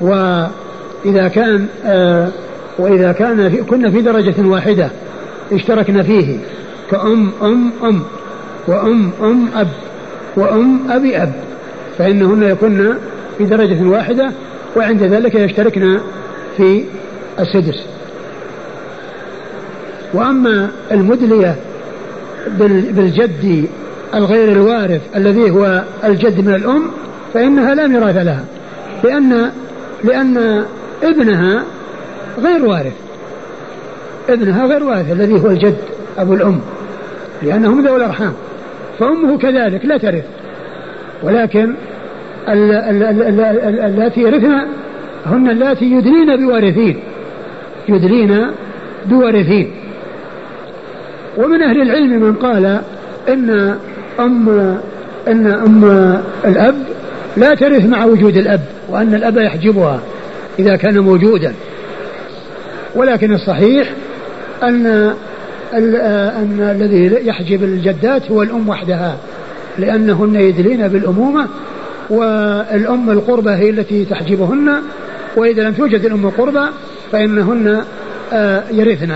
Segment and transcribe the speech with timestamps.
[0.00, 2.28] وإذا كان آه
[2.78, 4.90] وإذا كان في كنا في درجة واحدة
[5.52, 6.38] اشتركنا فيه
[6.90, 8.02] كأم أم أم
[8.68, 9.68] وأم أم أب
[10.36, 11.32] وأم أبي أب.
[11.98, 12.94] فإنهن يكن
[13.38, 14.30] في درجة واحدة
[14.76, 15.98] وعند ذلك يشتركن
[16.56, 16.84] في
[17.40, 17.84] السدس.
[20.14, 21.56] وأما المدلية
[22.96, 23.68] بالجد
[24.14, 26.82] الغير الوارث الذي هو الجد من الأم
[27.34, 28.44] فإنها لا ميراث لها
[29.04, 29.50] لأن
[30.04, 30.64] لأن
[31.02, 31.62] ابنها
[32.38, 32.92] غير وارث.
[34.28, 35.76] ابنها غير وارث الذي هو الجد
[36.18, 36.60] أبو الأم
[37.42, 38.32] لأنهم ذوي الأرحام.
[38.98, 40.24] فأمه كذلك لا ترث.
[41.22, 41.74] ولكن
[42.48, 44.66] اللاتي يرثن
[45.26, 47.00] هن اللاتي يدلين بوارثين.
[47.88, 48.46] يدلين
[49.06, 49.70] بوارثين.
[51.36, 52.80] ومن أهل العلم من قال
[53.28, 53.74] إن
[54.20, 54.48] أم
[55.28, 55.84] إن أم
[56.44, 56.74] الأب
[57.36, 58.60] لا ترث مع وجود الأب.
[58.88, 60.00] وأن الأب يحجبها
[60.58, 61.54] إذا كان موجودا.
[62.94, 63.92] ولكن الصحيح
[64.62, 65.14] أن
[65.74, 69.16] أن الذي يحجب الجدات هو الأم وحدها
[69.78, 71.46] لأنهن يدلين بالأمومة
[72.10, 74.82] والأم القربة هي التي تحجبهن
[75.36, 76.68] وإذا لم توجد الأم القربة
[77.12, 77.82] فإنهن
[78.32, 79.12] آه، يرثن.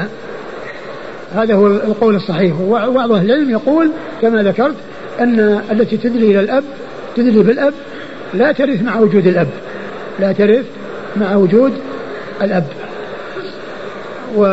[1.34, 2.60] هذا هو القول الصحيح.
[2.60, 3.90] وبعض أهل العلم يقول
[4.22, 4.74] كما ذكرت
[5.20, 6.64] أن التي تدلي إلى الأب
[7.16, 7.74] تدلي بالأب
[8.34, 9.48] لا ترث مع وجود الأب.
[10.20, 10.64] لا ترث
[11.16, 11.72] مع وجود
[12.42, 12.64] الأب.
[14.36, 14.44] و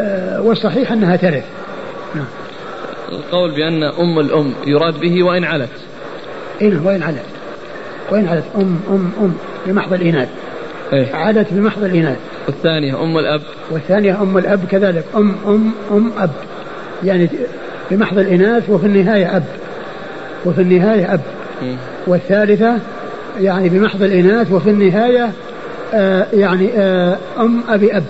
[0.00, 1.44] آه، والصحيح أنها ترث.
[2.14, 2.26] نعم.
[3.12, 5.68] القول بأن أم الأم يراد به وإن علت.
[6.60, 7.24] إيه وإن علت.
[8.10, 8.44] وإن علت.
[8.56, 9.34] أم أم أم.
[9.66, 10.28] بمحض الإناث.
[10.92, 12.16] إيه؟ علت بمحض الإناث.
[12.46, 13.40] والثانية أم الأب.
[13.70, 15.04] والثانية أم الأب كذلك.
[15.16, 16.30] أم أم أم أب.
[17.04, 17.28] يعني
[17.90, 19.44] بمحض الإناث وفي النهاية أب.
[20.44, 21.20] وفي النهاية أب.
[21.62, 21.76] م.
[22.06, 22.78] والثالثة
[23.40, 25.32] يعني بمحض الإناث وفي النهاية
[25.94, 28.04] آه يعني آه أم أبي أب.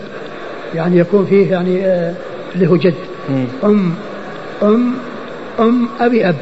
[0.75, 2.15] يعني يكون فيه يعني آه
[2.63, 2.95] هو جد.
[3.65, 3.93] أم
[4.63, 4.93] أم
[5.61, 6.37] أم أبي أب.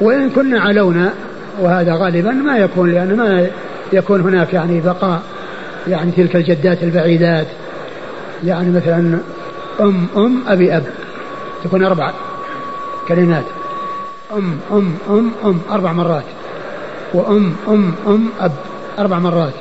[0.00, 1.12] وإن كنا علونا
[1.60, 3.46] وهذا غالبا ما يكون لأن ما
[3.92, 5.22] يكون هناك يعني بقاء
[5.88, 7.46] يعني تلك الجدات البعيدات.
[8.44, 9.18] يعني مثلا
[9.80, 10.84] أم أم أبي أب.
[11.64, 12.12] تكون أربع
[13.08, 13.44] كلمات
[14.36, 16.24] أم أم أم أم أربع مرات.
[17.14, 18.52] وأم أم أم أب
[18.98, 19.52] أربع مرات.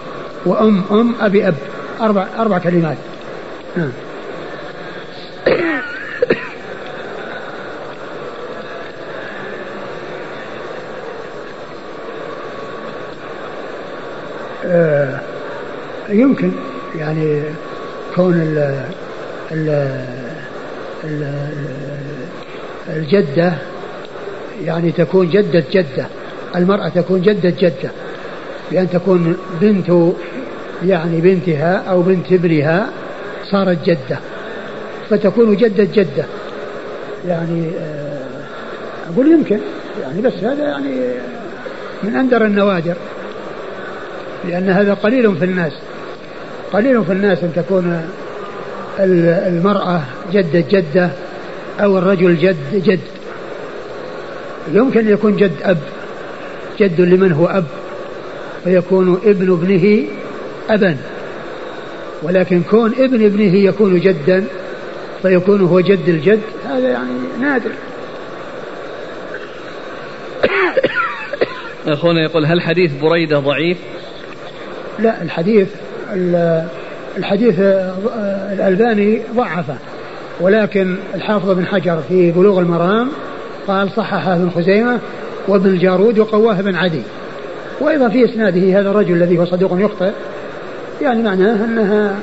[0.46, 1.56] وأم أم أبي أب
[2.02, 2.98] أربع أربع كلمات.
[3.78, 3.92] نعم.
[14.66, 15.20] آه
[16.10, 16.52] يمكن
[16.96, 17.44] يعني
[18.16, 18.84] كون ال
[19.52, 19.70] ال
[21.04, 21.24] ال
[22.90, 23.54] الجدة
[24.64, 26.06] يعني تكون جدة جدة.
[26.56, 27.92] المرأة تكون جدة جدة
[28.72, 30.14] بأن تكون بنت
[30.86, 32.90] يعني بنتها أو بنت ابنها
[33.52, 34.20] صارت جدة
[35.10, 36.26] فتكون جدة جدة.
[37.28, 39.60] يعني آه، أقول يمكن
[40.02, 40.96] يعني بس هذا يعني
[42.04, 42.96] من أندر النوادر
[44.48, 45.74] لأن هذا قليل في الناس.
[46.74, 48.02] قليل في الناس أن تكون
[49.00, 50.02] المرأة
[50.34, 51.10] جدة جدة
[51.80, 53.00] أو الرجل جد جد.
[54.74, 55.78] يمكن يكون جد أب.
[56.80, 57.66] جد لمن هو أب
[58.64, 60.08] فيكون ابن ابنه
[60.70, 60.98] أبا.
[62.24, 64.46] ولكن كون ابن ابنه يكون جدا
[65.22, 67.72] فيكون هو جد الجد هذا يعني نادر.
[71.94, 73.78] أخونا يقول هل حديث بريدة ضعيف؟
[75.00, 75.68] لا الحديث
[77.18, 77.60] الحديث
[78.54, 79.78] الألباني ضعفه.
[80.42, 83.10] ولكن الحافظ بن حجر في بلوغ المرام
[83.68, 85.00] قال صححه ابن خزيمة
[85.48, 87.02] وابن الجارود وقواه بن عدي.
[87.82, 90.12] وأيضا في إسناده هذا الرجل الذي هو صدوق يخطئ
[91.02, 92.16] يعني معناه أنها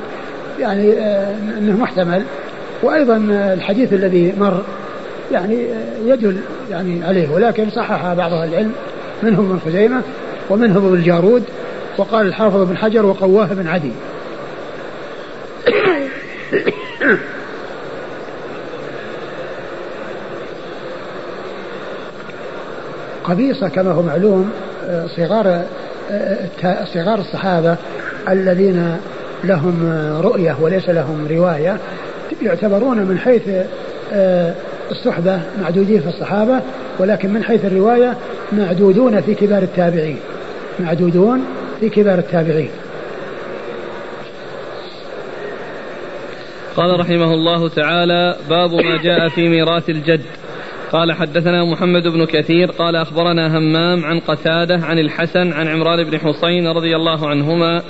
[0.60, 0.92] يعني
[1.58, 2.22] أنه محتمل.
[2.82, 3.16] وأيضا
[3.54, 4.62] الحديث الذي مر
[5.32, 5.66] يعني
[6.06, 6.36] يدل
[6.70, 7.30] يعني عليه.
[7.30, 8.72] ولكن صحح بعض أهل العلم
[9.22, 10.02] منهم ابن خزيمة
[10.50, 11.42] ومنهم ابن الجارود
[11.98, 13.92] وقال الحافظ بن حجر وقواه بن عدي.
[23.28, 24.50] قبيصة كما هو معلوم
[24.88, 25.62] آه، صغار
[26.10, 27.76] آه، صغار الصحابة
[28.28, 28.96] الذين
[29.44, 31.78] لهم رؤية وليس لهم رواية
[32.42, 33.42] يعتبرون من حيث
[34.12, 34.54] آه،
[34.90, 36.60] الصحبة معدودين في الصحابة
[36.98, 38.16] ولكن من حيث الرواية
[38.52, 40.18] معدودون في كبار التابعين
[40.80, 41.44] معدودون
[41.80, 42.70] في كبار التابعين.
[46.76, 50.20] قال رحمه الله تعالى باب ما جاء في ميراث الجد.
[50.92, 56.18] قال حدثنا محمد بن كثير قال أخبرنا همام عن قتادة عن الحسن عن عمران بن
[56.18, 57.82] حسين رضي الله عنهما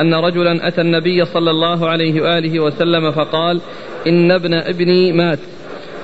[0.00, 3.60] أن رجلا أتى النبي صلى الله عليه وآله وسلم فقال
[4.06, 5.38] إن ابن ابني مات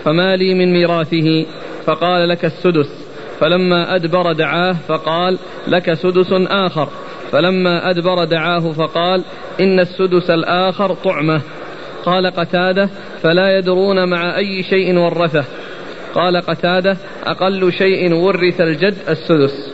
[0.04, 1.46] فما لي من ميراثه؟
[1.84, 3.08] فقال لك السدس.
[3.40, 6.88] فلما أدبر دعاه فقال لك سدس آخر.
[7.32, 9.24] فلما أدبر دعاه فقال
[9.60, 11.40] إن السدس الآخر طعمة.
[12.04, 12.90] قال قتادة
[13.22, 15.44] فلا يدرون مع أي شيء ورثه.
[16.14, 19.70] قال قتادة أقل شيء ورث الجد السدس.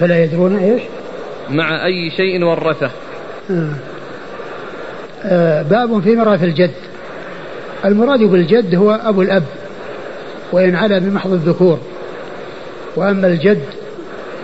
[0.00, 0.82] فلا يدرون إيش؟
[1.50, 2.90] مع أي شيء ورثه.
[3.50, 3.68] آه.
[5.24, 6.70] آه باب في ميراث الجد.
[7.84, 9.44] المراد بالجد هو أبو الأب
[10.52, 11.78] وإن علا بمحض الذكور.
[12.96, 13.62] وأما الجد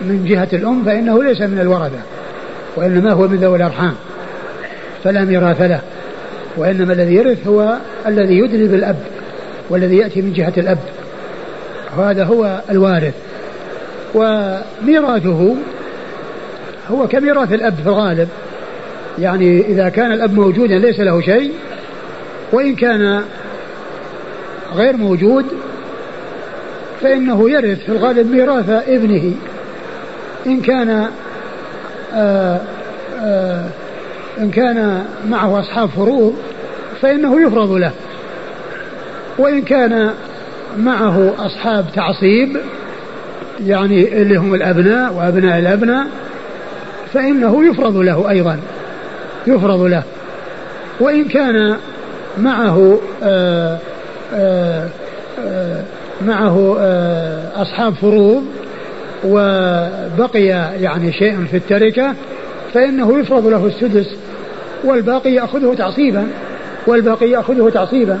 [0.01, 1.99] من جهة الأم فإنه ليس من الورثة
[2.75, 3.93] وإنما هو من ذوي الأرحام
[5.03, 5.81] فلا ميراث له.
[6.57, 7.77] وإنما الذي يرث هو
[8.07, 8.95] الذي يدري بالأب.
[9.69, 10.77] والذي يأتي من جهة الأب.
[11.97, 13.13] وهذا هو الوارث.
[14.15, 15.55] وميراثه
[16.91, 18.29] هو كميراث الأب في الغالب.
[19.19, 21.53] يعني إذا كان الأب موجودا ليس له شيء
[22.51, 23.23] وإن كان
[24.75, 25.45] غير موجود
[27.01, 29.33] فإنه يرث في الغالب ميراث ابنه.
[30.47, 31.09] إن كان آآ
[32.15, 32.59] آه،
[33.19, 33.65] آآ آه،
[34.39, 36.35] إن كان معه أصحاب فروض
[37.01, 37.91] فإنه يفرض له.
[39.39, 40.09] وإن كان
[40.77, 42.57] معه أصحاب تعصيب
[43.65, 46.07] يعني اللي هم الأبناء وأبناء الأبناء
[47.13, 48.59] فإنه يفرض له أيضا
[49.47, 50.03] يفرض له.
[50.99, 51.77] وإن كان
[52.37, 53.77] معه آآ
[54.33, 54.87] آآ
[55.39, 55.83] آآ
[56.25, 56.77] معه
[57.55, 58.43] أصحاب فروض
[59.25, 60.45] وبقي
[60.81, 62.13] يعني شيء في التركة
[62.73, 64.15] فإنه يفرض له السدس
[64.83, 66.27] والباقي يأخذه تعصيبا
[66.87, 68.19] والباقي يأخذه تعصيبا.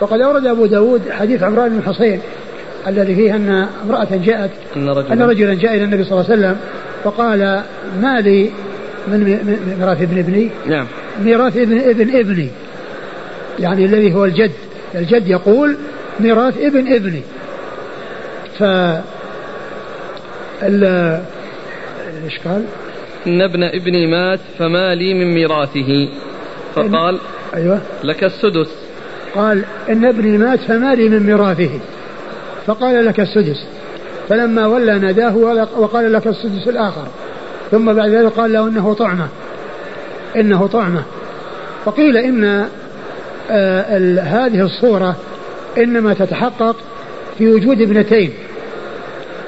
[0.00, 2.20] وقد أورد أبو داود حديث عمران بن حصين
[2.86, 6.40] الذي فيه أن امرأة جاءت أن رجلا, أن رجلا جاء إلى النبي صلى الله عليه
[6.40, 6.56] وسلم
[7.04, 7.62] فقال
[8.00, 8.50] ما لي
[9.08, 9.24] من
[9.78, 10.86] ميراث ابن ابني؟ نعم.
[11.22, 12.48] ميراث ابن ابن ابني.
[13.58, 14.52] يعني الذي هو الجد.
[14.94, 15.76] الجد يقول
[16.20, 17.22] ميراث ابن ابني.
[18.58, 18.62] ف
[22.24, 22.64] إيش قال؟
[23.26, 26.08] إن ابن ابني مات فما لي من ميراثه.
[26.74, 27.18] فقال
[27.54, 27.80] أيوة.
[28.04, 28.83] لك السدس.
[29.34, 31.70] قال إن ابني مات فما لي من ميراثه.
[32.66, 33.66] فقال لك السدس
[34.28, 35.36] فلما ولى ناداه
[35.76, 37.06] وقال لك السدس الآخر.
[37.70, 39.28] ثم بعد ذلك قال له إنه طعمة.
[40.36, 41.02] إنه طعمة.
[41.84, 42.68] فقيل إن
[43.50, 45.16] آه هذه الصورة
[45.78, 46.76] إنما تتحقق
[47.38, 48.32] في وجود ابنتين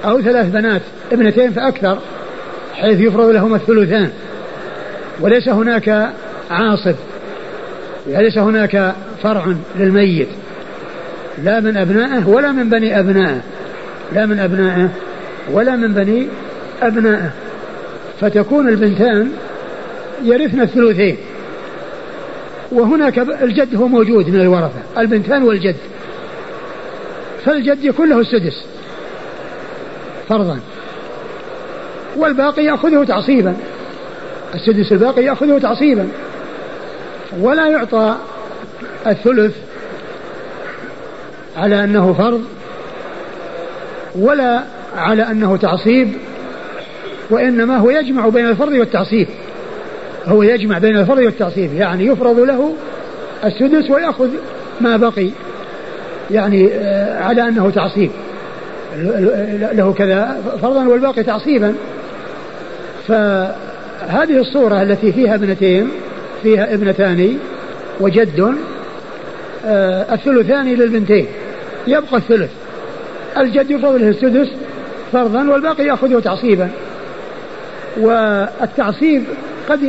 [0.05, 0.83] أو ثلاث بنات.
[1.13, 1.99] ابنتين فأكثر
[2.75, 4.11] حيث يفرض لهما الثلثان.
[5.21, 6.11] وليس هناك
[6.51, 6.95] عاصب
[8.07, 10.29] ليس هناك فرع للميت.
[11.45, 13.41] لا من أبنائه ولا من بني أبنائه.
[14.13, 14.89] لا من أبنائه
[15.53, 16.27] ولا من بني
[16.83, 17.31] أبنائه.
[18.21, 19.31] فتكون البنتان
[20.25, 21.17] يرثن الثلثين.
[22.73, 25.77] وهناك الجد هو موجود من الورثة البنتان والجد.
[27.45, 28.65] فالجد يكون له السدس
[30.29, 30.61] فرضا.
[32.17, 33.57] والباقي يأخذه تعصيبا.
[34.55, 36.09] السدس الباقي يأخذه تعصيبا.
[37.41, 38.17] ولا يعطى
[39.07, 39.55] الثلث
[41.57, 42.45] على أنه فرض
[44.15, 44.63] ولا
[44.97, 46.13] على أنه تعصيب
[47.31, 49.29] وإنما هو يجمع بين الفرض والتعصيب.
[50.27, 52.73] هو يجمع بين الفرض والتعصيب يعني يفرض له
[53.45, 54.29] السدس ويأخذ
[54.81, 55.31] ما بقي
[56.31, 58.11] يعني آه، على أنه تعصيب.
[59.73, 61.75] له كذا فرضا والباقي تعصيبا.
[63.09, 65.91] فهذه الصورة التي فيها ابنتين
[66.47, 67.39] فيها ابنتان
[68.01, 68.55] وجد
[69.67, 71.27] آه، الثلثان للبنتين
[71.87, 72.51] يبقى الثلث.
[73.39, 74.49] الجد يفرض له السدس
[75.13, 76.71] فرضا والباقي يأخذه تعصيبا.
[78.01, 79.25] والتعصيب
[79.69, 79.81] قد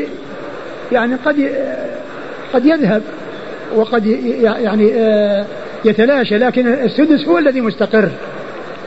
[0.92, 1.52] يعني قد
[2.54, 3.02] قد يذهب
[3.76, 4.06] وقد
[4.42, 5.46] يعني آه،
[5.86, 8.10] يتلاشى لكن السدس هو الذي مستقر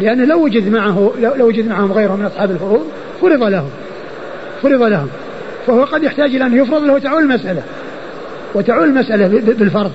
[0.00, 2.86] لأنه لو وجد معه لو وجد معهم غيره من أصحاب الفروض
[3.22, 3.70] فرض لهم
[4.62, 5.08] فرض لهم.
[5.70, 7.62] فهو قد يحتاج إلى أن يفرض له تعول المسألة
[8.54, 9.92] وتعول المسألة بالفرض.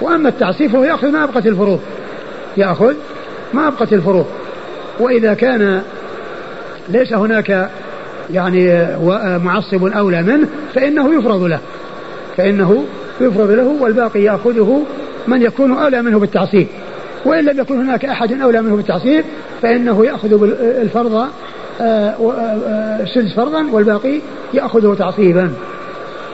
[0.00, 1.80] وأما التعصيب فهو يأخذ ما أبقت الفروض
[2.56, 2.94] يأخذ
[3.54, 4.26] ما أبقت الفروض.
[5.00, 5.82] وإذا كان
[6.88, 7.70] ليس هناك
[8.30, 8.86] يعني
[9.44, 11.60] معصب أولى منه فإنه يفرض له.
[12.36, 12.84] فإنه
[13.20, 14.82] يفرض له والباقي يأخذه
[15.26, 16.66] من يكون أولى منه بالتعصيب.
[17.24, 19.24] وإن لم يكن هناك أحد أولى منه بالتعصيب
[19.62, 20.52] فإنه يأخذ
[20.82, 21.28] الفرض
[21.80, 24.20] السدس آه، آه، فرضا والباقي
[24.54, 25.52] يأخذه تعصيبا.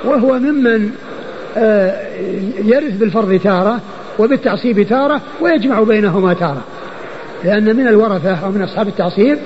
[0.04, 0.90] وهو ممن
[1.56, 2.06] آه،
[2.64, 3.80] يرث بالفرض تارة
[4.18, 6.62] وبالتعصيب تارة ويجمع بينهما تارة.
[7.44, 9.38] لأن من الورثة أو من أصحاب التعصيب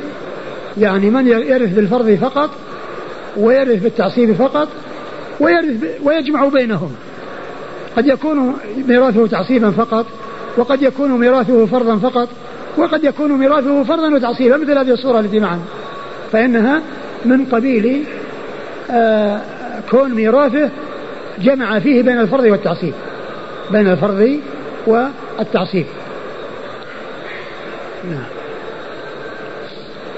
[0.79, 2.51] يعني من يرث بالفرض فقط
[3.37, 4.69] ويرث بالتعصيب فقط
[5.41, 6.91] ويرث ويجمع بينهما
[7.97, 8.53] قد يكون
[8.89, 10.07] ميراثه تعصيبا فقط
[10.57, 12.29] وقد يكون ميراثه فرضا فقط
[12.77, 15.61] وقد يكون ميراثه فرضا وتعصيبا مثل هذه الصورة التي معنا.
[16.33, 16.83] فإنها
[17.25, 18.05] من قبيل
[18.91, 19.41] آه
[19.91, 20.71] كون ميراثه
[21.39, 22.95] جمع فيه بين الفرض والتعصيب
[23.71, 24.41] بين الفرض
[24.87, 25.87] والتعصيب.
[28.11, 28.25] نعم.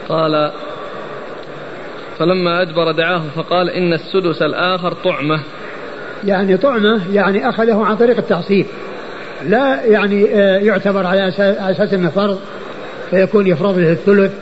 [0.09, 0.53] قال
[2.19, 5.41] فلما أدبر دعاه فقال إن السدس الآخر طعمة.
[6.25, 8.67] يعني طعمة يعني أخذه عن طريق التعصيب.
[9.47, 12.41] لا يعني آه، يعتبر على أساس أنه فرض
[13.11, 14.33] فيكون يفرض له الثلث.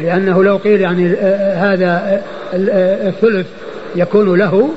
[0.00, 2.22] لأنه لو قيل يعني آه، آه، هذا
[3.08, 3.46] الثلث
[3.96, 4.70] يكون له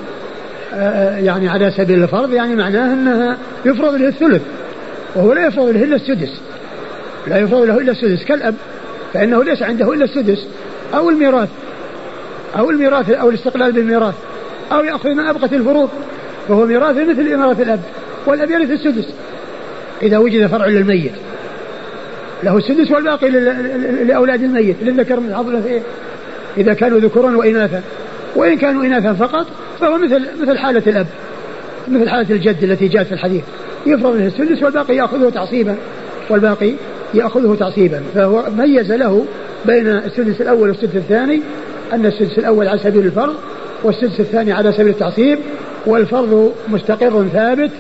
[1.18, 4.42] يعني على سبيل الفرض يعني معناه أنها يفرض له الثلث
[5.16, 6.42] وهو لا يفرض له إلا السدس.
[7.28, 8.56] لا يفرض له إلا السدس كالأب
[9.14, 10.48] فإنه ليس عنده إلا السدس
[10.94, 11.50] أو الميراث
[12.58, 14.14] أو الميراث أو الاستقلال بالميراث
[14.72, 15.90] أو يأخذ ما أبقت الفروض
[16.48, 17.80] فهو ميراث مثل ميراث الأب
[18.26, 19.06] والأب يرث السدس.
[20.02, 21.12] إذا وجد فرع للميت.
[22.44, 23.30] له السدس والباقي
[24.04, 25.56] لأولاد الميت للذكر من حظ
[26.58, 27.82] إذا كانوا ذكورا وإناثا.
[28.36, 29.48] وإن كانوا إناثا فقط
[29.80, 31.08] فهو مثل مثل حالة الأب
[31.88, 33.44] مثل حالة الجد التي جاءت في الحديث.
[33.86, 35.76] يفرض له السدس والباقي يأخذه تعصيبا
[36.30, 36.72] والباقي
[37.14, 38.02] يأخذه تعصيبا.
[38.16, 39.26] فهو ميز له
[39.66, 41.42] بين السدس الأول والسدس الثاني
[41.94, 43.36] أن السدس الأول على سبيل الفرض
[43.84, 45.40] والسدس الثاني على سبيل التعصيب
[45.86, 47.72] والفرض مستقر ثابت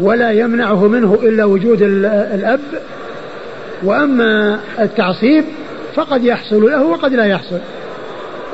[0.00, 1.82] ولا يمنعه منه إلا وجود
[2.34, 2.60] الأب.
[3.84, 5.44] وأما التعصيب
[5.94, 7.58] فقد يحصل له وقد لا يحصل.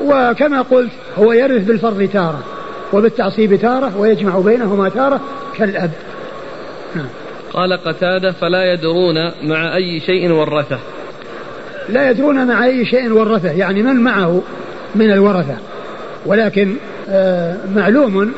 [0.05, 2.43] وكما قلت هو يرث بالفرض تارة
[2.93, 5.21] وبالتعصيب تارة ويجمع بينهما تارة
[5.57, 5.91] كالأب.
[6.95, 7.05] نعم.
[7.53, 10.79] قال قتادة فلا يدرون مع أي شيء ورثه
[11.89, 14.41] لا يدرون مع أي شيء ورثه يعني من معه
[14.95, 15.57] من الورثة.
[16.25, 16.75] ولكن
[17.09, 18.31] آه، معلوم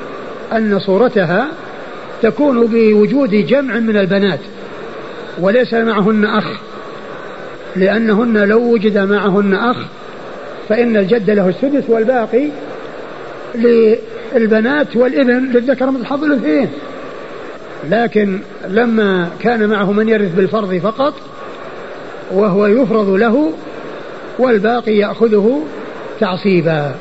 [0.54, 1.48] أن صورتها
[2.22, 4.40] تكون بوجود جمع من البنات
[5.40, 6.71] وليس معهن أخ.
[7.76, 9.78] لأنهن لو وجد معهن أخ
[10.70, 12.48] فإن الجد له السدس والباقي
[13.56, 16.70] للبنات والإبن للذكر مثل حظ الأنثيين
[17.90, 21.14] لكن لما كان معه من يرث بالفرض فقط
[22.32, 23.52] وهو يفرض له
[24.40, 25.64] والباقي يأخذه
[26.20, 26.96] تعصيبا.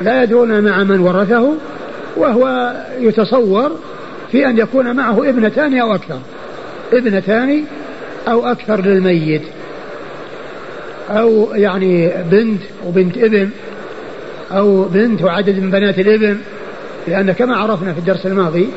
[0.00, 1.54] لا يدرون مع من ورثه
[2.16, 3.70] وهو يتصور
[4.32, 6.18] في أن يكون معه ابنتان أو أكثر.
[6.92, 7.64] ابنتان
[8.28, 9.42] أو أكثر للميت.
[11.10, 13.50] أو يعني بنت وبنت ابن
[14.52, 16.38] أو بنت وعدد من بنات الابن
[17.08, 18.68] لأن كما عرفنا في الدرس الماضي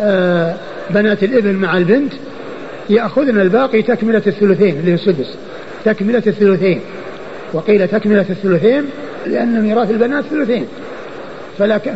[0.00, 0.54] آه
[0.90, 2.12] بنات الابن مع البنت
[2.90, 5.34] يأخذن الباقي تكملة الثلثين اللي هو السدس.
[5.84, 6.80] تكملة الثلثين.
[7.52, 8.84] وقيل تكملة الثلثين
[9.26, 10.66] لأن ميراث البنات ثلثين.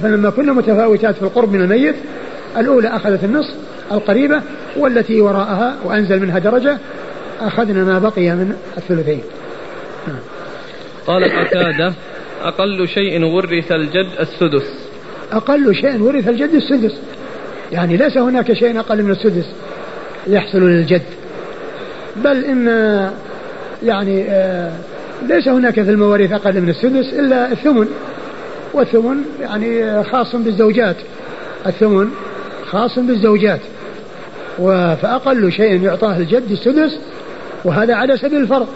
[0.02, 1.94] فلما كنا متفاوتات في القرب من الميت
[2.56, 3.54] الأولى أخذت النصف
[3.92, 4.42] القريبة
[4.76, 6.78] والتي وراءها وأنزل منها درجة
[7.40, 9.20] أخذنا ما بقي من الثلثين.
[11.06, 11.92] قال قتادة
[12.42, 14.70] أقل شيء ورث الجد السدس.
[15.32, 16.98] أقل شيء ورث الجد السدس.
[17.72, 19.46] يعني ليس هناك شيء أقل من السدس
[20.26, 21.02] يحصل للجد.
[22.16, 22.66] بل إن
[23.82, 24.72] يعني آه
[25.28, 27.88] ليس هناك في المواريث أقل من السدس إلا الثمن.
[28.74, 30.96] والثمن يعني خاص بالزوجات.
[31.66, 32.08] الثمن
[32.66, 33.60] خاص بالزوجات.
[35.02, 36.98] فأقل شيء يعطاه الجد السدس
[37.64, 38.68] وهذا على سبيل الفرض.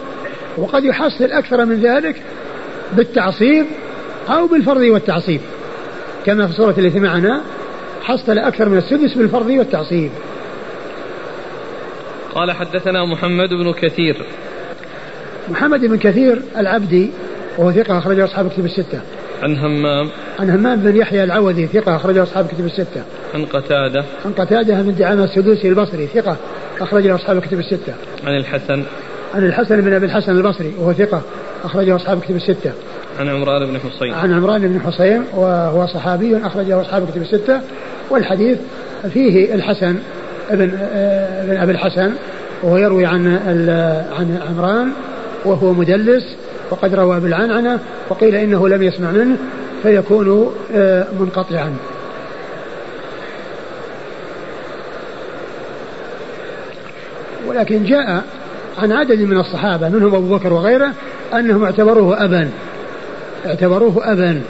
[0.57, 2.21] وقد يحصل أكثر من ذلك
[2.93, 3.65] بالتعصيب
[4.29, 5.41] أو بالفرض والتعصيب
[6.25, 7.41] كما في الصورة التي معنا
[8.03, 10.11] حصل أكثر من السدس بالفرض والتعصيب
[12.35, 14.25] قال حدثنا محمد بن كثير
[15.49, 17.09] محمد بن كثير العبدي
[17.57, 19.01] وهو ثقة أخرجه أصحاب كتب الستة.
[19.43, 23.03] عن همام عن همام بن يحيى العوذي ثقة أخرجه أصحاب كتب الستة.
[23.33, 26.37] عن قتادة عن قتادة بن دعامة السدوسي البصري ثقة
[26.81, 27.93] أخرجه أصحاب كتب الستة.
[28.23, 28.83] عن الحسن
[29.35, 31.21] عن الحسن بن أبي الحسن البصري وهو ثقة
[31.63, 32.71] أخرجه أصحاب كتب الستة.
[33.19, 34.13] عن عمران بن حصين.
[34.13, 37.61] عن عمران بن حصين وهو صحابي أخرجه أصحاب كتب الستة.
[38.09, 38.57] والحديث
[39.13, 39.95] فيه الحسن
[40.49, 40.71] ابن
[41.43, 42.11] ابن أبي الحسن
[42.63, 43.27] وهو يروي عن
[44.17, 44.91] عن عمران
[45.45, 46.23] وهو مدلس
[46.69, 49.37] وقد روى بالعنعنة وقيل إنه لم يسمع منه
[49.83, 51.75] فيكون آه، منقطعا.
[57.47, 58.23] ولكن جاء
[58.79, 60.93] عن عدد من الصحابة منهم أبو بكر وغيره
[61.33, 62.49] أنهم اعتبروه أبا.
[63.45, 64.41] اعتبروه أبا.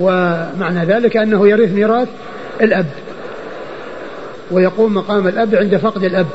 [0.00, 2.08] ومعنى ذلك أنه يرث ميراث
[2.60, 2.86] الأب
[4.50, 6.26] ويقوم مقام الأب عند فقد الأب.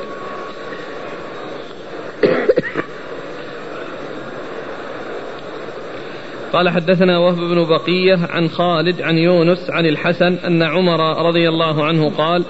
[6.52, 11.84] قال حدثنا وهب بن بقية عن خالد عن يونس عن الحسن أن عمر رضي الله
[11.84, 12.44] عنه قال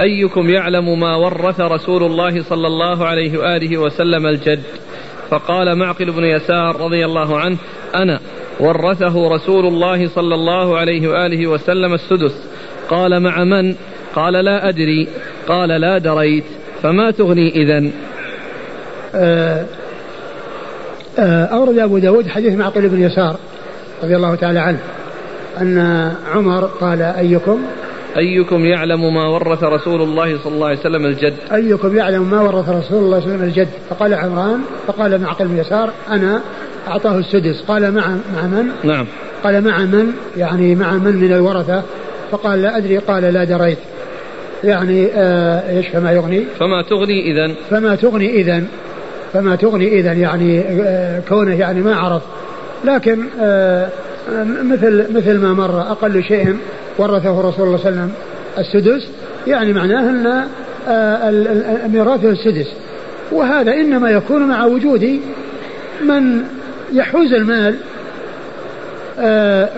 [0.00, 4.62] أيكم يعلم ما ورث رسول الله صلى الله عليه وآله وسلم الجد؟
[5.30, 7.56] فقال معقل بن يسار رضي الله عنه
[7.94, 8.20] أنا
[8.60, 12.34] ورثه رسول الله صلى الله عليه وآله وسلم السدس.
[12.88, 13.74] قال مع من؟
[14.14, 15.08] قال لا أدري.
[15.48, 16.44] قال لا دريت.
[16.82, 17.92] فما تغني إذن؟
[19.14, 19.66] آه
[21.18, 23.36] آه أورد أبو داود حديث معقل بن يسار
[24.02, 24.78] رضي الله تعالى عنه
[25.60, 27.62] أن عمر قال أيكم؟
[28.16, 32.68] أيكم يعلم ما ورث رسول الله صلى الله عليه وسلم الجد؟ أيكم يعلم ما ورث
[32.68, 36.40] رسول الله صلى الله عليه وسلم الجد؟ فقال عمران فقال معقل بن يسار أنا
[36.88, 37.62] أعطاه السدس.
[37.68, 39.06] قال مع مع من؟ نعم.
[39.44, 41.82] قال مع من؟ يعني مع من من الورثة.
[42.30, 43.78] فقال لا أدري قال لا دريت.
[44.64, 48.64] يعني آه إيش فما يغني؟ فما تغني إذا فما تغني إذا
[49.32, 52.22] فما تغني إذا يعني آه كونه يعني ما عرف.
[52.84, 53.88] لكن آه
[54.62, 56.56] مثل مثل ما مر أقل شيء
[56.98, 58.10] ورثه رسول الله صلى الله عليه وسلم
[58.58, 59.08] السدس
[59.46, 60.48] يعني معناه أن
[61.92, 62.66] ميراثه السدس.
[63.32, 65.20] وهذا إنما يكون مع وجود
[66.04, 66.44] من
[66.92, 67.74] يحوز المال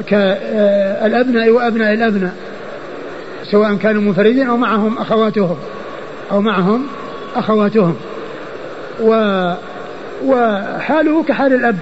[0.07, 2.35] كالأبناء وأبناء الأبناء
[3.51, 5.57] سواء كانوا منفردين أو معهم أخواتهم
[6.33, 6.87] أو معهم
[7.37, 7.97] أخواتهم.
[9.03, 9.15] و
[10.27, 11.77] وحاله كحال الأب.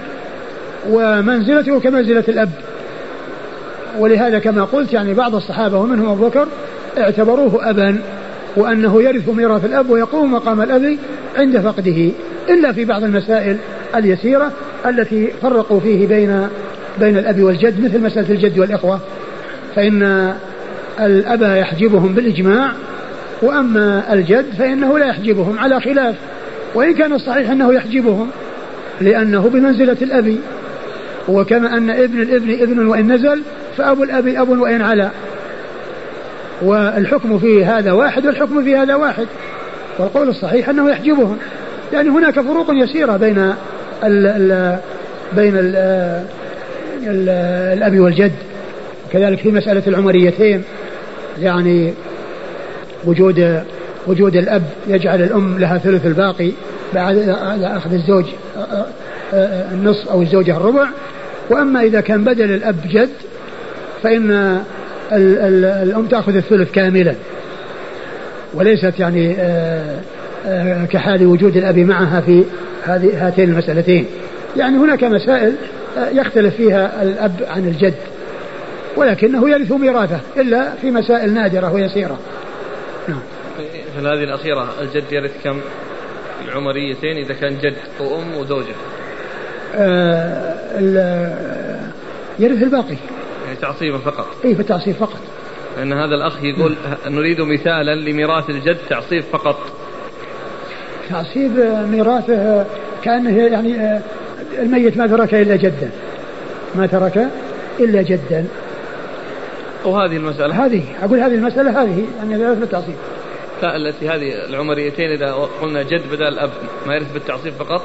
[0.89, 2.49] ومنزلته كمنزلة الأب.
[3.99, 6.47] ولهذا كما قلت يعني بعض الصحابة ومنهم أبو بكر
[6.97, 7.97] اعتبروه أبا
[8.55, 10.97] وأنه يرث ميراث الأب ويقوم مقام الأب
[11.37, 12.09] عند فقده
[12.49, 13.57] إلا في بعض المسائل
[13.95, 14.51] اليسيرة
[14.85, 16.47] التي فرقوا فيه بين
[16.99, 18.99] بين الأب والجد مثل مسألة الجد والإخوة.
[19.75, 20.33] فإن
[20.99, 22.71] الأب يحجبهم بالإجماع
[23.41, 26.15] وأما الجد فإنه لا يحجبهم على خلاف.
[26.75, 28.29] وإن كان الصحيح أنه يحجبهم
[29.01, 30.35] لأنه بمنزلة الأب.
[31.29, 33.41] وكما أن ابن الابن ابن وإن نزل
[33.77, 35.09] فأبو الأب أب وإن علا.
[36.61, 39.27] والحكم في هذا واحد والحكم في هذا واحد.
[39.99, 41.37] والقول الصحيح أنه يحجبهم.
[41.93, 43.37] يعني هناك فروق يسيرة بين
[44.03, 44.77] ال ال
[45.35, 45.75] بين ال
[47.07, 47.29] ال
[47.77, 48.31] الأب والجد.
[49.11, 50.63] كذلك في مسألة العمريتين.
[51.41, 51.93] يعني
[53.05, 53.63] وجود
[54.07, 56.51] وجود الأب يجعل الأم لها ثلث الباقي
[56.93, 57.29] بعد
[57.63, 58.25] أخذ الزوج
[59.73, 60.87] النصف أو الزوجة الربع.
[61.49, 63.09] وأما إذا كان بدل الأب جد
[64.03, 64.61] فإن
[65.83, 67.15] الأم تأخذ الثلث كاملا.
[68.53, 69.35] وليست يعني
[70.89, 72.43] كحال وجود الأب معها في
[72.83, 74.05] هذه هاتين المسألتين.
[74.57, 75.55] يعني هناك مسائل
[76.11, 77.93] يختلف فيها الأب عن الجد
[78.95, 82.19] ولكنه يرث ميراثه إلا في مسائل نادرة ويسيرة.
[83.07, 83.21] نعم.
[83.95, 85.59] في هذه الأخيرة الجد يرث كم؟
[86.47, 88.98] العمريتين إذا كان جد وأم وزوجة آه
[92.39, 92.97] يرث الباقي.
[93.45, 94.27] يعني تعصيبا فقط.
[94.45, 95.19] اي في التعصيب فقط.
[95.77, 96.75] لأن هذا الأخ يقول
[97.07, 99.57] نريد مثالا لميراث الجد تعصيب فقط.
[101.09, 101.51] تعصيب
[101.91, 102.65] ميراثه
[103.03, 104.01] كأنه يعني
[104.59, 105.89] الميت ما ترك إلا جدا.
[106.75, 107.27] ما ترك
[107.79, 108.45] إلا جدا.
[109.85, 110.65] وهذه المسألة.
[110.65, 112.95] هذه أقول هذه المسألة هذه يعني يرث بالتعصيب
[113.61, 116.49] لا التي هذه العمريتين إذا قلنا جد بدل الأب
[116.87, 117.81] ما يرث بالتعصيب فقط؟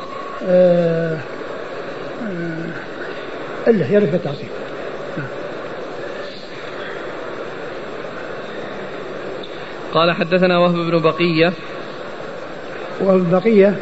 [0.49, 1.19] آه
[3.67, 4.49] آه إلا يرث بالتعصيب
[9.95, 11.53] قال حدثنا وهب بن بقية.
[13.01, 13.77] وهب بقية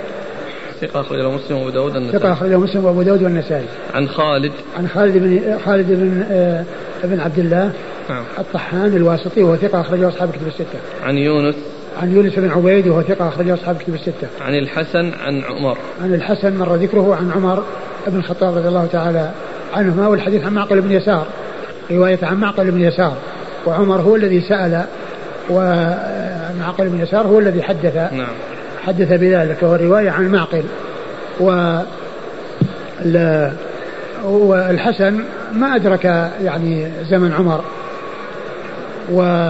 [0.81, 3.65] ثقة أخرجه مسلم وأبو داود والنسائي ثقة أخرجه مسلم وأبو داود والنسائي
[3.95, 4.53] عن خالد.
[4.77, 6.65] عن خالد بن خالد بن آه
[7.05, 7.73] بن عبد الله
[8.09, 8.25] نعم.
[8.39, 10.79] الطحان الواسطي وهو ثقة أخرجه أصحاب كتب الستة.
[11.03, 11.55] عن يونس.
[12.03, 14.29] عن يونس بن عبيد وهو ثقة أخرجه أصحاب كتب الستة.
[14.41, 15.79] عن الحسن عن عمر.
[16.03, 17.65] عن الحسن مر ذكره عن عمر
[18.07, 19.31] بن الخطاب رضي الله تعالى
[19.73, 21.27] عنهما والحديث عن معقل بن يسار؟
[21.91, 23.17] رواية عن معقل بن يسار.
[23.67, 24.85] وعمر هو الذي سأل
[25.51, 27.97] ومعقل بن يسار هو الذي حدث.
[27.97, 28.27] نعم.
[28.87, 30.63] حدث بذلك وهو رواية عن معقل.
[31.41, 31.79] و
[34.25, 35.21] والحسن
[35.53, 36.05] ما أدرك
[36.45, 37.65] يعني زمن عمر.
[39.13, 39.49] و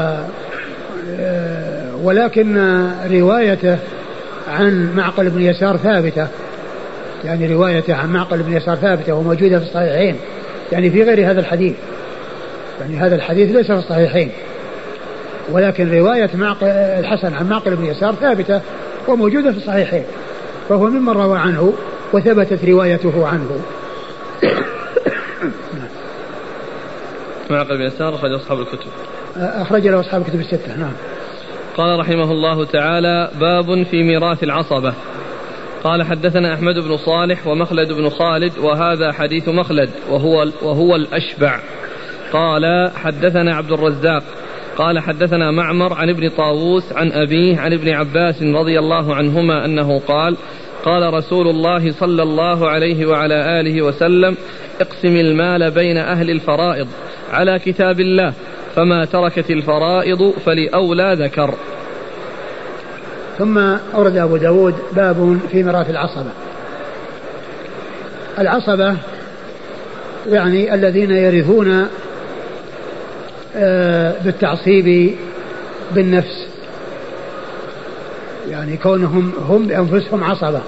[2.02, 2.58] ولكن
[3.10, 3.78] روايته
[4.52, 6.26] عن معقل بن يسار ثابتة.
[7.24, 10.16] يعني روايته عن معقل بن يسار ثابتة وموجودة في الصحيحين.
[10.72, 11.74] يعني في غير هذا الحديث.
[12.80, 14.30] يعني هذا الحديث ليس في الصحيحين.
[15.50, 18.60] ولكن رواية معقل الحسن عن معقل بن يسار ثابتة
[19.08, 20.04] وموجودة في الصحيحين.
[20.68, 21.72] فهو ممن روى عنه
[22.12, 23.60] وثبتت روايته عنه.
[27.50, 28.90] معقل بن يسار أخرج أصحاب الكتب.
[29.36, 30.92] أخرج له أصحاب الكتب الستة نعم.
[31.76, 34.94] قال رحمه الله تعالى باب في ميراث العصبة.
[35.84, 41.60] قال حدثنا أحمد بن صالح ومخلد بن خالد وهذا حديث مخلد وهو, وهو الأشبع.
[42.32, 44.22] قال حدثنا عبد الرزاق
[44.76, 49.98] قال حدثنا معمر عن ابن طاووس عن أبيه عن ابن عباس رضي الله عنهما أنه
[49.98, 50.36] قال
[50.84, 54.36] قال رسول الله صلى الله عليه وعلى آله وسلم
[54.80, 56.88] اقسم المال بين أهل الفرائض
[57.30, 58.32] على كتاب الله
[58.74, 61.54] فما تركت الفرائض فلأولى ذكر.
[63.38, 63.58] ثم
[63.94, 66.30] أورد أبو داود باب في ميراث العصبة.
[68.38, 68.96] العصبة
[70.30, 71.88] يعني الذين يرثون
[73.56, 75.14] آه، بالتعصيب
[75.94, 76.46] بالنفس.
[78.50, 80.60] يعني كونهم هم بأنفسهم عصبة.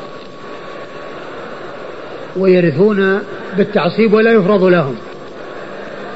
[2.37, 3.21] ويرثون
[3.57, 4.95] بالتعصيب ولا يفرض لهم.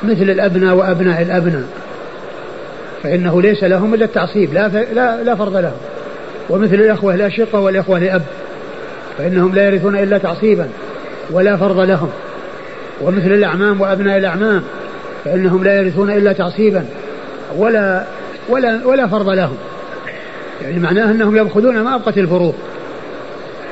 [0.02, 1.64] مثل الأبناء وأبناء الأبناء.
[3.02, 5.87] فإنه ليس لهم إلا التعصيب لا, لا, لا فرض لهم.
[6.50, 8.22] ومثل الأخوة الأشقة والإخوة لأب
[9.18, 10.68] فإنهم لا يرثون إلا تعصيبا
[11.30, 12.10] ولا فرض لهم.
[13.00, 14.62] ومثل الأعمام وأبناء الأعمام
[15.24, 16.84] فإنهم لا يرثون إلا تعصيبا
[17.56, 18.04] ولا
[18.48, 19.56] ولا ولا فرض لهم.
[20.62, 22.54] يعني معناه أنهم يأخذون ما أبقت الفروض.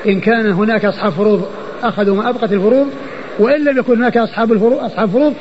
[0.06, 1.48] إن كان هناك أصحاب فروض
[1.82, 2.86] أخذوا ما أبقت الفروض
[3.38, 5.34] وإن لم يكن هناك أصحاب الفروض أصحاب فروض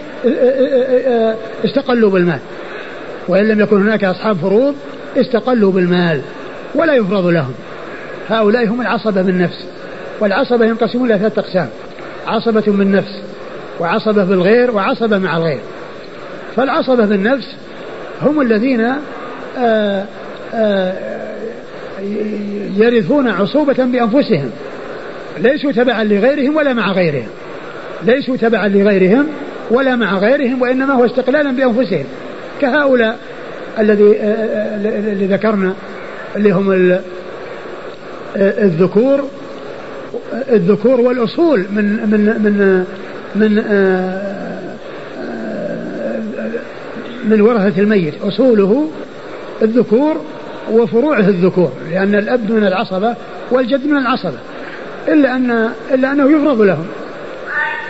[1.66, 2.40] استقلوا بالمال.
[3.28, 4.76] وإن لم يكن هناك أصحاب فروض
[5.18, 6.22] استقلوا بالمال.
[6.76, 7.54] ولا يفرض لهم.
[8.30, 9.66] هؤلاء هم العصبة بالنفس
[10.20, 11.70] والعصبة ينقسمون إلى ثلاثة أقسام
[12.28, 13.22] عصبة بالنفس
[13.80, 15.60] وعصبة بالغير وعصبة مع الغير.
[16.56, 17.48] فالعصبة بالنفس
[18.22, 18.96] هم الذين آآ
[19.58, 20.06] آه،
[20.54, 21.26] آآ آه،
[22.78, 24.52] يرثون عصوبة بأنفسهم.
[25.40, 27.28] ليسوا تبعا لغيرهم ولا مع غيرهم.
[28.04, 29.28] ليسوا تبعا لغيرهم
[29.72, 32.06] ولا مع غيرهم وإنما هو استقلالا بأنفسهم.
[32.62, 33.18] كهؤلاء
[33.80, 34.80] الذي آه،
[35.36, 35.74] ذكرنا
[36.36, 36.98] اللي هم
[38.38, 39.30] الذكور
[40.52, 42.86] الذكور والأصول من من من
[43.36, 43.56] من
[47.30, 48.14] من ورثة الميت.
[48.24, 48.90] أصوله
[49.62, 50.16] الذكور
[50.72, 53.16] وفروعه الذكور لأن الأب من العصبة
[53.52, 54.38] والجد من العصبة
[55.08, 56.86] إلا أن إلا أنه يفرض لهم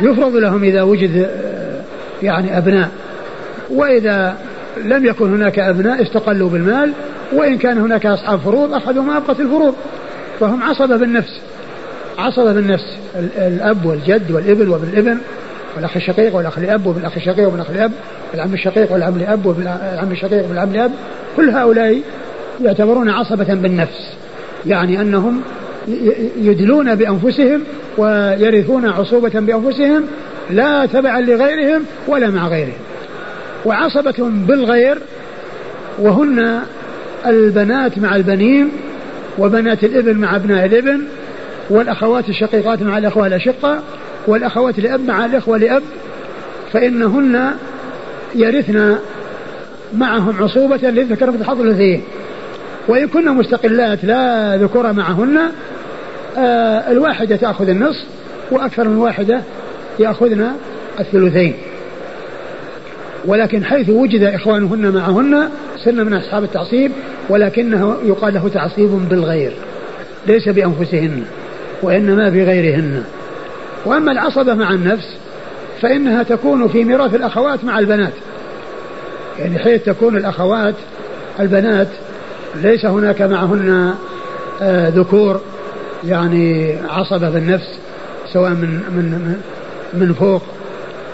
[0.02, 1.30] يفرض لهم إذا وجد
[2.24, 2.90] يعني أبناء.
[3.70, 4.38] وإذا
[4.84, 6.92] لم يكن هناك أبناء استقلوا بالمال
[7.34, 9.76] وإن كان هناك أصحاب فروض أخذوا ما أبقت الفروض.
[10.40, 11.42] فهم عصبة بالنفس.
[12.18, 12.98] عصبة بالنفس.
[13.38, 15.18] الأب والجد والابن وابن الابن
[15.76, 17.92] والأخ الشقيق والأخ لأب وابن الأخ الشقيق وابن الأخ لأب
[18.32, 20.92] والعم الشقيق والعم لأب والعم الشقيق والعم لأب.
[21.38, 22.02] كل هؤلاء
[22.64, 24.14] يعتبرون عصبة بالنفس.
[24.66, 25.42] يعني أنهم
[26.42, 27.62] يدلون بأنفسهم
[27.98, 30.04] ويرثون عصوبة بأنفسهم
[30.50, 32.78] لا تبعا لغيرهم ولا مع غيرهم.
[33.66, 34.98] وعصبة بالغير
[36.00, 36.60] وهن
[37.28, 38.72] البنات مع البنين
[39.38, 41.02] وبنات الإبن مع أبناء الإبن
[41.70, 43.80] والأخوات الشقيقات مع الأخوة الأشقة
[44.28, 45.84] والأخوات لأب مع الإخوة لأب
[46.74, 47.52] فإنهن
[48.36, 48.96] يرثن
[49.94, 52.02] معهم عصوبة للذكر في الحظ الأنثيين
[52.88, 55.38] وإن كن مستقلات لا ذكور معهن
[56.38, 58.06] آه الواحدة تأخذ النصف
[58.52, 59.42] وأكثر من واحدة
[60.00, 60.52] يأخذن
[61.00, 61.54] الثلثين.
[63.26, 65.50] ولكن حيث وجد إخوانهن معهن
[65.86, 66.92] صرن من أصحاب التعصيب
[67.30, 69.52] ولكنه يقال له تعصيب بالغير
[70.28, 71.24] ليس بأنفسهن
[71.82, 73.04] وإنما بغيرهن.
[73.86, 75.18] وأما العصبة مع النفس
[75.82, 78.14] فإنها تكون في ميراث الأخوات مع البنات.
[79.40, 80.76] يعني حيث تكون الأخوات
[81.40, 81.88] البنات
[82.56, 83.94] ليس هناك معهن
[84.62, 85.42] آه ذكور
[86.08, 87.80] يعني عصبة بالنفس
[88.34, 89.36] سواء من من
[89.94, 90.42] من فوق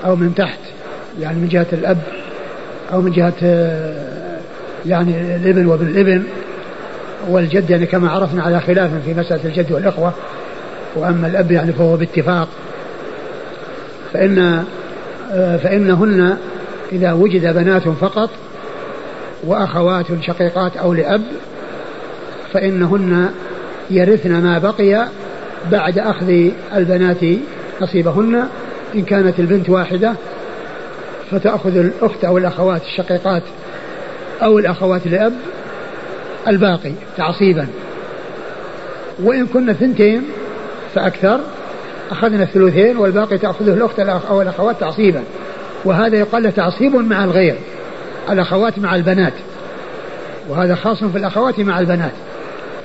[0.06, 0.60] أو من تحت
[1.20, 1.98] يعني من جهة الأب
[2.94, 4.21] أو من جهة آه
[4.86, 6.24] يعني الابن وابن الابن
[7.30, 10.14] والجد يعني كما عرفنا على خلاف في مسألة الجد والإخوة
[10.96, 12.48] وأما الأب يعني فهو باتفاق.
[14.14, 14.64] فإن
[15.34, 16.38] فإنهن
[16.92, 18.30] إذا وجد بنات فقط
[19.44, 21.24] وأخوات شقيقات أو لأب
[22.54, 23.30] فإنهن
[23.90, 25.08] يرثن ما بقي
[25.72, 27.24] بعد أخذ البنات
[27.82, 28.44] نصيبهن.
[28.96, 30.14] إن كانت البنت واحدة
[31.32, 33.44] فتأخذ الأخت أو الأخوات الشقيقات
[34.44, 35.34] أو الأخوات لأب
[36.48, 37.68] الباقي تعصيبا.
[39.24, 40.22] وإن كنا ثنتين
[40.96, 41.40] فأكثر
[42.12, 45.24] أخذنا الثلثين والباقي تأخذه الأخت أو الأخوات تعصيبا.
[45.86, 47.56] وهذا يقال له تعصيب مع الغير
[48.30, 49.34] الأخوات مع البنات.
[50.50, 52.12] وهذا خاص في الأخوات مع البنات.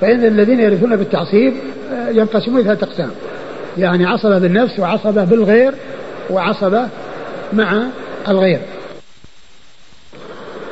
[0.01, 1.53] فإن الذين يرثون بالتعصيب
[1.93, 3.11] آه، ينقسمون إلى ثلاثة أقسام.
[3.77, 5.73] يعني عصبة بالنفس وعصبة بالغير
[6.29, 6.87] وعصبة
[7.53, 7.83] مع
[8.27, 8.59] الغير.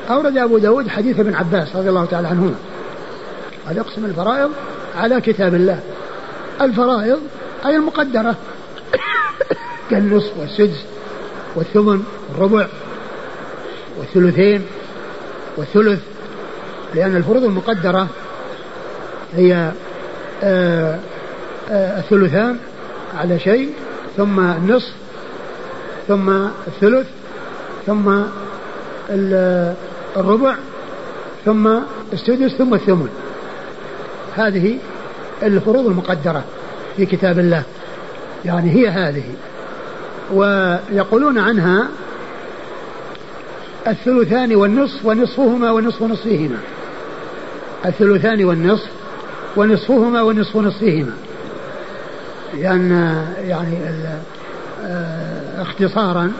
[0.09, 2.55] أورد أبو داود حديث ابن عباس رضي الله تعالى عنهما.
[3.67, 4.51] قال أقسم الفرائض
[4.97, 5.79] على كتاب الله.
[6.61, 7.19] الفرائض
[7.65, 8.35] أي المقدرة.
[9.89, 10.85] كالنصف والسدس
[11.55, 12.67] والثمن والربع
[13.99, 14.61] والثلثين
[15.57, 15.99] والثلث.
[16.95, 18.07] لأن الفروض المقدرة
[19.35, 19.71] هي
[20.43, 20.99] آه،
[21.71, 22.57] آه، الثلثان
[23.17, 23.73] على شيء
[24.17, 24.91] ثم النصف
[26.07, 26.29] ثم
[26.67, 27.07] الثلث
[27.85, 28.21] ثم
[30.17, 30.55] الربع
[31.45, 31.79] ثم
[32.13, 33.09] السدس ثم الثمن.
[34.35, 34.77] هذه
[35.43, 36.43] الفروض المقدرة
[36.97, 37.63] في كتاب الله.
[38.45, 39.23] يعني هي هذه.
[40.33, 41.87] ويقولون عنها
[43.87, 46.57] الثلثان والنصف ونصفهما ونصف نصفهما.
[47.85, 48.89] الثلثان والنصف
[49.55, 51.13] ونصفهما ونصف نصفهما.
[52.53, 53.77] لأن يعني
[54.85, 56.31] آه، اختصارا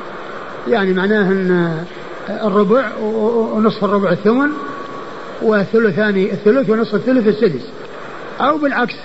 [0.68, 1.86] يعني معناه أن
[2.30, 2.98] الربع
[3.54, 4.50] ونصف الربع الثمن
[5.42, 7.70] والثلثان الثلث ونصف الثلث السدس.
[8.42, 8.96] أو بالعكس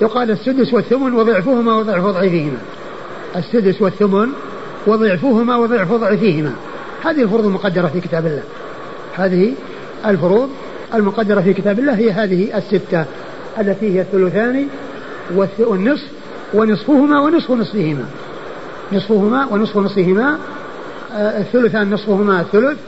[0.00, 2.58] يقال السدس والثمن وضعفهما وضعف ضعفهما
[3.36, 4.28] السدس والثمن
[4.86, 6.52] وضعفهما وضعف ضعفهما
[7.04, 8.42] هذه الفروض المقدرة في كتاب الله.
[9.14, 9.52] هذه
[10.06, 10.50] الفروض
[10.94, 13.04] المقدرة في كتاب الله هي هذه الستة
[13.60, 14.66] التي هي الثلثان
[15.58, 16.08] والنصف
[16.54, 18.04] ونصفهما ونصف نصفهما.
[18.92, 20.38] نصفهما ونصف نصفهما
[21.14, 22.78] الثلثان نصفهما الثلث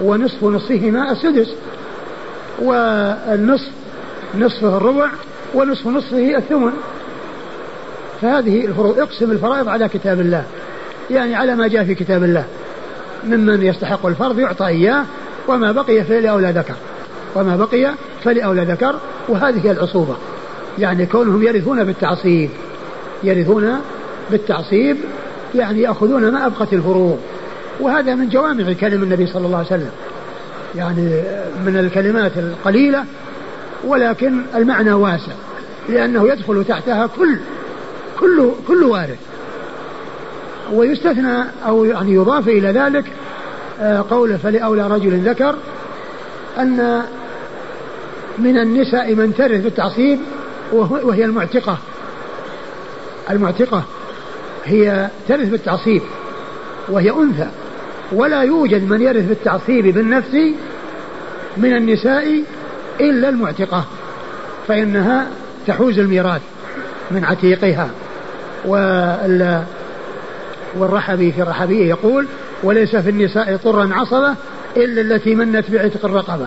[0.00, 1.54] ونصف نصفهما السدس
[2.62, 3.70] والنصف
[4.38, 5.08] نصفه الربع
[5.54, 6.72] ونصف نصفه الثمن.
[8.22, 10.44] فهذه الفروض اقسم الفرائض على كتاب الله.
[11.10, 12.44] يعني على ما جاء في كتاب الله.
[13.24, 15.04] ممن يستحق الفرض يعطى إياه
[15.48, 16.74] وما بقي فلأولى ذكر.
[17.34, 17.94] وما بقي
[18.24, 18.94] فلأولى ذكر.
[19.28, 20.16] وهذه العصوبة.
[20.78, 22.50] يعني كونهم يرثون بالتعصيب.
[23.24, 23.80] يرثون
[24.30, 24.96] بالتعصيب
[25.54, 27.18] يعني يأخذون ما أبقت الفروض.
[27.80, 29.90] وهذا من جوامع كلم النبي صلى الله عليه وسلم.
[30.74, 31.22] يعني
[31.66, 33.04] من الكلمات القليلة
[33.84, 35.32] ولكن المعنى واسع
[35.88, 37.36] لأنه يدخل تحتها كل
[38.20, 39.18] كل كل وارث.
[40.72, 43.04] ويستثنى أو يعني يضاف إلى ذلك
[43.80, 45.54] آه، قوله فلأولى رجل ذكر
[46.58, 47.02] أن
[48.38, 50.18] من النساء من ترث بالتعصيب
[50.72, 51.78] وهي المعتقة.
[53.30, 53.82] المعتقة
[54.64, 56.02] هي ترث بالتعصيب
[56.88, 57.48] وهي أنثى.
[58.12, 60.36] ولا يوجد من يرث بالتعصيب بالنفس
[61.56, 62.42] من النساء
[63.00, 63.84] إلا المعتقة
[64.68, 65.26] فإنها
[65.66, 66.40] تحوز الميراث
[67.10, 67.90] من عتيقها.
[70.76, 72.26] والرحبي في الرحبية يقول
[72.62, 74.34] وليس في النساء طرا عصبة
[74.76, 76.46] إلا التي منت بعتق الرقبة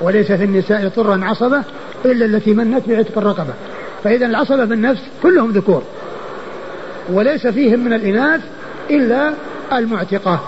[0.00, 1.62] وليس في النساء طرا عصبة
[2.04, 3.54] إلا التي منت بعتق الرقبة.
[4.04, 5.82] فإذا العصبة بالنفس كلهم ذكور
[7.12, 8.40] وليس فيهم من الإناث
[8.90, 9.32] إلا
[9.72, 10.40] المعتقة.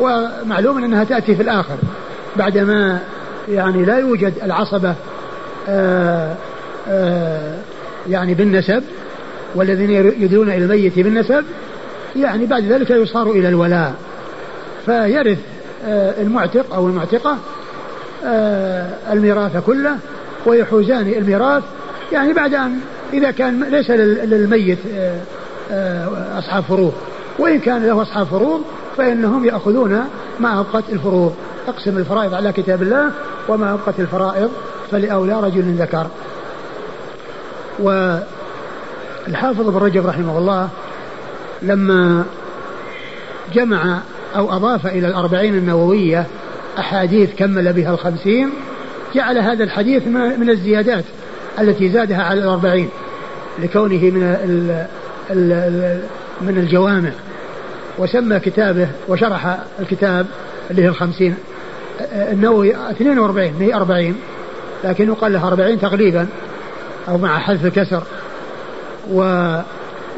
[0.00, 1.76] ومعلوم أنها تأتي في الآخر
[2.36, 2.98] بعدما
[3.48, 4.94] يعني لا يوجد العصبة آآ
[5.68, 6.36] آه،
[6.88, 7.58] آآ آه،
[8.08, 8.82] يعني بالنسب
[9.54, 11.44] والذين يدلون إلى الميت بالنسب
[12.16, 13.94] يعني بعد ذلك يصار إلى الولاء.
[14.86, 15.38] فيرث
[15.86, 17.38] آه، المعتق أو المعتقة
[19.12, 19.96] الميراث كله
[20.46, 21.62] ويحوزان الميراث.
[22.12, 22.78] يعني بعد أن
[23.12, 24.78] إذا كان ليس للميت
[26.38, 26.92] أصحاب فروض
[27.38, 28.62] وإن كان له أصحاب فروض
[28.96, 30.04] فإنهم يأخذون
[30.40, 31.34] ما أبقت الفروض.
[31.68, 33.10] أقسم الفرائض على كتاب الله
[33.48, 34.50] وما أبقت الفرائض
[34.90, 36.06] فلأولى رجل ذكر.
[37.78, 40.68] والحافظ ابن رجب رحمه الله
[41.62, 42.24] لما
[43.54, 43.98] جمع
[44.36, 46.26] أو أضاف إلى الأربعين النووية
[46.78, 48.50] أحاديث كمل بها الخمسين
[49.14, 51.04] جعل هذا الحديث من الزيادات
[51.60, 52.88] التي زادها على الأربعين
[53.58, 54.86] لكونه من ال
[55.30, 56.00] ال
[56.40, 57.10] من الجوامع.
[57.98, 60.26] وسمى كتابه وشرح الكتاب
[60.70, 61.34] اللي هي الخمسين
[62.12, 64.14] النووي 42 هي 40
[64.84, 66.26] لكن يقال لها 40 تقريبا
[67.08, 68.02] أو مع حذف الكسر.
[69.12, 69.20] و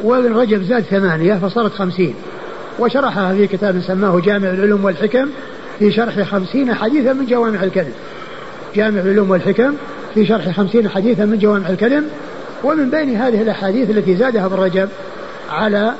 [0.03, 2.15] وابن رجب زاد ثمانية فصارت خمسين.
[2.79, 5.29] وشرحها في كتاب سماه جامع العلوم والحكم
[5.79, 7.93] في شرح خمسين حديثا من جوامع الكلم.
[8.75, 9.73] جامع العلوم والحكم
[10.13, 12.05] في شرح خمسين حديثا من جوامع الكلم.
[12.63, 14.89] ومن بين هذه الأحاديث التي زادها ابن رجب
[15.49, 15.93] على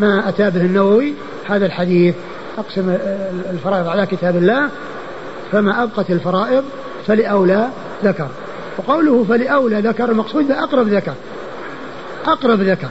[0.00, 1.14] ما أتى به النووي
[1.48, 2.14] هذا الحديث.
[2.58, 2.96] أقسم
[3.50, 4.68] الفرائض على كتاب الله.
[5.52, 6.64] فما أبقت الفرائض
[7.06, 7.68] فلأولى
[8.04, 8.28] ذكر.
[8.78, 11.14] وقوله فلأولى ذكر المقصود أقرب ذكر.
[12.26, 12.88] أقرب ذكر.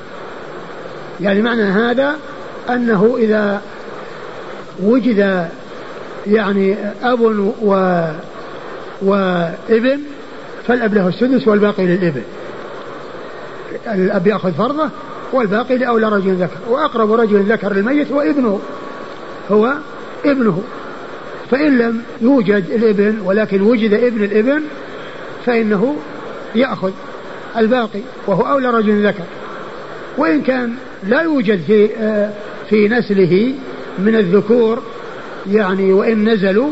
[1.21, 2.15] يعني معنى هذا
[2.69, 3.61] أنه إذا
[4.83, 5.49] وجد
[6.27, 7.21] يعني أب
[7.61, 8.01] و
[9.01, 9.99] وابن
[10.67, 12.23] فالأب له السدس والباقي للإبن.
[13.87, 14.89] الأب يأخذ فرضه
[15.33, 18.59] والباقي لأولى رجل ذكر وأقرب رجل ذكر للميت هو ابنه
[19.51, 19.73] هو
[20.25, 20.63] ابنه.
[21.51, 24.61] فإن لم يوجد الابن ولكن وجد ابن الابن
[25.45, 25.95] فإنه
[26.55, 26.91] يأخذ
[27.57, 29.23] الباقي وهو أولى رجل ذكر.
[30.17, 30.73] وإن كان
[31.07, 32.29] لا يوجد في آه،
[32.69, 33.53] في نسله
[33.99, 34.83] من الذكور
[35.51, 36.69] يعني وإن نزلوا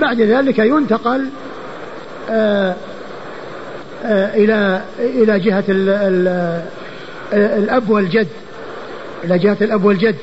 [0.00, 1.26] بعد ذلك ينتقل
[2.30, 2.76] آه،
[4.04, 5.64] آه، إلى إلى جهة
[7.32, 8.28] الأب والجد.
[9.24, 10.16] إلى جهة الأب والجد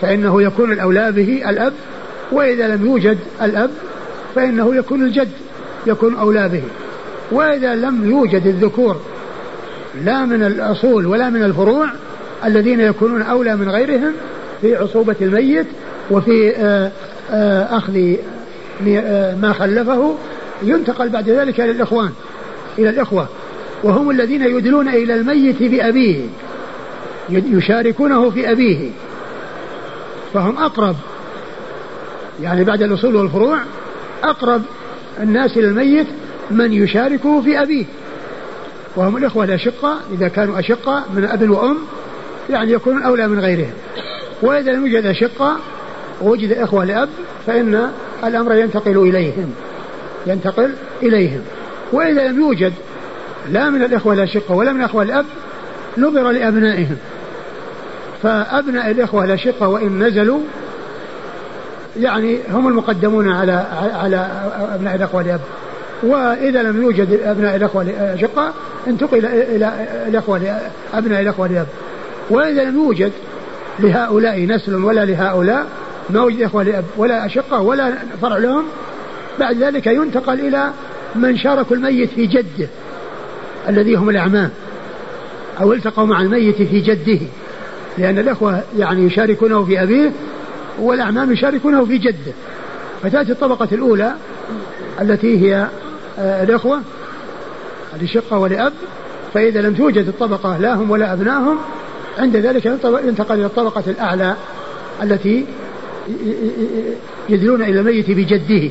[0.00, 1.72] فإنه يكون الأولى به الأب
[2.32, 3.70] وإذا لم يوجد الأب
[4.34, 5.28] فإنه يكون الجد
[5.86, 6.62] يكون أولى به.
[7.30, 9.00] وإذا لم يوجد الذكور
[10.04, 11.88] لا من الأصول ولا من الفروع
[12.44, 14.12] الذين يكونون أولى من غيرهم
[14.60, 15.66] في عصوبة الميت
[16.10, 16.90] وفي آه،
[17.30, 18.14] آه، أخذ
[18.88, 20.14] آه، ما خلفه
[20.62, 22.10] ينتقل بعد ذلك إلى الإخوان
[22.78, 23.28] إلى الإخوة.
[23.82, 26.24] وهم الذين يدلون إلى الميت بأبيه
[27.30, 28.90] يشاركونه في أبيه.
[30.34, 30.96] فهم أقرب
[32.42, 33.58] يعني بعد الأصول والفروع
[34.24, 34.62] أقرب
[35.20, 36.06] الناس إلى الميت
[36.50, 37.84] من يشاركه في أبيه.
[38.96, 41.78] وهم الإخوة الأشقة إذا كانوا أشقة من أب وأم
[42.50, 43.72] يعني يكونون أولى من غيرهم.
[44.42, 45.56] وإذا لم يوجد أشقة
[46.22, 47.08] ووجد إخوة لأب
[47.46, 47.90] فإن
[48.24, 49.54] الأمر ينتقل إليهم
[50.26, 51.40] ينتقل إليهم.
[51.92, 52.72] وإذا لم يوجد
[53.52, 55.24] لا من الإخوة الأشقة ولا من الإخوة الأب
[55.98, 56.96] نظر لأبنائهم.
[58.22, 60.40] فأبناء الإخوة الأشقة وإن نزلوا
[62.00, 64.28] يعني هم المقدمون على على
[64.74, 65.40] أبناء الإخوة الأب.
[66.02, 68.52] وإذا لم يوجد أبناء الأخوة الأشقة
[68.86, 69.72] انتقل إلى
[70.08, 70.60] الأخوة
[70.94, 71.66] أبناء الأخوة الأب.
[72.30, 73.12] وإذا لم يوجد
[73.80, 75.66] لهؤلاء نسل ولا لهؤلاء
[76.10, 78.64] ما وجد إخوة لأب ولا أشقة ولا فرع لهم
[79.40, 80.70] بعد ذلك ينتقل إلى
[81.14, 82.68] من شاركوا الميت في جده.
[83.68, 84.50] الذي هم الأعمام
[85.60, 87.20] أو التقوا مع الميت في جده
[87.98, 90.12] لأن الأخوة يعني يشاركونه في أبيه
[90.78, 92.32] والأعمام يشاركونه في جده.
[93.02, 94.12] فتأتي الطبقة الأولى
[95.00, 95.68] التي هي
[96.18, 96.80] آه، الإخوة
[98.02, 98.72] لشقة ولأب.
[99.34, 101.58] فإذا لم توجد الطبقة لا هم ولا أبنائهم
[102.18, 102.66] عند ذلك
[103.04, 104.34] ينتقل إلى الطبقة الأعلى
[105.02, 105.46] التي
[107.28, 108.70] يدلون إلى الميت بجده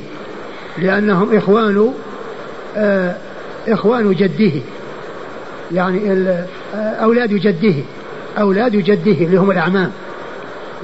[0.77, 1.93] لأنهم إخوان
[2.77, 3.15] آه،
[3.67, 4.61] إخوان جده.
[5.71, 7.75] يعني آه، أولاد جده
[8.39, 9.91] أولاد جده اللي هم الأعمام.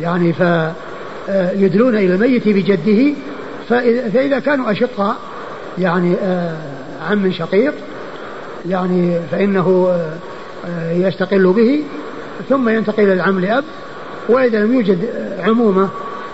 [0.02, 3.13] يعني فيدلون إلى الميت بجده
[4.13, 5.15] فإذا كانوا أشقاء
[5.78, 6.58] يعني آه،
[7.10, 7.74] عم شقيق
[8.69, 9.96] يعني فإنه
[10.91, 11.84] يستقل به
[12.50, 13.63] ثم ينتقل العم لأب.
[14.30, 15.10] وإذا لم يوجد
[15.43, 15.89] عمومة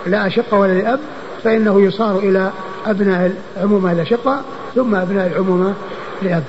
[0.07, 0.99] لا أشقة ولا لأب
[1.43, 2.51] فإنه يصار إلى
[2.85, 4.41] أبناء العمومة الأشقة
[4.75, 5.73] ثم أبناء العمومة
[6.21, 6.43] لأب.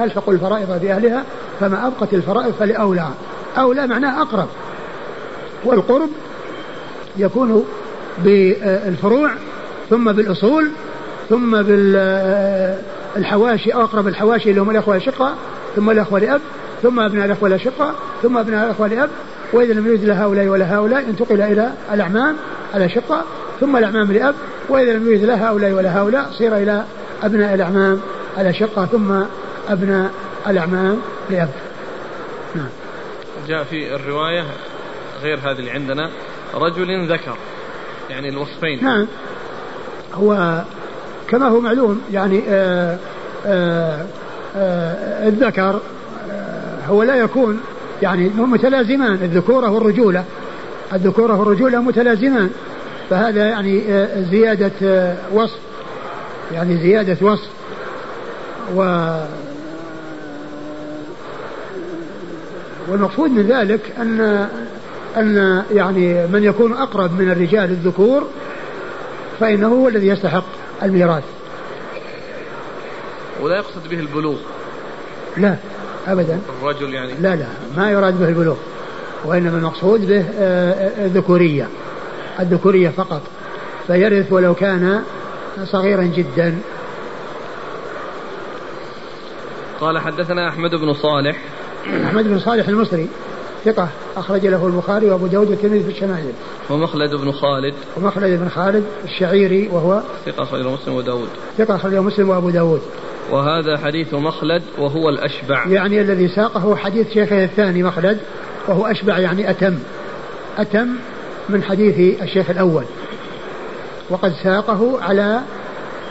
[0.00, 1.24] ألحقوا الفرائض بأهلها
[1.60, 3.08] فما أبقت الفرائض فلأولى.
[3.58, 4.48] أولى معناه أقرب.
[5.64, 6.08] والقرب
[7.16, 7.64] يكون
[8.24, 9.30] بالفروع
[9.90, 10.70] ثم بالأصول
[11.28, 11.62] ثم
[13.16, 15.34] بالحواشي أو أقرب الحواشي اللي هم الأخوة الأشقة
[15.76, 16.40] ثم الأخوة لأب
[16.82, 19.10] ثم أبناء الأخوة الأشقة ثم أبناء الأخوة لأب.
[19.52, 22.36] وإذا لم يوجد لهؤلاء ولا هؤلاء انتقل إلى الأعمام
[22.74, 23.22] الأشقة
[23.60, 24.34] ثم الأعمام لأب.
[24.68, 26.84] وإذا لم يوجد لا هؤلاء ولا هؤلاء صير إلى
[27.22, 28.00] أبناء الأعمام
[28.38, 29.22] الأشقة ثم
[29.68, 30.10] أبناء
[30.46, 30.98] الأعمام
[31.30, 31.48] لأب.
[32.54, 32.68] نعم.
[33.48, 34.44] جاء في الرواية
[35.22, 36.10] غير هذه اللي عندنا
[36.54, 37.36] رجل ذكر
[38.10, 38.84] يعني الوصفين.
[38.84, 39.06] نعم.
[40.14, 40.62] هو
[41.28, 42.98] كما هو معلوم يعني آآ آه،
[43.46, 44.06] آآ آه،
[44.56, 45.80] آآ آه، الذكر
[46.88, 47.60] هو لا يكون
[48.02, 50.24] يعني متلازمان الذكورة والرجولة
[50.92, 52.50] الذكورة والرجولة متلازمان.
[53.10, 53.82] فهذا يعني
[54.30, 55.58] زيادة وصف
[56.52, 57.48] يعني زيادة وصف.
[58.74, 58.82] و
[62.88, 64.48] والمقصود من ذلك أن
[65.16, 68.26] أن يعني من يكون أقرب من الرجال الذكور
[69.40, 70.44] فإنه هو الذي يستحق
[70.82, 71.24] الميراث.
[73.40, 74.36] ولا يقصد به البلوغ.
[75.36, 75.56] لا
[76.06, 76.40] أبدا.
[76.62, 77.12] الرجل يعني.
[77.20, 77.46] لا لا
[77.76, 78.56] ما يراد به البلوغ.
[79.24, 80.24] وإنما المقصود به
[81.04, 81.62] الذكورية
[82.38, 83.22] آه، الذكورية فقط.
[83.86, 85.02] فيرث ولو كان
[85.64, 86.58] صغيرا جدا.
[89.80, 91.36] قال حدثنا أحمد بن صالح.
[91.86, 93.08] أحمد بن صالح المصري
[93.64, 96.32] ثقة أخرج له البخاري وأبو داود والترمذي في الشمائل
[96.70, 97.74] ومخلد بن خالد.
[97.96, 101.28] ومخلد بن خالد الشعيري وهو ثقة أخرجه مسلم وداود.
[101.58, 102.80] ثقة أخرجه مسلم وأبو داود.
[103.30, 105.66] وهذا حديث مخلد وهو الأشبع.
[105.66, 108.18] يعني الذي ساقه حديث شيخه الثاني مخلد
[108.68, 109.78] وهو أشبع يعني أتم.
[110.58, 110.88] أتم
[111.48, 112.84] من حديث الشيخ الأول.
[114.10, 115.40] وقد ساقه على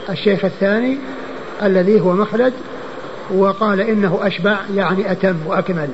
[0.10, 0.98] الشيخ الثاني
[1.64, 2.54] الذي هو مخلد
[3.36, 5.90] وقال إنه أشبع يعني أتم وأكمل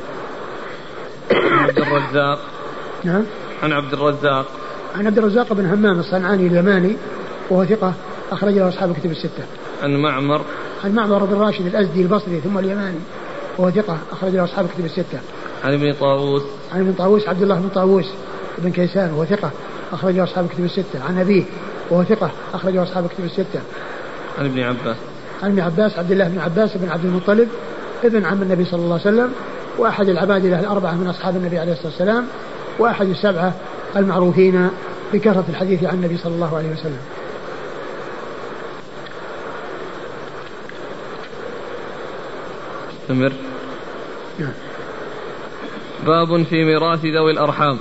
[1.32, 2.40] عبد الرزاق
[3.04, 3.24] نعم
[3.64, 4.46] عن عبد الرزاق
[4.96, 6.96] عن عبد الرزاق بن همام الصنعاني اليماني
[7.50, 7.94] وهو ثقة
[8.32, 9.44] أخرج له أصحاب الكتب الستة.
[9.84, 10.42] عن معمر
[10.84, 13.00] عن معمر بن راشد الأزدي البصري ثم اليماني
[13.58, 15.20] وهو ثقة أخرج له أصحاب الكتب الستة.
[15.64, 18.06] عن ابن طاووس عن ابن طاووس عبد الله بن طاووس
[18.58, 19.52] بن كيسان وهو ثقة
[19.94, 21.04] أخرج له أصحاب الكتب الستة.
[21.08, 21.44] عن أبيه
[21.90, 23.62] وهو ثقة أخرج له أصحاب الكتب الستة.
[24.40, 24.98] عن ابن عباس
[25.44, 27.48] عن ابن عباس عبد الله بن عباس بن عبد المطلب
[28.04, 29.34] ابن عم النبي صلى الله عليه وسلم
[29.78, 32.26] وأحد العباد له الأربعة من أصحاب النبي عليه الصلاة والسلام
[32.80, 33.54] وأحد السبعة
[33.96, 34.70] المعروفين
[35.14, 36.98] بكثرة الحديث عن النبي صلى الله عليه وسلم
[43.02, 43.34] استمر
[44.40, 44.54] نعم.
[46.06, 47.80] باب في ميراث ذوي الأرحام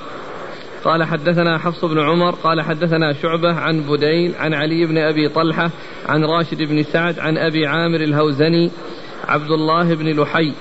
[0.85, 5.71] قال حدثنا حفص بن عمر قال حدثنا شعبة عن بديل عن علي بن أبي طلحة
[6.09, 8.71] عن راشد بن سعد عن أبي عامر الهوزني
[9.29, 10.53] عبد الله بن لحي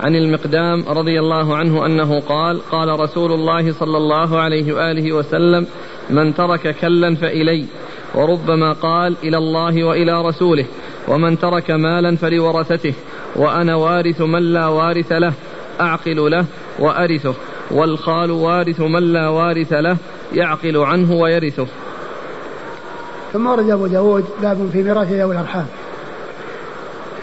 [0.00, 5.66] عن المقدام رضي الله عنه أنه قال قال رسول الله صلى الله عليه وآله وسلم
[6.10, 7.66] من ترك كلا فإلي
[8.14, 10.64] وربما قال إلى الله وإلى رسوله
[11.08, 12.94] ومن ترك مالا فلورثته
[13.36, 15.32] وأنا وارث من لا وارث له
[15.80, 16.44] أعقل له
[16.78, 17.34] وأرثه
[17.70, 19.96] والخال وارث من لا وارث له
[20.32, 21.66] يعقل عنه ويرثه.
[23.32, 25.66] ثم ورد أبو داود باب في ميراث ذوي الأرحام.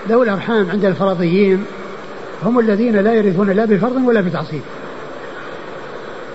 [0.09, 1.65] ذوي الأرحام عند الفرضيين
[2.43, 4.61] هم الذين لا يرثون لا بفرض ولا بتعصيب.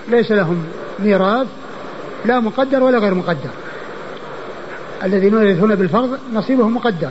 [0.07, 0.65] ليس لهم
[0.99, 1.47] ميراث
[2.25, 3.49] لا مقدر ولا غير مقدر.
[5.03, 7.09] الذين يرثون بالفرض نصيبهم مقدر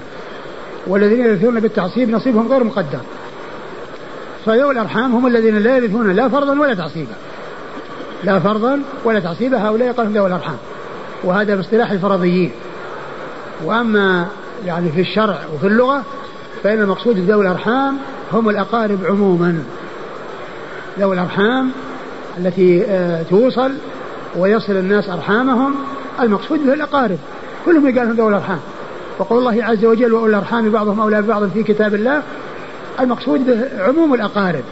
[0.87, 3.01] والذين يرثون بالتعصيب نصيبهم غير مقدر.
[4.47, 7.15] فذوي الأرحام هم الذين لا يرثون لا فرضا ولا تعصيبا.
[8.25, 10.57] لا فرضا ولا تعصيبا هؤلاء يقال ذوي الأرحام.
[11.25, 12.53] وهذا باصطلاح الفرضيين.
[13.65, 14.27] وأما
[14.67, 16.03] يعني في الشرع وفي اللغة
[16.63, 17.99] فإن المقصود بذوي الأرحام
[18.33, 19.63] هم الأقارب عموما.
[20.99, 21.71] ذوي الأرحام
[22.39, 23.73] التي آه، توصل
[24.37, 25.75] ويصل الناس أرحامهم
[26.21, 27.19] المقصود به الأقارب.
[27.67, 28.61] كلهم يقال لهم ذوي الأرحام.
[29.19, 32.23] وقول الله عز وجل وأولي الأرحام بعضهم أولى ببعض في كتاب الله
[33.01, 34.65] المقصود به عموم الأقارب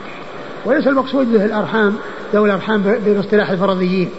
[0.65, 1.97] وليس المقصود به الأرحام
[2.35, 4.11] ذوي الأرحام باصطلاح الفرضيين.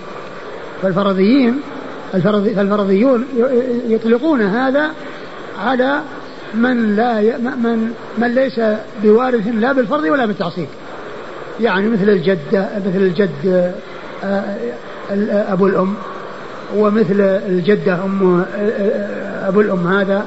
[0.83, 1.59] فالفرضيين
[2.55, 3.25] فالفرضيون
[3.87, 4.91] يطلقون هذا
[5.65, 5.99] على
[6.53, 8.61] من لا من من ليس
[9.03, 10.67] بوارث لا بالفرض ولا بالتعصيب.
[11.59, 13.73] يعني مثل الجدة مثل الجد
[14.23, 14.55] آه،
[15.11, 15.93] آه، أبو الأم
[16.75, 20.25] ومثل الجدة أم آه، أبو الأم هذا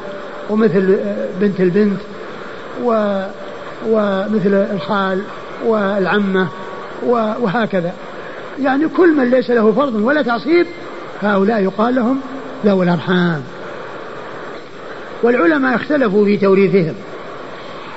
[0.50, 0.98] ومثل
[1.40, 2.00] بنت البنت
[2.84, 3.20] و
[3.88, 5.22] ومثل الخال
[5.66, 6.48] والعمة
[7.06, 7.92] وهكذا.
[8.62, 10.66] يعني كل من ليس له فرض ولا تعصيب
[11.22, 12.20] هؤلاء يقال لهم
[12.66, 13.42] ذوي الأرحام.
[15.22, 16.94] والعلماء اختلفوا في توريثهم.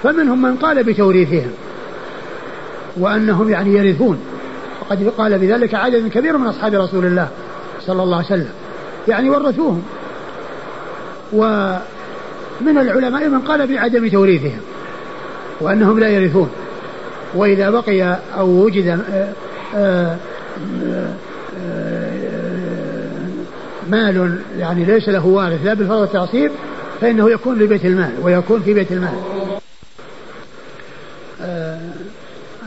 [0.04, 1.52] فمنهم من قال بتوريثهم
[2.98, 4.20] وأنهم يعني يرثون.
[4.82, 7.30] وقد قال بذلك عدد كبير من أصحاب رسول الله
[7.82, 8.52] صلى الله عليه وسلم.
[9.08, 9.84] يعني ورثوهم.
[11.34, 14.62] ومن العلماء من قال بعدم توريثهم.
[15.62, 16.50] وأنهم لا يرثون.
[17.36, 19.34] وإذا بقي أو وجد آه،
[19.76, 20.18] آه،
[21.62, 21.98] آه،
[23.90, 26.52] مال يعني ليس له وارث لا بالفرض والتعصيب
[27.02, 29.14] فإنه يكون لبيت المال ويكون في بيت المال.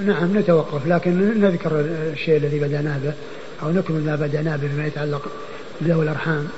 [0.07, 3.13] نعم نتوقف لكن نذكر الشيء الذي بدأنا به
[3.63, 5.29] أو نكمل ما بدأنا به بما يتعلق
[5.81, 6.49] بذوي الأرحام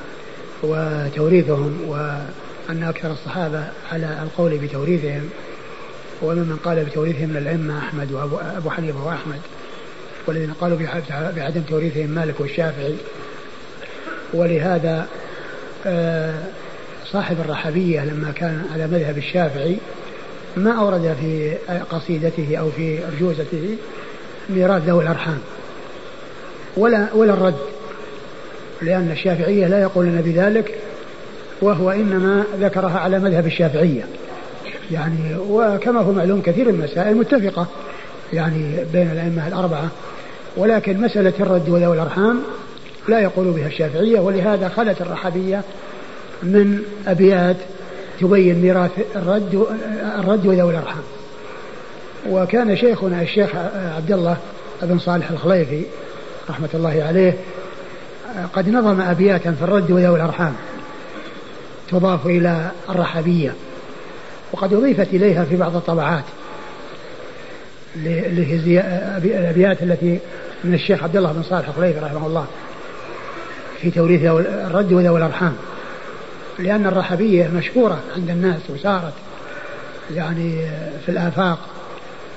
[0.63, 5.29] وتوريثهم وأن أكثر الصحابة على القول بتوريثهم.
[6.23, 9.41] وممن قال بتوريثهم من الأئمة أحمد وأبو حنيفة وأحمد
[10.27, 10.79] والذين قالوا
[11.37, 12.95] بعدم توريثهم مالك والشافعي.
[14.35, 15.07] ولهذا
[15.87, 16.35] آه
[17.07, 19.77] صاحب الرحبية لما كان على مذهب الشافعي
[20.57, 21.57] ما أورد في
[21.91, 23.77] قصيدته أو في أرجوزته
[24.51, 25.39] ميراث ذوي الأرحام
[26.77, 27.59] ولا ولا الرد
[28.83, 30.79] لأن الشافعية لا يقولون بذلك
[31.63, 34.05] وهو إنما ذكرها على مذهب الشافعية.
[34.93, 37.67] يعني وكما هو معلوم كثير المسائل متفقة
[38.33, 39.89] يعني بين الأئمة الأربعة.
[40.57, 42.41] ولكن مسألة الرد وذوي الأرحام
[43.09, 45.63] لا يقول بها الشافعية ولهذا خلت الرحبية
[46.43, 47.57] من أبيات
[48.21, 49.67] تبين ميراث الرد
[50.19, 51.03] الرد وذوي الأرحام.
[52.31, 53.51] وكان شيخنا الشيخ
[53.97, 54.37] عبد الله
[54.83, 55.83] بن صالح الخليفي
[56.51, 57.37] رحمة الله عليه
[58.53, 60.53] قد نظم أبياتا في الرد وذوي الأرحام
[61.91, 63.55] تضاف إلى الرحبية
[64.53, 66.25] وقد أضيفت إليها في بعض الطبعات
[69.25, 70.19] الأبيات التي
[70.65, 72.47] من الشيخ عبد الله بن صالح الخليفي رحمه الله
[73.81, 75.53] في توريث الرد وذوي الأرحام
[76.59, 79.13] لأن الرحبية مشهورة عند الناس وسارت
[80.15, 80.57] يعني
[81.07, 81.59] في الآفاق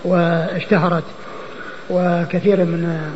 [0.03, 1.03] واشتهرت
[1.89, 3.11] وكثير من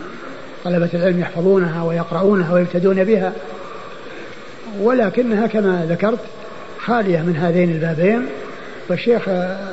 [0.64, 3.34] طلبة العلم يحفظونها ويقرؤونها ويبتدون بها.
[4.80, 6.20] ولكنها كما ذكرت
[6.86, 8.26] خالية من هذين البابين
[8.90, 9.30] والشيخ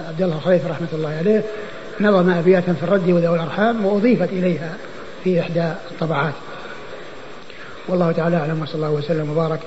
[0.09, 1.45] عبد الله الخليفة رحمة الله عليه
[2.01, 4.77] نظم أبياتا في الرد وذوي الأرحام وأضيفت إليها
[5.25, 6.35] في إحدى الطبعات.
[7.89, 9.61] والله تعالى أعلم وصلى الله وسلم وبارك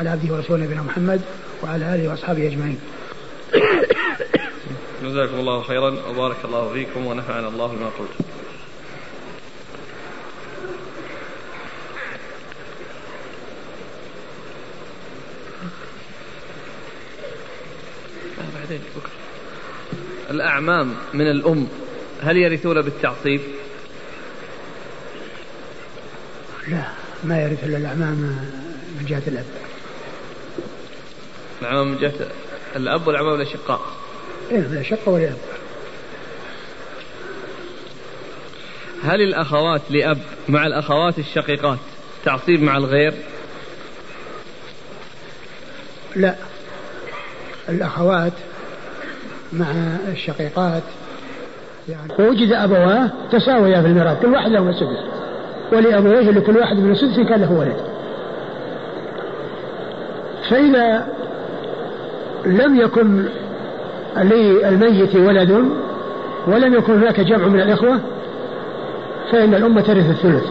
[0.00, 1.20] على عبده ورسوله نبينا محمد
[1.62, 2.78] وعلى آله وأصحابه أجمعين.
[5.04, 8.39] جزاكم الله خيرا وبارك الله فيكم ونفعنا الله بما قلت.
[18.70, 19.10] بعدين بكرة
[20.30, 21.68] الأعمام من الأم
[22.22, 23.40] هل يرثون بالتعصيب؟
[26.68, 26.84] لا
[27.24, 28.14] ما يرث إلا الأعمام
[28.98, 29.44] من جهة الأب.
[31.62, 32.30] الأعمام من جهة
[32.76, 33.80] الأب والأعمام الأشقاء.
[34.50, 35.38] إيه من الأشقة والأب.
[39.02, 40.18] هل الأخوات لأب
[40.48, 41.78] مع الأخوات الشقيقات
[42.24, 43.14] تعصيب مع الغير؟
[46.16, 46.36] لا.
[47.68, 48.32] الأخوات
[49.52, 49.66] مع
[50.12, 50.82] الشقيقات.
[51.88, 54.98] يعني ووجد أبواه تساويا في الميراث كل واحد له السدس
[55.72, 57.76] ولأبويه لكل واحد من السدس كان له ولد.
[60.50, 61.06] فإذا
[62.46, 63.24] لم يكن
[64.16, 65.64] للميت ولد
[66.46, 67.98] ولم يكن هناك جمع من الإخوة
[69.32, 70.44] فإن الأمة ترث الثلث.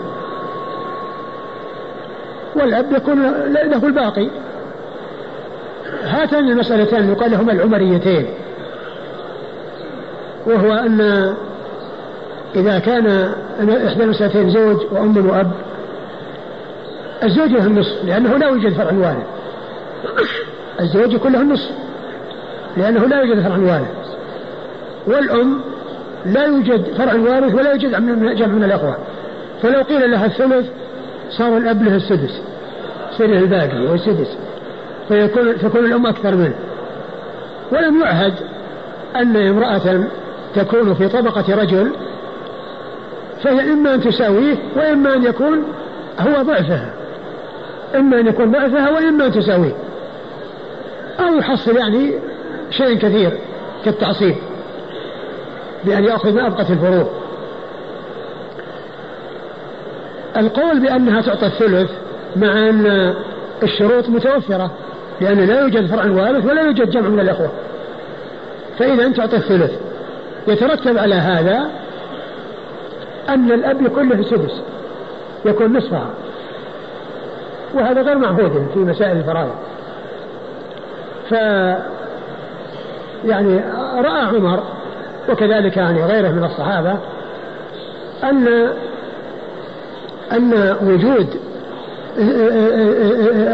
[2.56, 3.22] والأب يكون
[3.52, 4.30] له الباقي.
[6.04, 8.26] هاتان المسألتان يقال لهما العمريتين.
[10.46, 11.34] وهو أن
[12.56, 13.08] إذا كان
[13.88, 15.52] إحدى المسألتين زوج وأم وأب
[17.24, 19.26] الزوج له النصف لأنه لا يوجد فرع وارث
[20.80, 21.72] الزوج يكون له النصف
[22.78, 23.88] لأنه لا يوجد فرع وارث
[25.08, 25.62] والأم
[26.26, 27.92] لا يوجد فرع وارث ولا يوجد
[28.36, 28.98] جمع من الأخوة
[29.62, 30.70] فلو قيل لها الثلث
[31.30, 32.42] صار الأب له السدس
[33.14, 34.38] يصير الباقي والسدس
[35.08, 36.56] فيكون تكون الأم أكثر منه.
[37.72, 38.34] ولم يعهد
[39.16, 40.04] أن امرأة
[40.56, 41.92] تكون في طبقة رجل
[43.44, 45.64] فهي إما أن تساويه وإما أن يكون
[46.20, 46.94] هو ضعفها.
[47.96, 49.74] إما أن يكون ضعفها وإما أن تساويه.
[51.20, 52.14] أو يحصل يعني
[52.70, 53.38] شيء كثير
[53.86, 54.36] كالتعصيب
[55.84, 57.08] بأن يأخذ ما أبقت الفروض
[60.38, 61.92] القول بأنها تعطى الثلث
[62.36, 63.14] مع أن
[63.64, 64.72] الشروط متوفرة
[65.22, 67.52] لأن لا يوجد فرع وارث ولا يوجد جمع من الأخوة.
[68.80, 69.72] فإذا تعطي الثلث.
[70.48, 71.70] يترتب على هذا
[73.30, 74.62] أن الأب يكون له سدس
[75.46, 76.10] يكون نصفها.
[77.74, 79.56] وهذا غير معهود في مسائل الفرائض.
[81.30, 81.32] ف
[83.26, 83.64] يعني
[83.96, 84.64] رأى عمر
[85.30, 86.98] وكذلك يعني غيره من الصحابة
[88.24, 88.70] أن
[90.32, 91.28] أن وجود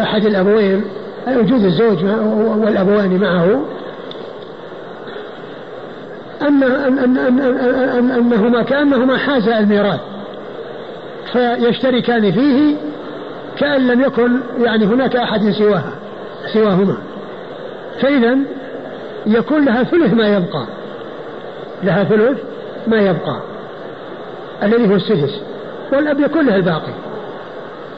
[0.02, 0.84] أحد الأبوين
[1.28, 2.06] وجود الزوج
[2.64, 3.60] والأبوين معه
[6.48, 10.00] أن أن أن أن أن أنهما كأنهما حازا الميراث.
[11.32, 12.76] فيشتركان فيه
[13.58, 14.32] كأن لم يكن
[14.64, 15.92] يعني هناك أحد سواها
[16.54, 16.98] سواهما.
[18.02, 18.38] فإذا
[19.26, 20.66] يكون لها ثلث ما يبقى.
[21.84, 22.40] لها ثلث
[22.88, 23.40] ما يبقى.
[24.64, 25.42] الذي هو السدس.
[25.94, 26.94] والأب يكون له الباقي.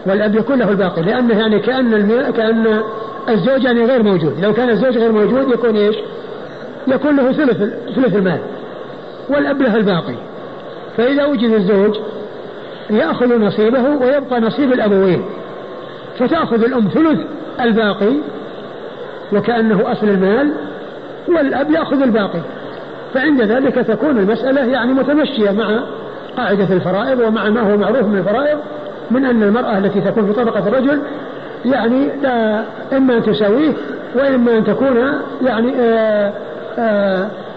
[0.06, 1.02] والأب يكون له الباقي.
[1.02, 2.32] لأنه يعني كأن.
[2.32, 2.82] كأن
[3.30, 4.40] الزوج يعني غير موجود.
[4.40, 5.96] لو كان الزوج غير موجود يكون إيش؟
[6.88, 7.58] يكون له ثلث
[7.96, 8.40] ثلث المال
[9.30, 10.16] والأب له الباقي.
[10.98, 11.96] فإذا وجد الزوج
[12.90, 15.26] يأخذ نصيبه ويبقى نصيب الأبوين
[16.20, 17.20] فتأخذ الأم ثلث
[17.62, 18.14] الباقي
[19.34, 20.54] وكأنه أصل المال
[21.28, 22.40] والأب يأخذ الباقي.
[23.14, 25.80] فعند ذلك تكون المسألة يعني متمشية مع
[26.38, 28.58] قاعدة الفرائض ومع ما هو معروف من الفرائض
[29.12, 31.02] من أن المرأة التي تكون في طبقة الرجل
[31.66, 32.10] يعني
[32.94, 33.74] إما أن تساويه
[34.16, 34.98] وإما أن تكون
[35.42, 36.34] يعني آآ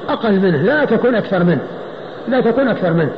[0.08, 1.60] أقل منه لا تكون أكثر منه
[2.28, 3.12] لا تكون أكثر منه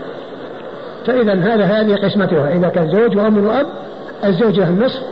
[1.06, 3.66] فإذا هذا هذه قسمتها إذا كان زوج وأم وأب
[4.24, 5.02] الزوج له النصف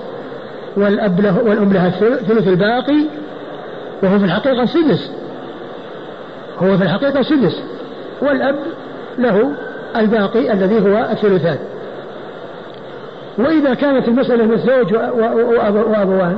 [0.76, 3.04] والأب له والأم لها الثلث الباقي
[4.02, 5.10] وهو في الحقيقة سدس
[6.58, 7.62] هو في الحقيقة سدس
[8.22, 8.56] والأب
[9.18, 9.52] له
[9.96, 11.58] الباقي الذي هو الثلثان
[13.38, 16.36] وإذا كانت المسألة من زوج وأبوان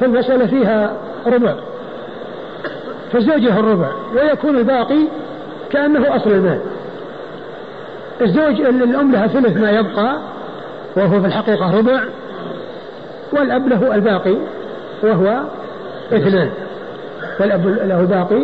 [0.00, 0.92] فالمسألة فيها
[1.26, 1.54] ربع
[3.12, 5.08] فالزوج له الربع ويكون الباقي
[5.70, 6.60] كأنه أصل المال.
[8.20, 10.18] الزوج الأم لها ثلث ما يبقى
[10.96, 12.00] وهو في الحقيقة ربع
[13.32, 14.36] والأب له الباقي
[15.02, 15.42] وهو
[16.12, 16.50] اثنان.
[17.40, 18.42] والأب له الباقي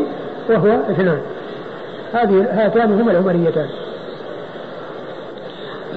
[0.51, 1.21] وهو اثنان.
[2.13, 3.67] هذه هاتان هما العمريتان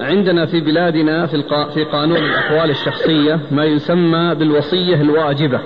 [0.00, 1.42] عندنا في بلادنا في,
[1.74, 5.60] في قانون الأحوال الشخصية ما يسمى بالوصية الواجبة.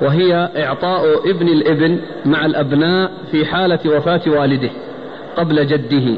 [0.00, 4.70] وهي إعطاء ابن الإبن مع الأبناء في حالة وفاة والده
[5.36, 6.16] قبل جده.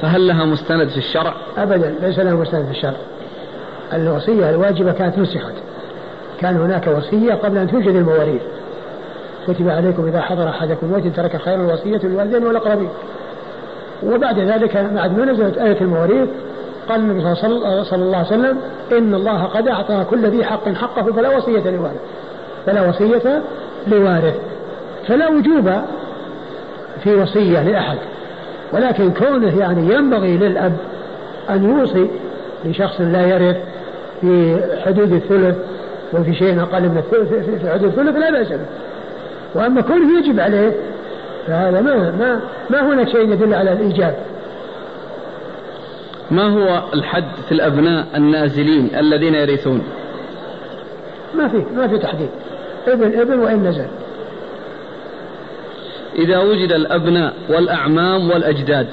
[0.00, 2.96] فهل لها مستند في الشرع؟ أبدا ليس لها مستند في الشرع.
[3.92, 5.54] الوصية الواجبة كانت نسخت.
[6.40, 8.42] كان هناك وصية قبل أن توجد المواريث.
[9.48, 12.88] كتب عليكم إذا حضر أحدكم الموت ترك خيرا الوصية للوالدين والأقربين.
[14.02, 16.28] وبعد ذلك بعد ما نزلت آية المواريث
[16.88, 18.58] قال النبي صلى الله عليه وسلم
[18.92, 22.00] إن الله قد أعطى كل ذي حق حقه فلا وصية لوارث
[22.66, 23.42] فلا وصية
[23.86, 24.34] لوارث
[25.06, 25.70] فلا وجوب
[27.04, 27.98] في وصية لأحد.
[28.72, 30.72] ولكن كونه يعني ينبغي للأب
[31.50, 32.06] أن يوصي
[32.64, 33.56] لشخص لا يرث
[34.20, 35.56] في حدود الثلث
[36.12, 38.66] وفي شيء أقل من الثلث في حدود الثلث لا بأس به.
[39.54, 40.72] وأما كونه يجب عليه
[41.46, 42.40] فهذا ما ما
[42.70, 44.14] ما هناك شيء يدل على الإيجاب.
[46.30, 49.82] ما هو الحد في الأبناء النازلين الذين يرثون؟
[51.34, 52.28] ما في ما في تحديد.
[52.92, 53.86] ابن ابن وإن نزل.
[56.18, 58.86] إذا وجد الأبناء والأعمام والأجداد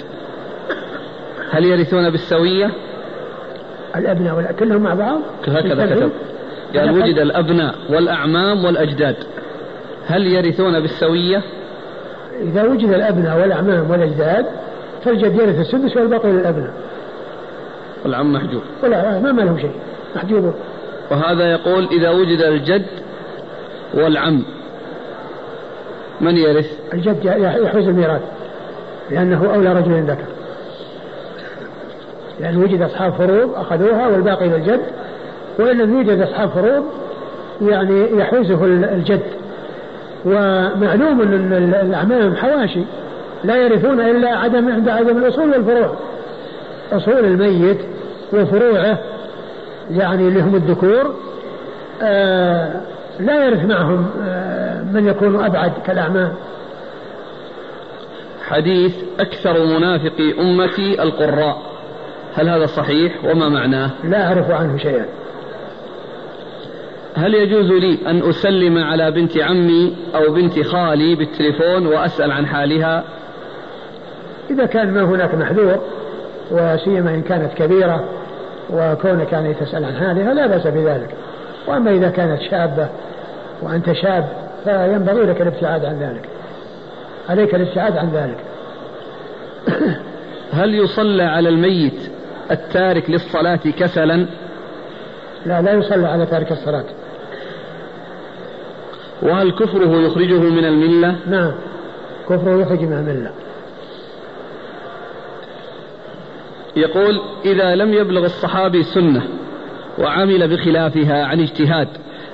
[1.51, 2.71] هل يرثون بالسوية؟
[3.95, 6.11] الأبناء كلهم مع بعض؟ هكذا كتب.
[6.75, 9.15] قال وجد الأبناء والأعمام والأجداد
[10.05, 11.41] هل يرثون بالسوية؟
[12.41, 14.45] إذا وجد الأبناء والأعمام والأجداد
[15.03, 16.73] فالجد يرث السدس والباقي للأبناء.
[18.03, 18.61] والعم محجوب.
[18.83, 19.75] ولا ما, ما لهم شيء.
[20.15, 20.53] محجوب.
[21.11, 22.85] وهذا يقول إذا وجد الجد
[23.93, 24.43] والعم.
[26.21, 27.25] من يرث؟ الجد
[27.63, 28.21] يحوز الميراث
[29.11, 30.25] لأنه أولى رجل ذكر.
[32.39, 34.81] لأن وجد أصحاب فروض أخذوها والباقي للجد.
[35.59, 36.83] وإن لم يوجد أصحاب فروض
[37.61, 39.23] يعني يحوزه الجد.
[40.25, 42.83] ومعلوم أن الأعمام حواشي
[43.43, 45.93] لا يرثون إلا عدم عند عدم الأصول والفروع.
[46.91, 47.77] أصول الميت
[48.33, 48.99] وفروعه
[49.91, 51.15] يعني اللي هم الذكور
[52.01, 52.81] آه
[53.19, 56.33] لا يرث معهم آه من يكون أبعد كالأعمام
[58.47, 61.57] حديث أكثر منافقي أمتي القراء.
[62.35, 65.05] هل هذا صحيح؟ وما معناه؟ لا أعرف عنه شيئا.
[67.15, 73.03] هل يجوز لي أن أسلم على بنت عمي أو بنت خالي بالتليفون وأسأل عن حالها؟
[74.49, 75.79] إذا كان ما هناك محذور
[76.51, 78.03] وسيما إن كانت كبيرة
[78.73, 81.15] وكونك يعني تسأل عن حالها لا بأس بذلك.
[81.67, 82.89] وأما إذا كانت شابة
[83.61, 84.29] وأنت شاب
[84.63, 86.29] فينبغي لك الابتعاد عن ذلك.
[87.29, 88.37] عليك الابتعاد عن ذلك.
[90.59, 92.11] هل يصلى على الميت
[92.51, 94.25] التارك للصلاة كسلا؟
[95.45, 96.85] لا لا يصلى على تارك الصلاة.
[99.21, 101.51] وهل كفره يخرجه من الملة؟ نعم
[102.29, 103.31] كفره يخرج من الملة.
[106.75, 109.23] يقول إذا لم يبلغ الصحابي سنة
[109.99, 111.87] وعمل بخلافها عن اجتهاد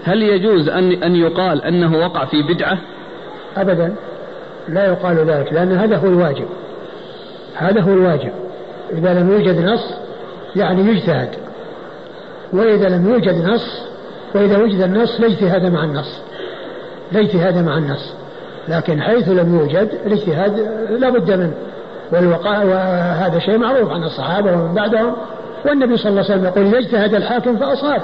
[0.03, 2.77] هل يجوز أن أن يقال أنه وقع في بدعة؟
[3.57, 3.95] أبدا.
[4.69, 6.45] لا يقال ذلك لأن هذا هو الواجب.
[7.55, 8.31] هذا هو الواجب.
[8.93, 9.93] إذا لم يوجد نص
[10.55, 11.29] يعني يجتهد.
[12.53, 13.81] وإذا لم يوجد نص
[14.35, 16.21] وإذا وجد النص لا اجتهاد مع النص.
[17.11, 18.13] لا اجتهاد مع النص.
[18.67, 20.59] لكن حيث لم يوجد الاجتهاد
[20.99, 21.53] لا بد منه.
[22.11, 25.13] والوقاء وهذا شيء معروف عن الصحابة ومن بعدهم.
[25.65, 28.01] والنبي صلى الله عليه وسلم يقول إذا اجتهد الحاكم فأصاب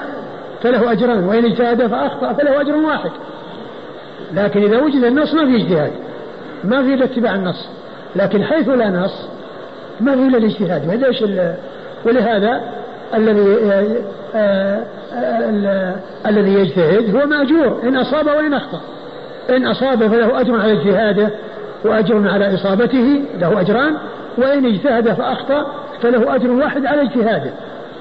[0.62, 3.10] فله أجران وإن اجتهد فأخطأ فله أجر واحد.
[4.34, 5.92] لكن إذا وجد النص ما في اجتهاد
[6.64, 7.68] ما في اتباع النص.
[8.16, 9.28] لكن حيث لا نص
[10.00, 10.88] ما في إلا الاجتهاد.
[10.88, 11.24] وليش
[12.06, 12.60] ولهذا
[13.14, 13.56] الذي
[14.34, 14.82] آه،
[15.14, 15.94] آه،
[16.26, 17.80] الذي يجتهد هو مأجور.
[17.82, 18.80] إن أصاب وإن أخطأ.
[19.50, 21.30] إن أصاب فله أجر على اجتهاده
[21.84, 23.94] وأجر على إصابته له أجران.
[24.38, 25.66] وإن اجتهد فأخطأ
[26.02, 27.50] فله أجر واحد على اجتهاده.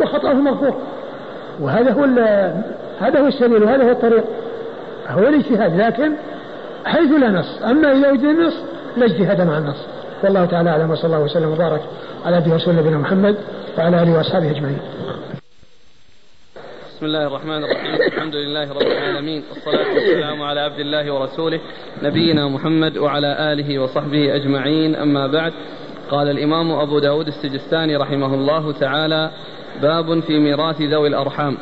[0.02, 0.76] وخطأه مغفور
[1.60, 2.04] وهذا هو
[3.00, 4.24] هذا هو السبيل وهذا هو الطريق.
[5.08, 6.12] هو الاجتهاد لكن
[6.86, 7.62] حيث لا نص.
[7.62, 8.54] أما إذا وجد النص
[8.98, 9.86] لا اجتهاد مع النص.
[10.24, 11.82] والله تعالى أعلم وصلى الله وسلم وبارك
[12.26, 13.36] على عبده ورسوله نبينا محمد
[13.78, 14.80] وعلى آله وأصحابه أجمعين.
[16.96, 17.96] بسم الله الرحمن الرحيم.
[17.96, 19.44] الحمد لله رب العالمين.
[19.50, 21.60] والصلاة والسلام على عبد الله ورسوله
[22.04, 24.96] نبينا محمد وعلى آله وصحبه أجمعين.
[24.96, 25.54] أما بعد
[26.10, 29.32] قال الإمام أبو داود السجستاني رحمه الله تعالى
[29.82, 31.58] باب في ميراث ذوي الأرحام.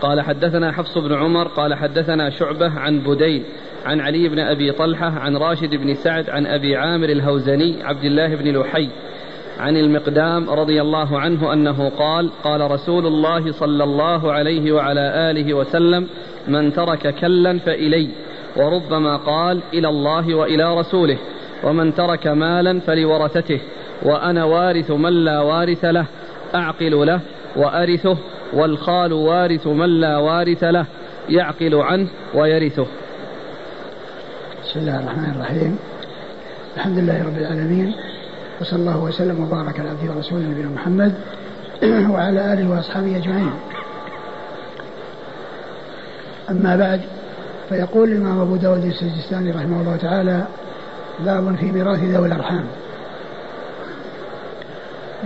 [0.00, 3.42] قال حدثنا حفص بن عمر قال حدثنا شعبة عن بديل
[3.86, 8.36] عن علي بن أبي طلحة عن راشد بن سعد عن أبي عامر الهوزني عبد الله
[8.36, 8.88] بن لحي
[9.58, 15.54] عن المقدام رضي الله عنه أنه قال قال رسول الله صلى الله عليه وعلى آله
[15.54, 16.06] وسلم
[16.48, 18.08] من ترك كلا فإلي
[18.56, 21.18] وربما قال إلى الله وإلى رسوله
[21.64, 23.60] ومن ترك مالا فلورثته
[24.02, 26.06] وأنا وارث من لا وارث له
[26.54, 27.20] أعقل له
[27.56, 28.16] وأرثه
[28.52, 30.86] والخال وارث من لا وارث له
[31.28, 32.86] يعقل عنه ويرثه.
[34.64, 35.78] بسم الله الرحمن الرحيم.
[36.76, 37.94] الحمد لله رب العالمين
[38.60, 41.14] وصلى الله وسلم وبارك على عبده ورسوله نبينا محمد
[42.12, 43.52] وعلى آله وأصحابه أجمعين.
[46.50, 47.00] أما بعد
[47.68, 50.44] فيقول الإمام أبو داود السجستاني رحمه الله تعالى
[51.20, 52.64] باب في ميراث ذوي الأرحام.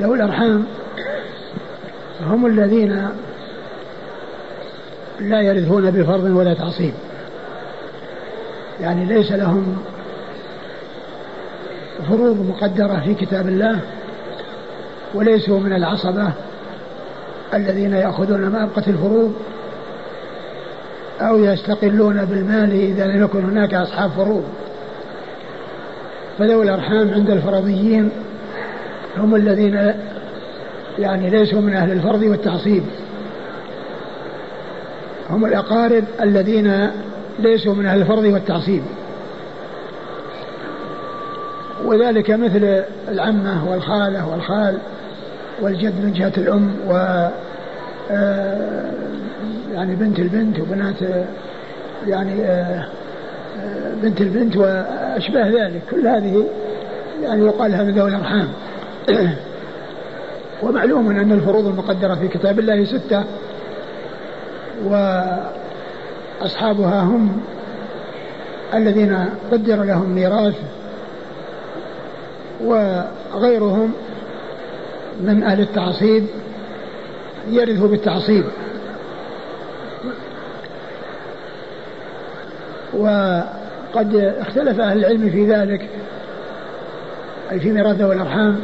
[0.00, 0.66] ذوي الأرحام
[2.20, 3.08] هم الذين
[5.20, 6.94] لا يرثون بفرض ولا تعصيب.
[8.80, 9.76] يعني ليس لهم
[12.08, 13.80] فروض مقدرة في كتاب الله
[15.14, 16.32] وليسوا من العصبة
[17.54, 19.34] الذين يأخذون ما أبقت الفروض
[21.20, 24.44] أو يستقلون بالمال إذا لم يكن هناك أصحاب فروض.
[26.38, 28.10] فذوي الأرحام عند الفرضيين
[29.16, 29.94] هم الذين
[30.98, 32.82] يعني ليسوا من أهل الفرض والتعصيب.
[35.30, 36.90] هم الأقارب الذين
[37.38, 38.82] ليسوا من أهل الفرض والتعصيب.
[41.84, 44.78] وذلك مثل العمة والخالة والخال
[45.60, 47.28] والجد من جهة الأم و
[48.10, 48.90] آه،
[49.72, 50.94] يعني بنت البنت وبنات
[52.06, 52.84] يعني آه،
[53.60, 55.82] آه، بنت البنت وأشباه ذلك.
[55.90, 56.44] كل هذه
[57.22, 58.48] يعني يقال لها من ذوي الأرحام.
[60.62, 63.24] ومعلوم أن الفروض المقدرة في كتاب الله ستة
[66.40, 67.40] وأصحابها هم
[68.74, 70.56] الذين قدر لهم ميراث
[72.64, 73.92] وغيرهم
[75.20, 76.26] من أهل التعصيب
[77.48, 78.44] يرث بالتعصيب.
[82.94, 85.88] وقد اختلف أهل العلم في ذلك
[87.52, 88.60] أي في ميراث ذوي الأرحام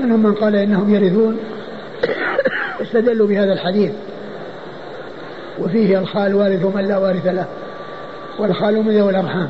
[0.00, 1.38] منهم من قال إنهم يرثون.
[2.82, 3.92] استدلوا بهذا الحديث.
[5.60, 7.46] وفيه الخال وارث من لا وارث له
[8.38, 9.48] والخال من ذوي الأرحام.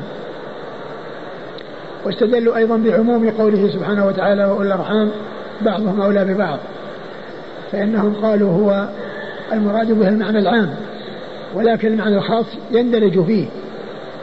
[2.05, 5.11] واستدلوا أيضا بعموم قوله سبحانه وتعالى وأولي الأرحام
[5.61, 6.59] بعضهم أولى ببعض.
[7.71, 8.87] فإنهم قالوا هو
[9.53, 10.75] المراد به المعنى العام
[11.55, 13.47] ولكن المعنى الخاص يندرج فيه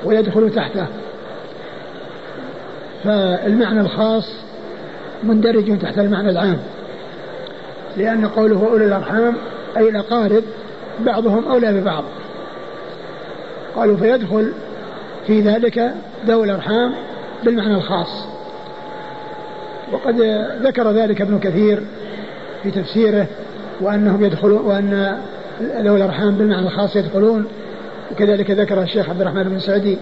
[0.04, 0.86] ويدخل تحته.
[3.04, 4.44] فالمعنى الخاص
[5.24, 6.58] مندرج تحت المعنى العام.
[7.96, 9.34] لأن قوله أولي الأرحام
[9.76, 10.42] أي الأقارب
[11.00, 12.04] بعضهم أولى ببعض.
[13.76, 14.52] قالوا فيدخل
[15.26, 15.94] في ذلك
[16.26, 16.94] ذوي الأرحام
[17.44, 18.26] بالمعنى الخاص.
[19.92, 20.20] وقد
[20.62, 21.82] ذكر ذلك ابن كثير
[22.62, 23.26] في تفسيره
[23.80, 25.18] وأنهم يدخلون وأن
[25.60, 27.46] ذوي الأرحام بالمعنى الخاص يدخلون.
[28.12, 29.98] وكذلك ذكر الشيخ عبد الرحمن بن سعدي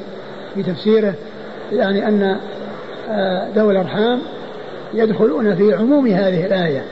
[0.54, 1.14] في تفسيره
[1.72, 2.36] يعني أن
[3.10, 4.18] آه، ذوي الأرحام
[4.94, 6.84] يدخلون في عموم هذه الآية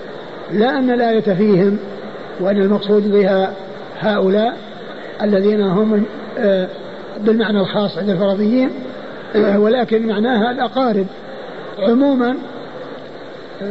[0.53, 1.79] لا أن الآية فيهم
[2.41, 3.53] وأن المقصود بها
[4.01, 4.57] هؤلاء
[5.23, 6.05] الذين هم
[6.39, 6.69] آه،
[7.21, 8.71] بالمعنى الخاص عند الفرضيين
[9.57, 11.07] ولكن معناها الأقارب.
[11.79, 12.37] عموما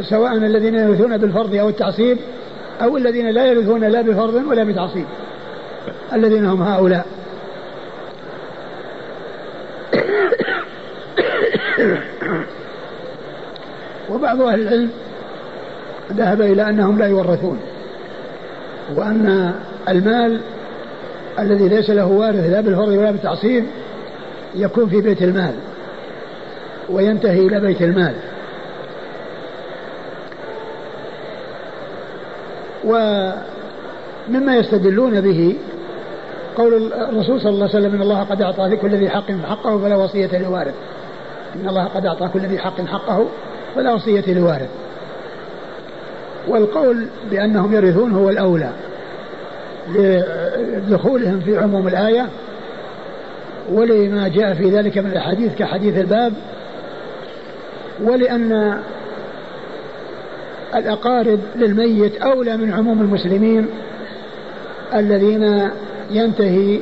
[0.02, 2.18] سواء الذين يرثون بالفرض أو التعصيب
[2.82, 5.06] أو الذين لا يرثون لا بفرض ولا بتعصيب
[6.14, 7.06] الذين هم هؤلاء.
[14.12, 14.90] وبعض أهل العلم
[16.12, 17.60] ذهب إلى أنهم لا يورثون
[18.96, 19.54] وأن
[19.90, 20.42] المال
[21.40, 23.66] الذي ليس له وارث لا بالفرض ولا بالتعصيب
[24.56, 25.54] يكون في بيت المال
[26.90, 28.14] وينتهي إلى بيت المال.
[32.86, 35.56] ومما يستدلون به
[36.58, 39.96] قول الرسول صلى الله عليه وسلم إن الله قد أعطى لكل ذي حق حقه فلا
[39.96, 40.74] وصية لوارث.
[41.56, 43.26] إن الله قد أعطى كل ذي حق حقه
[43.80, 44.70] فلا وصية لوارث.
[46.48, 48.70] والقول بأنهم يرثون هو الأولى
[49.96, 52.28] لدخولهم في عموم الآية
[53.72, 56.34] ولما جاء في ذلك من الأحاديث كحديث الباب
[58.04, 58.80] ولأن
[60.76, 63.66] الأقارب للميت أولى من عموم المسلمين
[64.96, 65.70] الذين
[66.12, 66.80] ينتهي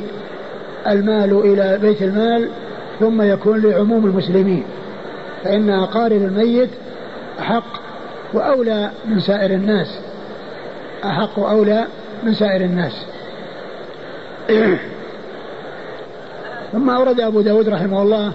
[0.88, 2.50] المال إلى بيت المال
[3.00, 4.64] ثم يكون لعموم المسلمين.
[5.44, 6.70] فإن أقارب الميت
[7.40, 7.82] أحق
[8.34, 10.00] وأولى من سائر الناس.
[11.06, 11.86] أحق وأولى
[12.24, 13.06] من سائر الناس.
[16.72, 18.34] ثم أورد أبو داود رحمه الله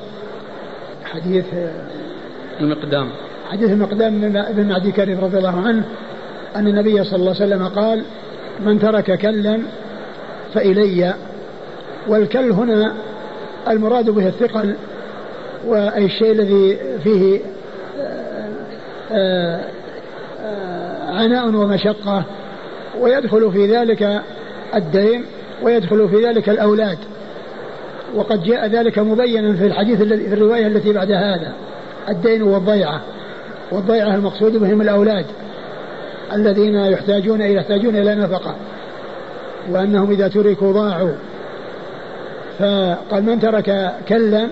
[1.05, 1.45] حديث
[2.61, 3.09] المقدام.
[3.51, 5.85] حديث المقدام بن معدي كريم رضي الله عنه
[6.57, 8.05] أن النبي صلى الله عليه وسلم قال
[8.61, 9.59] من ترك كلا
[10.55, 11.15] فإلي.
[12.09, 12.93] والكل هنا
[13.69, 14.75] المراد به الثقل
[15.67, 17.41] وأي الشيء الذي فيه
[21.09, 22.25] عناء ومشقة
[23.01, 24.23] ويدخل في ذلك
[24.75, 25.25] الدين
[25.63, 26.99] ويدخل في ذلك الأولاد.
[28.15, 31.53] وقد جاء ذلك مبينا في الحديث الذي في الرواية التي بعد هذا
[32.09, 33.01] الدين والضيعة.
[33.73, 35.27] والضيعة المقصود بهم الأولاد
[36.33, 38.55] الذين يحتاجون يحتاجون إلى نفقة.
[39.71, 41.13] وأنهم إذا تركوا ضاعوا.
[42.59, 44.49] فقال من ترك كلا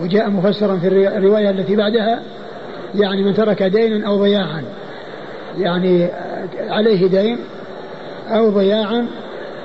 [0.00, 2.20] وجاء مفسرا في الرواية التي بعدها
[2.94, 4.64] يعني من ترك دينا أو ضياعا.
[5.58, 6.08] يعني
[6.58, 7.38] عليه دين
[8.28, 9.06] أو ضياعا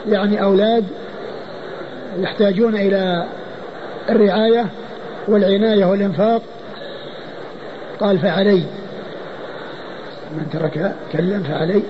[0.09, 0.85] يعني أولاد
[2.19, 3.25] يحتاجون إلى
[4.09, 4.65] الرعاية
[5.27, 6.41] والعناية والإنفاق.
[7.99, 8.63] قال فعلي.
[10.37, 11.83] من ترك كلا فعلي.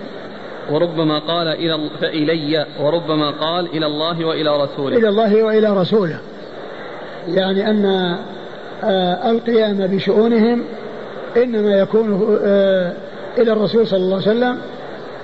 [0.70, 4.96] وربما قال إلى فإلي وربما قال إلى الله وإلى رسوله.
[4.96, 6.18] إلى الله وإلى رسوله.
[7.28, 8.16] يعني أن
[8.84, 10.64] آه، القيام بشؤونهم
[11.36, 12.92] إنما يكون آه،
[13.38, 14.58] إلى الرسول صلى الله عليه وسلم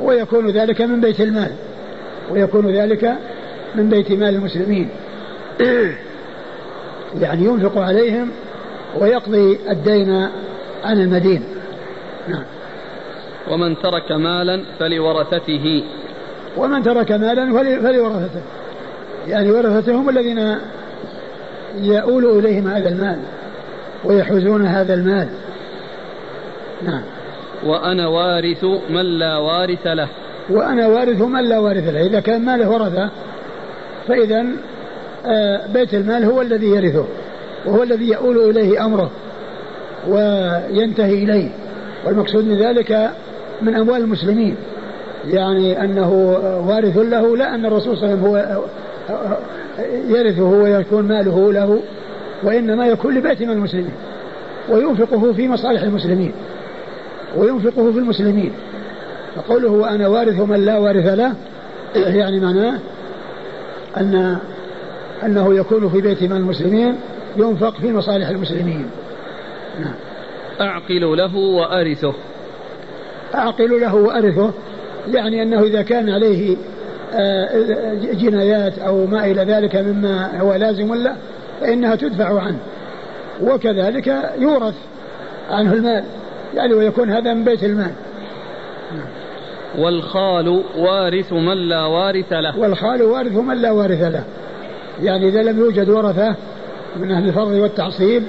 [0.00, 1.50] ويكون ذلك من بيت المال
[2.30, 3.14] ويكون ذلك
[3.74, 4.88] من بيت مال المسلمين.
[7.20, 8.30] يعني ينفق عليهم
[9.00, 10.28] ويقضي الدين
[10.84, 11.42] عن المدين.
[12.28, 12.44] نعم.
[13.50, 15.84] ومن ترك مالا فلورثته.
[16.56, 17.52] ومن ترك مالا
[17.82, 18.40] فلورثته.
[19.28, 20.56] يعني ورثته هم الذين
[21.78, 23.18] يؤول إليهم هذا المال
[24.04, 25.28] ويحوزون هذا المال.
[26.82, 27.02] نعم.
[27.66, 30.08] وأنا وارث من لا وارث له.
[30.50, 32.06] وأنا وارث من لا وارث له.
[32.06, 33.10] إذا كان ماله ورثة
[34.08, 34.46] فإذا
[35.26, 37.04] آه، بيت المال هو الذي يرثه
[37.66, 39.10] وهو الذي يؤول إليه أمره
[40.08, 41.48] وينتهي إليه.
[42.06, 43.10] والمقصود من ذلك
[43.62, 44.56] من أموال المسلمين.
[45.26, 46.12] يعني أنه
[46.68, 48.62] وارث له لا أن الرسول صلى الله عليه وسلم هو
[50.08, 51.80] يرثه ويكون ماله له
[52.42, 53.92] وإنما يكون لبيت من المسلمين
[54.68, 56.32] وينفقه في مصالح المسلمين.
[57.36, 58.52] وينفقه في المسلمين.
[59.36, 61.34] فقوله وأنا وارث من لا وارث له
[61.96, 62.78] يعني معناه
[63.96, 64.38] أن
[65.24, 66.96] أنه يكون في بيت من المسلمين
[67.36, 68.90] ينفق في مصالح المسلمين.
[69.80, 69.94] نعم.
[70.60, 72.14] أعقل له وأرثه.
[73.34, 74.52] أعقل له وأرثه
[75.12, 76.56] يعني أنه إذا كان عليه
[77.14, 81.16] آه، جنايات أو ما إلى ذلك مما هو لازم له
[81.60, 82.58] فإنها تدفع عنه.
[83.42, 84.74] وكذلك يورث
[85.50, 86.04] عنه المال.
[86.56, 87.92] يعني ويكون هذا من بيت المال.
[89.78, 92.58] والخال وارث من لا وارث له.
[92.58, 94.24] والخال وارث من لا وارث له.
[95.02, 96.34] يعني إذا لم يوجد ورثة
[96.96, 98.22] من أهل الفرض والتعصيب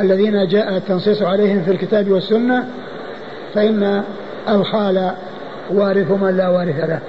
[0.00, 2.64] الذين جاء التنصيص عليهم في الكتاب والسنة
[3.54, 4.02] فإن
[4.48, 5.10] الخال
[5.70, 7.00] وارث من لا وارث له.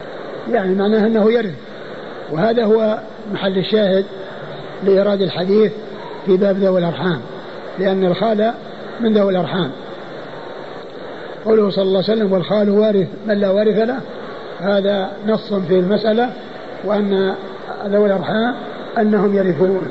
[0.52, 1.54] يعني معناه أنه يرث.
[2.32, 3.00] وهذا هو
[3.34, 4.06] محل الشاهد
[4.84, 5.72] لإيراد الحديث
[6.26, 7.22] في باب ذوي الأرحام.
[7.80, 8.54] لأن الخال
[9.00, 9.72] من ذوي الأرحام.
[11.46, 14.00] قوله صلى الله عليه وسلم والخال وارث من لا وارث له؟
[14.60, 16.30] هذا نص في المسألة
[16.86, 17.36] وأن
[17.86, 18.56] ذوي الأرحام
[18.98, 19.82] أنهم يرثون.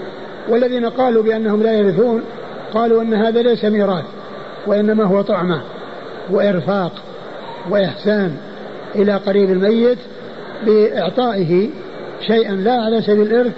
[0.49, 2.23] والذين قالوا بأنهم لا يرثون
[2.75, 4.05] قالوا أن هذا ليس ميراث
[4.67, 5.61] وإنما هو طعمة
[6.31, 6.93] وإرفاق
[7.71, 8.37] وإحسان
[8.95, 9.99] إلى قريب الميت
[10.67, 11.69] بإعطائه
[12.27, 13.53] شيئا لا على سبيل الإرث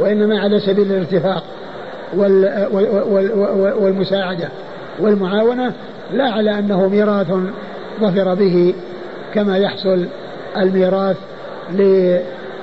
[0.00, 1.44] وإنما على سبيل الارتفاق
[3.82, 4.48] والمساعدة
[5.00, 5.72] والمعاونة
[6.12, 7.26] لا على أنه ميراث
[8.00, 8.74] ظفر به
[9.34, 10.06] كما يحصل
[10.56, 11.16] الميراث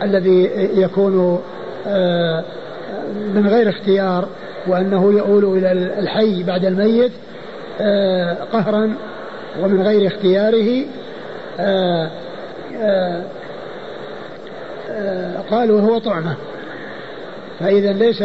[0.04, 1.42] الذي يكون
[1.88, 2.44] آه،
[3.34, 4.28] من غير اختيار
[4.68, 7.12] وأنه يؤول إلى الحي بعد الميت
[7.82, 8.94] آه، قهرا
[9.62, 10.86] ومن غير اختياره.
[11.60, 12.10] آه،
[15.52, 16.36] قالوا هو طعمة
[17.60, 18.24] فإذا ليس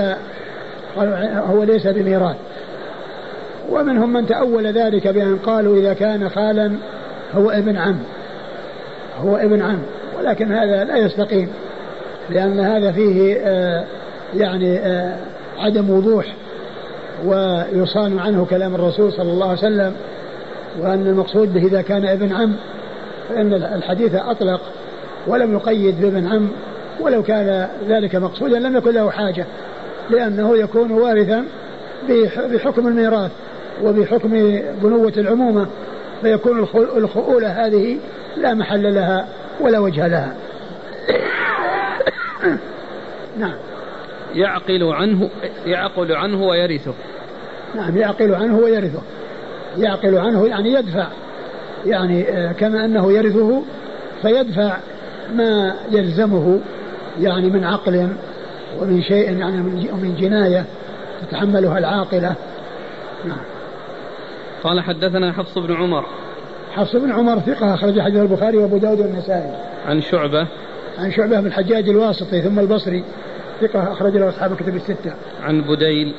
[1.50, 2.36] هو ليس بميراث.
[3.70, 6.72] ومنهم من تأول ذلك بأن قالوا إذا كان خالا
[7.34, 7.98] هو ابن عم.
[9.20, 9.78] هو ابن عم.
[10.18, 11.48] ولكن هذا لا يستقيم
[12.30, 13.84] لأن هذا فيه آه
[14.36, 15.16] يعني آه
[15.58, 16.26] عدم وضوح
[17.24, 19.94] ويصان عنه كلام الرسول صلى الله عليه وسلم
[20.80, 22.52] وأن المقصود به إذا كان ابن عم
[23.28, 24.60] فإن الحديث أطلق
[25.26, 26.48] ولم يقيد بابن عم
[27.00, 29.46] ولو كان ذلك مقصودا لم يكن له حاجة
[30.10, 31.44] لأنه يكون وارثا
[32.52, 33.30] بحكم الميراث.
[33.82, 35.66] وبحكم بنوة العمومة
[36.22, 37.96] فيكون الخؤولة هذه
[38.36, 39.26] لا محل لها
[39.60, 40.34] ولا وجه لها.
[43.38, 43.54] نعم.
[44.34, 45.30] يعقل عنه
[45.66, 46.92] يعقل عنه ويرثه.
[47.74, 49.02] نعم يعقل عنه ويرثه.
[49.78, 51.06] يعقل عنه يعني يدفع.
[51.86, 53.62] يعني آه، كما أنه يرثه
[54.22, 54.76] فيدفع
[55.34, 56.60] ما يلزمه
[57.20, 58.08] يعني من عقل
[58.80, 59.56] ومن شيء يعني
[59.92, 60.64] من جناية
[61.22, 62.34] تتحملها العاقلة.
[63.24, 63.53] نعم.
[64.64, 66.04] قال حدثنا حفص بن عمر.
[66.72, 69.52] حفص بن عمر ثقة أخرج حديث البخاري وأبو داود والنسائي.
[69.86, 70.46] عن شعبة.
[70.98, 73.04] عن شعبة بن الحجاج الواسطي ثم البصري
[73.60, 75.12] ثقة أخرج له أصحاب الكتب الستة.
[75.42, 76.14] عن بديل.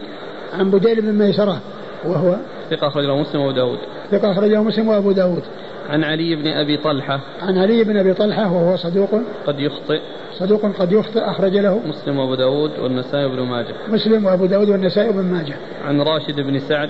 [0.54, 1.62] عن بديل بن ميسرة
[2.06, 2.36] وهو
[2.70, 3.80] ثقة أخرج له مسلم وأبو داود.
[4.12, 5.44] ثقة أخرجه مسلم وأبو داود.
[5.90, 7.20] عن علي بن أبي طلحة.
[7.42, 9.10] عن علي بن أبي طلحة وهو صدوق.
[9.48, 10.00] قد يخطئ.
[10.34, 13.76] صدوق قد يخطئ أخرج له مسلم وأبو داود والنسائي بن ماجه.
[13.88, 15.56] مسلم وأبو داود والنسائي بن ماجه.
[15.86, 16.90] عن راشد بن سعد.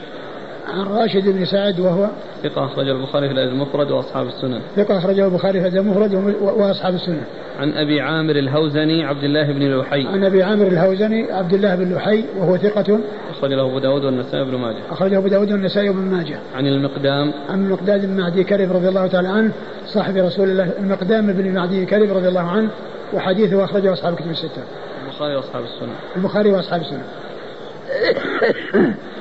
[0.67, 2.07] عن راشد بن سعد وهو
[2.43, 6.93] ثقة أخرج البخاري في الأدب المفرد وأصحاب السنن ثقة أخرجه البخاري في الأدب المفرد وأصحاب
[6.93, 7.21] السنن
[7.59, 10.07] عن أبي عامر الهوزني عبد الله بن لحي.
[10.07, 12.99] عن أبي عامر الهوزني عبد الله بن لحي وهو ثقة
[13.29, 14.79] أخرج له أبو داود والنسائي بن ماجه.
[14.91, 16.39] أخرجه أبو داود والنسائي بن ماجه.
[16.55, 17.33] عن المقدام.
[17.49, 19.51] عن المقداد بن معدي كرب رضي الله تعالى عنه
[19.85, 22.69] صاحب رسول الله المقدام بن معدي كرب رضي الله عنه
[23.13, 24.63] وحديثه أخرجه أصحاب الكتب الستة.
[25.05, 27.03] البخاري وأصحاب السنن البخاري وأصحاب السنن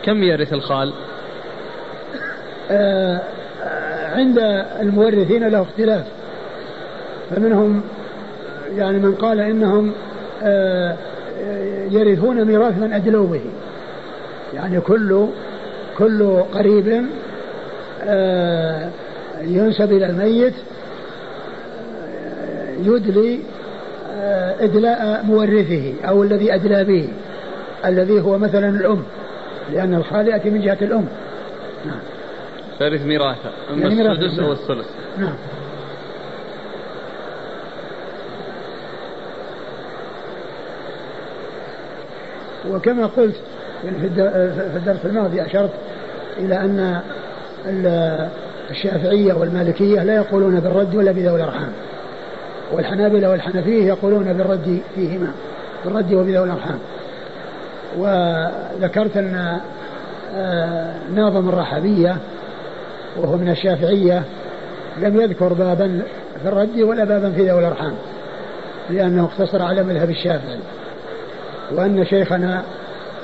[0.04, 0.92] كم يرث الخال؟
[2.70, 3.20] آه
[4.14, 4.38] عند
[4.80, 6.04] المورثين له اختلاف.
[7.30, 7.82] فمنهم
[8.76, 9.92] يعني من قال إنهم
[10.42, 10.96] آه
[11.90, 13.40] يرثون ميراث من ادلوا به
[14.54, 15.26] يعني كل
[15.98, 17.06] كل قريب
[18.04, 18.88] آه
[19.42, 20.54] ينسب إلى الميت
[22.84, 23.40] يدلي
[24.60, 27.08] إدلاء مورثه أو الذي أدلى به
[27.84, 29.02] الذي هو مثلا الأم
[29.72, 31.04] لأن الخال يأتي من جهة الأم.
[31.86, 32.13] نعم.
[32.78, 33.50] ثالث ميراثة.
[33.70, 34.86] أما يعني السدس أو الثلث.
[35.18, 35.34] نعم.
[42.70, 43.36] وكما قلت
[43.82, 44.06] في
[44.76, 45.70] الدرس الماضي أشرت
[46.38, 47.00] إلى أن
[48.70, 51.72] الشافعية والمالكية لا يقولون بالرد ولا بذوي الأرحام.
[52.72, 55.32] والحنابلة والحنفية يقولون بالرد فيهما.
[55.84, 56.78] بالرد وبذوي الأرحام.
[57.98, 59.60] وذكرت أن
[61.14, 62.16] ناظم الرحبية
[63.16, 64.22] وهو من الشافعية
[64.98, 66.02] لم يذكر بابا
[66.42, 67.94] في الرد ولا بابا في ذوي الأرحام
[68.90, 70.58] لأنه اقتصر على مذهب الشافعي.
[71.72, 72.62] وأن شيخنا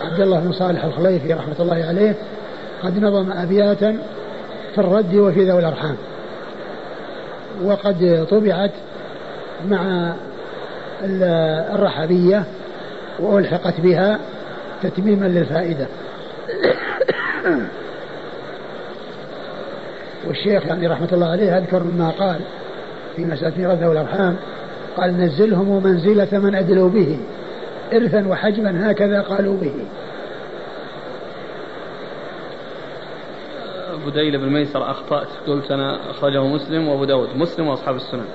[0.01, 2.14] عبد الله بن صالح الخليفي رحمة الله عليه
[2.82, 3.99] قد نظم أبياتا
[4.74, 5.97] في الرد وفي ذوي الأرحام.
[7.64, 8.72] وقد طبعت
[9.68, 10.12] مع
[11.74, 12.45] الرحبية
[13.18, 14.18] وألحقت بها
[14.82, 15.86] تتميما للفائدة.
[20.31, 22.41] والشيخ يعني رحمة الله عليه أذكر ما قال
[23.16, 24.37] في مسألة ميراث ذوي الأرحام
[24.97, 27.18] قال نزلهم منزلة من أدلوا به
[27.93, 29.72] إرثا وحجما هكذا قالوا به.
[34.07, 37.28] بديل بن ميسر أخطأت قلت أنا أخرجه مسلم وأبو داود.
[37.37, 38.26] مسلم وأصحاب السنن.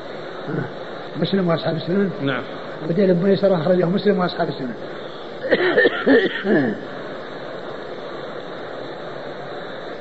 [1.17, 2.43] مسلم وأصحاب السنن؟ نعم.
[2.89, 4.73] بديل بن ميسر أخرجه مسلم وأصحاب السنن.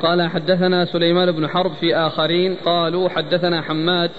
[0.04, 4.10] قال حدثنا سليمان بن حرب في آخرين قالوا حدثنا حماد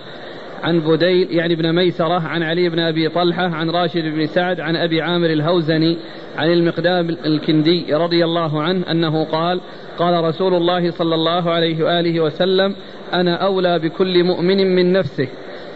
[0.63, 4.75] عن بديل يعني ابن ميسرة عن علي بن أبي طلحة عن راشد بن سعد عن
[4.75, 5.97] أبي عامر الهوزني
[6.37, 9.61] عن المقدام الكندي رضي الله عنه أنه قال
[9.97, 12.75] قال رسول الله صلى الله عليه وآله وسلم
[13.13, 15.27] أنا أولى بكل مؤمن من نفسه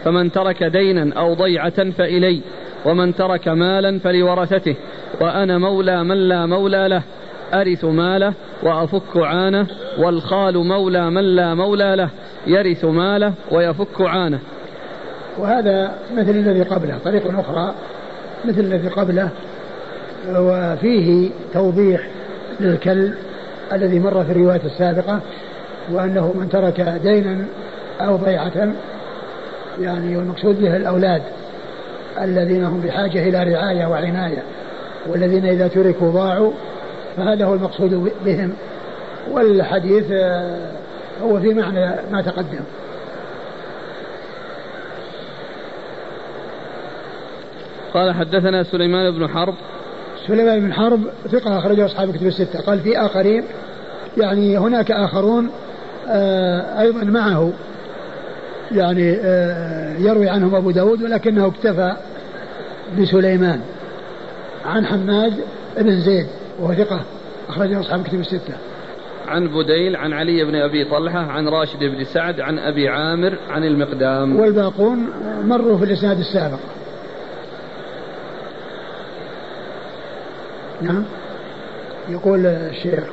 [0.04, 2.40] فمن ترك دينا أو ضيعة فإلي
[2.84, 4.76] ومن ترك مالا فلورثته
[5.20, 7.02] وأنا مولى من لا مولى له
[7.54, 9.66] أرث ماله وأفك عانه
[9.98, 12.08] والخال مولى من لا مولى له
[12.46, 14.38] يرث ماله ويفك عانه.
[15.38, 17.74] وهذا مثل الذي قبله طريق أخرى
[18.44, 19.28] مثل الذي قبله
[20.28, 22.08] وفيه توضيح
[22.60, 23.12] للكل
[23.72, 25.20] الذي مر في الرواية السابقة
[25.92, 27.44] وأنه من ترك دينا
[28.00, 28.72] أو ضيعة
[29.80, 31.22] يعني والمقصود به الأولاد
[32.20, 34.42] الذين هم بحاجة إلى رعاية وعناية
[35.06, 36.52] والذين إذا تركوا ضاعوا
[37.20, 38.52] فهذا هو المقصود بهم
[39.30, 40.72] والحديث آه،
[41.22, 42.60] هو في معنى ما تقدم.
[47.94, 49.54] قال حدثنا سليمان بن حرب.
[50.26, 51.00] سليمان بن حرب
[51.32, 52.60] ثقة أخرجه أصحاب كتب الستة.
[52.60, 53.44] قال في آخرين
[54.16, 55.50] يعني هناك آخرون
[56.08, 57.52] آه أيضا معه.
[58.72, 61.96] يعني آه يروي عنهم أبو داود ولكنه اكتفى
[62.98, 63.60] بسليمان.
[64.66, 65.34] عن حماد
[65.76, 66.26] بن زيد.
[66.60, 67.00] وهو ثقة.
[67.48, 68.54] أخرجه أصحاب كتب الستة.
[69.28, 73.64] عن بديل عن علي بن أبي طلحة عن راشد بن سعد عن أبي عامر عن
[73.64, 74.40] المقدام.
[74.40, 75.10] والباقون
[75.44, 76.58] مروا في الإسناد السابق.
[80.82, 81.04] نعم.
[82.08, 83.04] يقول الشيخ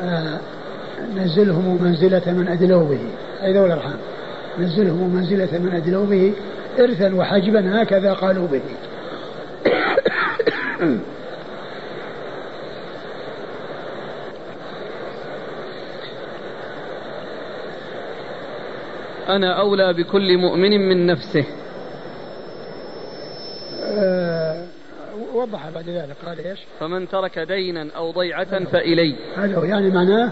[0.00, 0.38] آه
[1.16, 3.00] نزلهم منزلة من أدلوا به.
[3.42, 3.96] أي ذوي الأرحام.
[4.58, 6.32] نزلهم منزلة من أدلوا به
[6.78, 8.60] إرثا وحجبا هكذا قالوا به.
[19.36, 21.44] أنا أولى بكل مؤمن من نفسه.
[25.34, 30.30] وضح بعد ذلك قال إيش؟ فمن ترك دينا أو ضيعة فإلي هذا هو يعني معناه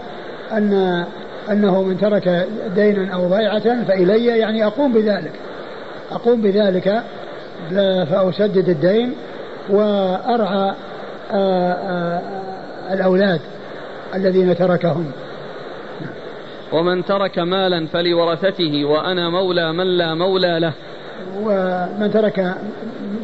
[0.53, 1.05] أن
[1.51, 5.33] أنه من ترك دينا أو ضيعة فإلي يعني أقوم بذلك.
[6.11, 7.03] أقوم بذلك
[8.11, 9.15] فأسدد الدين
[9.71, 10.75] وأرعى
[11.33, 12.21] آآ آآ
[12.93, 13.41] الأولاد
[14.15, 15.13] الذين تركهم.
[16.73, 20.73] ومن ترك مالا فلورثته وأنا مولى من لا مولى له.
[21.43, 22.55] ومن ترك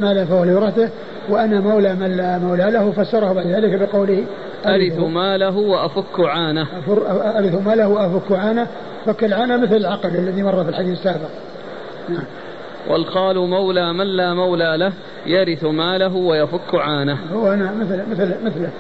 [0.00, 0.90] مالا فهو لورثته
[1.28, 4.24] وأنا مولى من لا مولى له فسره بعد ذلك بقوله
[4.66, 6.66] أرث ماله وأفك عانه.
[7.38, 8.66] أرث ماله وأفك عانه.
[9.06, 11.28] فك العانة مثل العقد الذي مر في الحديث السابق.
[12.08, 12.24] نعم.
[12.88, 14.92] والخال مولى من لا مولى له
[15.26, 17.18] يرث ماله ويفك عانه.
[17.34, 18.70] هو أنا مثل مثل مثله.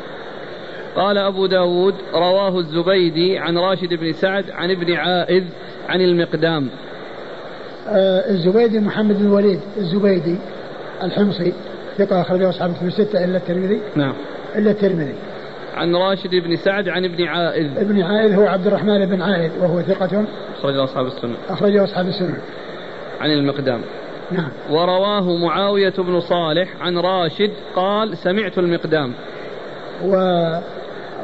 [0.96, 5.44] قال أبو داود رواه الزبيدي عن راشد بن سعد عن ابن عائذ
[5.88, 6.68] عن المقدام.
[7.88, 10.38] آه الزبيدي محمد بن الوليد الزبيدي
[11.02, 11.52] الحمصي
[11.98, 13.80] ثقة أخرجه أصحاب الكتب الستة إلا الترمذي.
[13.96, 14.14] نعم.
[14.56, 15.14] إلا الترمذي.
[15.74, 17.78] عن راشد بن سعد عن ابن عائذ.
[17.78, 20.24] ابن عائذ هو عبد الرحمن بن عائذ وهو ثقة
[20.58, 21.34] أخرجه أصحاب السنة.
[21.48, 22.38] أخرجه أصحاب السنة.
[23.20, 23.80] عن المقدام.
[24.30, 24.48] نعم.
[24.70, 29.12] ورواه معاوية بن صالح عن راشد قال سمعت المقدام.
[30.04, 30.62] ومعاوية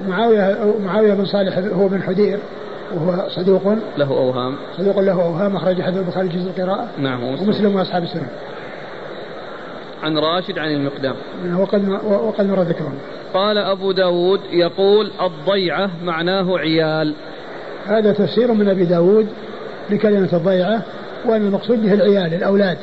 [0.08, 2.38] معاوية بن صالح هو بن حدير
[2.94, 4.56] وهو صدوق له أوهام.
[4.76, 8.28] صدوق له أوهام أخرج حديث البخاري جزء القراءة نعم ومسلم, ومسلم وأصحاب السنة.
[10.02, 11.14] عن راشد عن المقدام.
[11.58, 12.94] وقد وقد مر ذكرهم
[13.34, 17.14] قال أبو داود يقول الضيعة معناه عيال.
[17.86, 19.26] هذا تفسير من أبي داود
[19.90, 20.82] لكلمة الضيعة
[21.26, 22.78] وأن المقصود به العيال الأولاد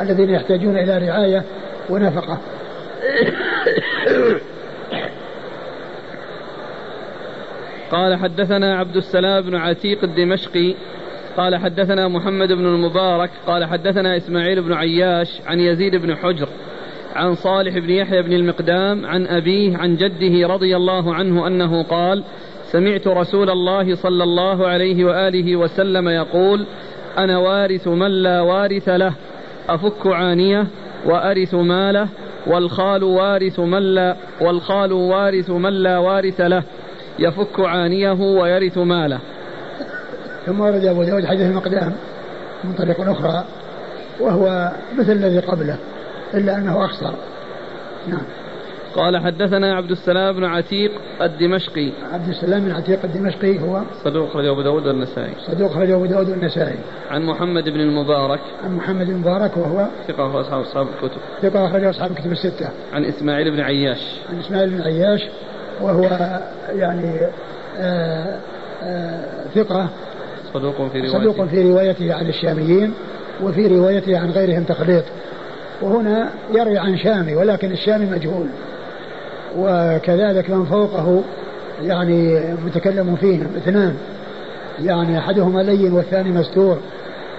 [0.00, 1.44] الذين يحتاجون إلى رعاية
[1.90, 2.38] ونفقة.
[7.92, 10.74] قال حدثنا عبد السلام بن عتيق الدمشقي
[11.36, 16.48] قال حدثنا محمد بن المبارك قال حدثنا إسماعيل بن عياش عن يزيد بن حجر
[17.16, 22.24] عن صالح بن يحيى بن المقدام عن أبيه عن جده رضي الله عنه أنه قال
[22.72, 26.66] سمعت رسول الله صلى الله عليه وآله وسلم يقول
[27.18, 29.12] أنا وارث من لا وارث له
[29.68, 30.66] أفك عانية
[31.06, 32.08] وأرث ماله
[32.46, 36.62] والخال وارث من لا والخال وارث من لا وارث له
[37.18, 39.18] يفك عانيه ويرث ماله.
[40.46, 41.92] ثم ورد أبو داود حديث المقدام
[42.64, 43.44] من طريق أخرى
[44.20, 45.76] وهو مثل الذي قبله
[46.34, 47.12] إلا أنه أقصر
[48.08, 48.22] نعم.
[48.94, 50.90] قال حدثنا عبد السلام بن عتيق
[51.22, 51.92] الدمشقي.
[52.12, 55.34] عبد السلام بن عتيق الدمشقي هو صدوق أخرجه أبو داود والنسائي.
[55.46, 56.78] صدوق أخرجه أبو داود والنسائي.
[57.10, 58.40] عن محمد بن المبارك.
[58.64, 61.20] عن محمد بن المبارك وهو ثقة أخرج أصحاب الكتب.
[61.42, 62.68] ثقة أخرج أصحاب الكتب الستة.
[62.92, 64.20] عن إسماعيل بن عياش.
[64.30, 65.20] عن إسماعيل بن عياش
[65.80, 66.40] وهو
[66.74, 67.28] يعني آآ
[67.78, 68.38] آه،
[68.82, 69.24] آه،
[69.54, 69.88] ثقة
[70.54, 71.18] صدوق في روايته.
[71.18, 72.94] صدوق في روايته عن الشاميين
[73.42, 75.04] وفي روايته عن غيرهم تخليط
[75.82, 78.46] وهنا يروي عن شامي ولكن الشامي مجهول.
[79.58, 81.22] وكذلك من فوقه
[81.82, 83.96] يعني متكلم فيهم اثنان.
[84.84, 86.78] يعني أحدهما لين والثاني مستور.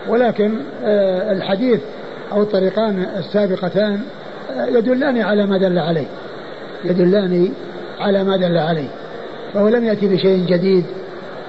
[0.10, 0.54] ولكن
[0.86, 1.80] آه، الحديث
[2.32, 4.00] أو الطريقان السابقتان
[4.68, 6.08] يدلان على ما دل عليه.
[6.84, 7.54] يدلان
[8.00, 8.90] على ما دل عليه
[9.54, 10.86] فهو لم يأتي بشيء جديد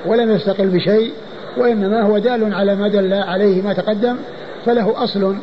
[0.06, 1.12] ولم يستقل بشيء
[1.56, 4.16] وإنما هو دال على ما دل عليه ما تقدم
[4.66, 5.34] فله أصل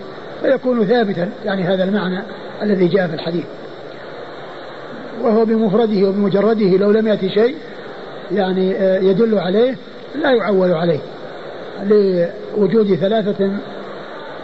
[0.41, 2.19] فيكون ثابتا يعني هذا المعنى
[2.61, 3.45] الذي جاء في الحديث.
[5.21, 7.55] وهو بمفرده وبمجرده لو لم يأتي شيء
[8.31, 9.75] يعني آه، يدل عليه
[10.15, 10.99] لا يعول عليه.
[11.83, 13.51] لوجود ثلاثة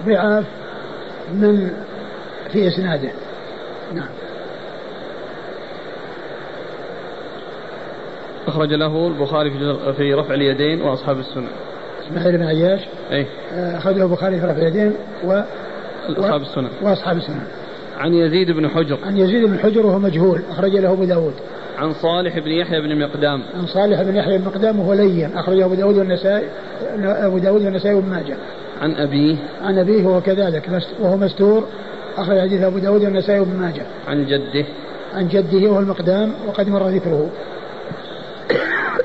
[0.08, 0.44] ضعاف
[1.34, 1.70] من
[2.54, 3.10] في إسناده.
[3.94, 4.08] نعم.
[8.48, 9.52] أخرج له البخاري
[9.98, 11.48] في رفع اليدين وأصحاب السنة.
[12.08, 12.80] إسماعيل بن عياش.
[13.12, 14.94] أي آه، أخرجه البخاري في رفع اليدين
[15.26, 15.42] و
[16.10, 16.70] أصحاب السنة.
[16.82, 17.48] وأصحاب السنة.
[17.98, 18.98] عن يزيد بن حجر.
[19.06, 20.42] عن يزيد بن حجر وهو مجهول.
[20.50, 21.34] أخرج له أبو داود.
[21.78, 23.44] عن صالح بن يحيى بن مقدام.
[23.56, 25.38] عن صالح بن يحيى بن مقدام وهو لين.
[25.38, 26.46] أخرجه أبو داود والنسائي
[27.04, 28.36] أبو داود والنسائي وابن ماجه.
[28.82, 29.36] عن أبيه.
[29.62, 30.82] عن أبيه وهو كذلك.
[31.00, 31.64] وهو مستور.
[32.18, 33.86] أخرج حديث أبو داود والنسائي وابن ماجه.
[34.08, 34.66] عن جده.
[35.14, 37.30] عن جده وهو المقدام وقد مر ذكره.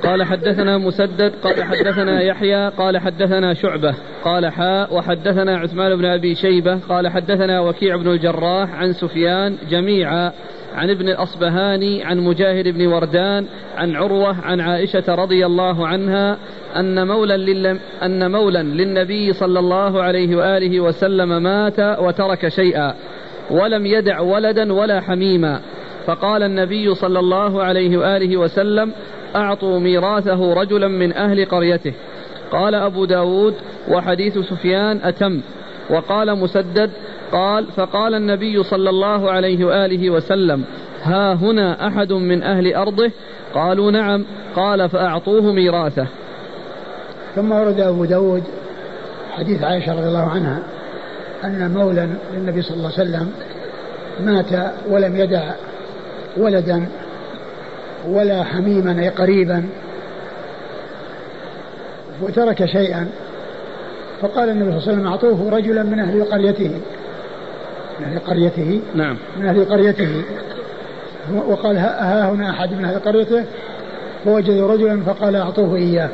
[0.08, 3.94] قال حدثنا مسدد قال حدثنا يحيى قال حدثنا شعبة
[4.24, 10.32] قال حاء وحدثنا عثمان بن أبي شيبة قال حدثنا وكيع بن الجراح عن سفيان جميعا
[10.74, 16.38] عن ابن الأصبهاني عن مجاهد بن وردان عن عروة عن عائشة رضي الله عنها
[16.76, 17.78] أن مولا.
[18.02, 22.94] أن مولا للنبي صلى الله عليه وآله وسلم مات وترك شيئا
[23.50, 25.60] ولم يدع ولدا ولا حميما
[26.06, 28.92] فقال النبي صلى الله عليه وآله وسلم
[29.36, 31.92] أعطوا ميراثه رجلا من أهل قريته.
[32.50, 33.54] قال أبو داود
[33.88, 35.40] وحديث سفيان أتم.
[35.90, 36.90] وقال مسدد
[37.32, 40.64] قال فقال النبي صلى الله عليه وآله وسلم
[41.02, 43.10] ها هنا أحد من أهل أرضه؟
[43.54, 44.24] قالوا نعم.
[44.56, 46.06] قال فأعطوه ميراثه.
[47.36, 48.42] ثم ورد أبو داود
[49.38, 50.62] حديث عائشة رضي الله عنها
[51.44, 53.32] أن مولى للنبي صلى الله عليه وسلم
[54.24, 55.42] مات ولم يدع
[56.36, 56.86] ولدا
[58.06, 59.64] ولا حميما أي قريبا.
[62.22, 63.08] وترك شيئا.
[64.20, 66.70] فقال النبي صلى الله عليه وسلم أعطوه رجلا من أهل قريته.
[68.00, 69.16] من أهل قريته؟ نعم.
[69.40, 70.22] من أهل قريته.
[71.48, 73.44] وقال ها هنا أحد من أهل قريته؟
[74.24, 76.08] فوجدوا رجلا فقال أعطوه إياه.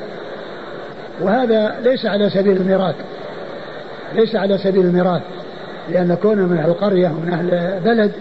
[1.20, 2.94] وهذا ليس على سبيل الميراث.
[4.14, 5.22] ليس على سبيل الميراث.
[5.90, 8.12] لأن كونه من أهل القرية ومن أهل بلد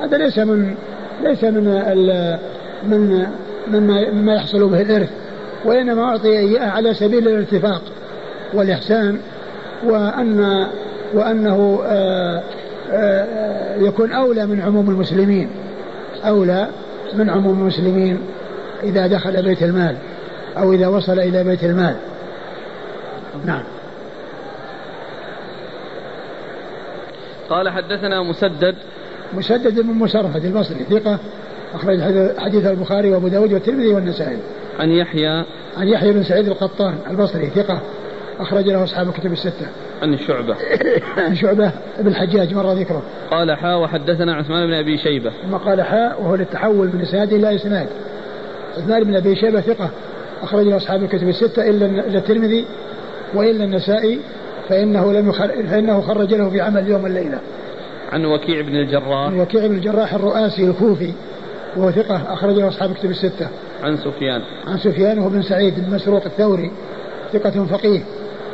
[0.00, 0.74] هذا ليس من
[1.22, 2.38] ليس من ال
[2.88, 3.26] من
[3.68, 5.10] مما, مما يحصل به الإرث
[5.64, 7.82] وإنما أعطي إياه على سبيل الاتفاق
[8.54, 9.20] والإحسان
[9.84, 10.66] وأن
[11.14, 12.42] وأنه آآ
[12.92, 15.50] آآ يكون أولى من عموم المسلمين
[16.24, 16.68] أولى
[17.14, 18.18] من عموم المسلمين
[18.82, 19.96] إذا دخل بيت المال
[20.58, 21.96] أو إذا وصل إلى بيت المال.
[23.46, 23.62] نعم.
[27.50, 28.74] قال حدثنا مسدد.
[29.34, 31.18] مسدد بن مسرفة البصري ثقة.
[31.74, 32.00] أخرج
[32.38, 34.38] حديث البخاري وأبو داود والترمذي والنسائي
[34.78, 35.44] عن يحيى
[35.76, 37.80] عن يحيى بن سعيد القطان البصري ثقة
[38.40, 39.66] أخرج له أصحاب الكتب الستة.
[40.02, 40.56] عن شعبة.
[41.16, 43.02] عن شعبة بن الحجاج مر ذكره.
[43.30, 45.32] قال حاء وحدثنا عثمان بن أبي شيبة.
[45.46, 47.88] ثم قال حاء وهو للتحول من إسناد إلى إسناد.
[48.76, 49.90] عثمان بن أبي شيبة ثقة
[50.42, 52.64] أخرج له أصحاب الكتب الستة إلا الترمذي
[53.34, 54.20] وإلا النسائي
[54.68, 55.48] فإنه لم يخر...
[55.48, 57.38] فإنه خرج له في عمل يوم الليلة.
[58.12, 59.26] عن وكيع بن الجراح.
[59.26, 61.12] عن وكيع بن الجراح الرؤاسي الكوفي
[61.76, 63.48] وهو ثقة أخرج له أصحاب الكتب الستة.
[63.82, 64.42] عن سفيان.
[64.66, 66.70] عن سفيان وهو بن سعيد بن مسروق الثوري
[67.32, 68.00] ثقة فقيه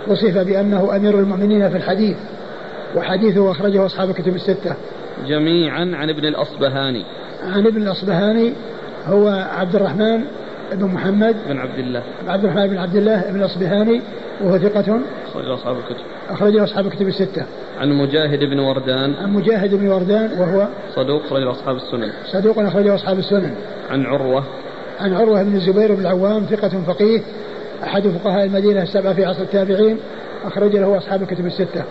[0.09, 2.17] وصف بأنه أمير المؤمنين في الحديث
[2.97, 4.77] وحديثه أخرجه أصحاب الكتب الستة.
[5.27, 7.05] جميعا عن ابن الأصبهاني.
[7.43, 8.53] عن ابن الأصبهاني
[9.07, 10.25] هو عبد الرحمن
[10.73, 12.03] بن محمد بن عبد الله.
[12.29, 14.03] عبد الرحمن بن عبد الله بن الأصبهاني
[14.45, 16.05] وهو ثقة أخرج أصحاب الكتب.
[16.29, 17.45] أخرجه أصحاب الكتب الستة.
[17.79, 22.95] عن مجاهد بن وردان عن مجاهد بن وردان وهو صدوق أخرج أصحاب السنن صدوق أخرجه
[22.95, 23.55] أصحاب السنن
[23.91, 24.45] عن عروة
[25.01, 27.21] عن عروة بن الزبير بن العوام ثقة فقيه
[27.85, 29.99] أحد فقهاء المدينة السبعة في عصر التابعين
[30.45, 31.85] أخرج له أصحاب الكتب الستة.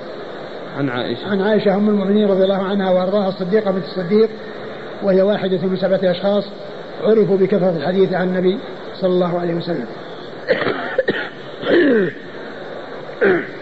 [0.77, 1.27] عن عائشة.
[1.27, 4.29] عن عائشة أم المؤمنين رضي الله عنها وأرضاها الصديقة بنت الصديق
[5.03, 6.43] وهي واحدة من سبعة أشخاص
[7.03, 8.59] عرفوا بكثرة الحديث عن النبي
[8.95, 9.85] صلى الله عليه وسلم.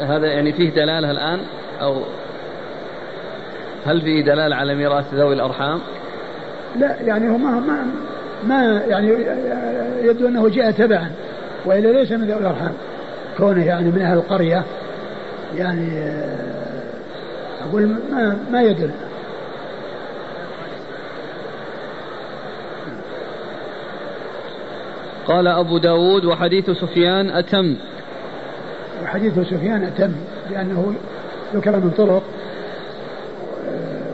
[0.00, 1.40] هذا يعني فيه دلالة الآن
[1.80, 2.02] أو
[3.86, 5.80] هل فيه دلالة على ميراث ذوي الأرحام؟
[6.78, 7.86] لا يعني هو ما ما,
[8.44, 9.08] ما يعني
[10.02, 11.10] يبدو أنه جاء تبعا
[11.66, 12.72] وإلا ليس من ذوي الأرحام.
[13.38, 14.64] كونه يعني من أهل القرية
[15.56, 16.02] يعني
[17.68, 18.90] أقول ما ما يدل.
[25.26, 27.76] قال أبو داود وحديث سفيان أتم.
[29.04, 30.12] وحديث سفيان أتم
[30.50, 30.94] لأنه
[31.54, 32.22] ذكر من طرق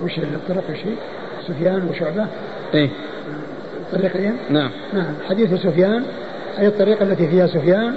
[0.04, 0.78] وش الطرق وش
[1.48, 2.26] سفيان وشعبة؟
[2.74, 2.90] إيه.
[3.92, 4.70] طريقين؟ نعم.
[4.92, 5.14] نعم.
[5.28, 6.02] حديث سفيان
[6.58, 7.94] أي الطريقة التي فيها سفيان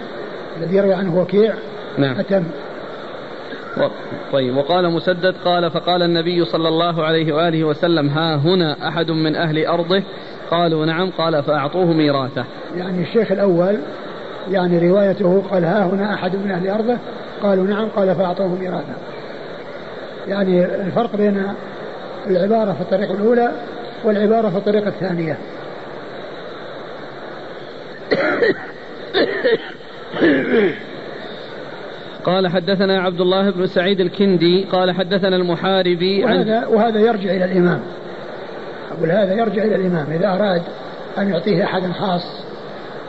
[0.58, 1.54] الذي يروي عنه وكيع؟
[1.98, 2.20] نعم.
[2.20, 2.44] أتم.
[3.78, 3.88] و...
[4.34, 9.36] طيب وقال مسدد قال فقال النبي صلى الله عليه وآله وسلم ها هنا أحد من
[9.36, 10.04] أهل أرضه؟
[10.52, 12.46] قالوا نعم قال فأعطوه ميراثه.
[12.76, 13.78] يعني الشيخ الأول
[14.52, 16.98] يعني روايته قال ها هنا أحد من أهل أرضه؟
[17.44, 18.94] قالوا نعم قال فأعطوه ميراثه
[20.28, 21.44] يعني الفرق بين
[22.28, 23.52] العبارة في الطريقة الأولى
[24.04, 25.38] والعبارة في الطريقة الثانية.
[32.24, 37.82] قال حدثنا عبد الله بن سعيد الكندي قال حدثنا المحاربي وهذا, وهذا يرجع إلى الإمام.
[38.92, 40.06] أقول هذا يرجع إلى الإمام.
[40.12, 40.62] إذا أراد
[41.18, 42.49] أن يعطيه أحد خاص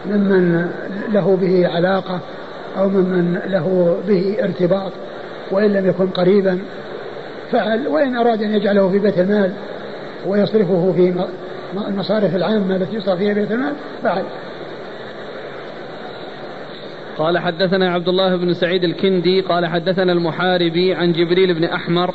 [0.07, 0.71] ممن
[1.13, 2.21] له به علاقة
[2.79, 4.93] أو ممن له به ارتباط
[5.51, 6.59] وإن لم يكن قريبا
[7.53, 9.53] فعل وإن أراد أن يجعله في بيت المال
[10.27, 11.25] ويصرفه في
[11.89, 13.73] المصارف العامة التي يصرف فيها بيت المال
[14.03, 14.23] فعل.
[17.19, 22.15] قال حدثنا عبد الله بن سعيد الكندي قال حدثنا المحاربي عن جبريل بن أحمر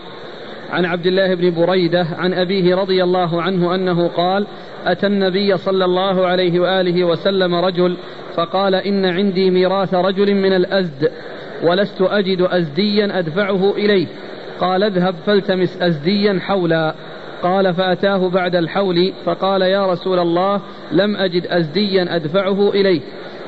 [0.71, 4.47] عن عبد الله بن بريدة عن أبيه رضي الله عنه أنه قال
[4.85, 7.97] أتى النبي صلى الله عليه وآله وسلم رجل
[8.35, 11.11] فقال إن عندي ميراث رجل من الأزد
[11.63, 14.07] ولست أجد أزديا أدفعه إليه.
[14.59, 16.95] قال اذهب فالتمس أزديا حولا.
[17.43, 20.61] قال فأتاه بعد الحول فقال يا رسول الله
[20.91, 23.01] لم أجد أزديا أدفعه إليه.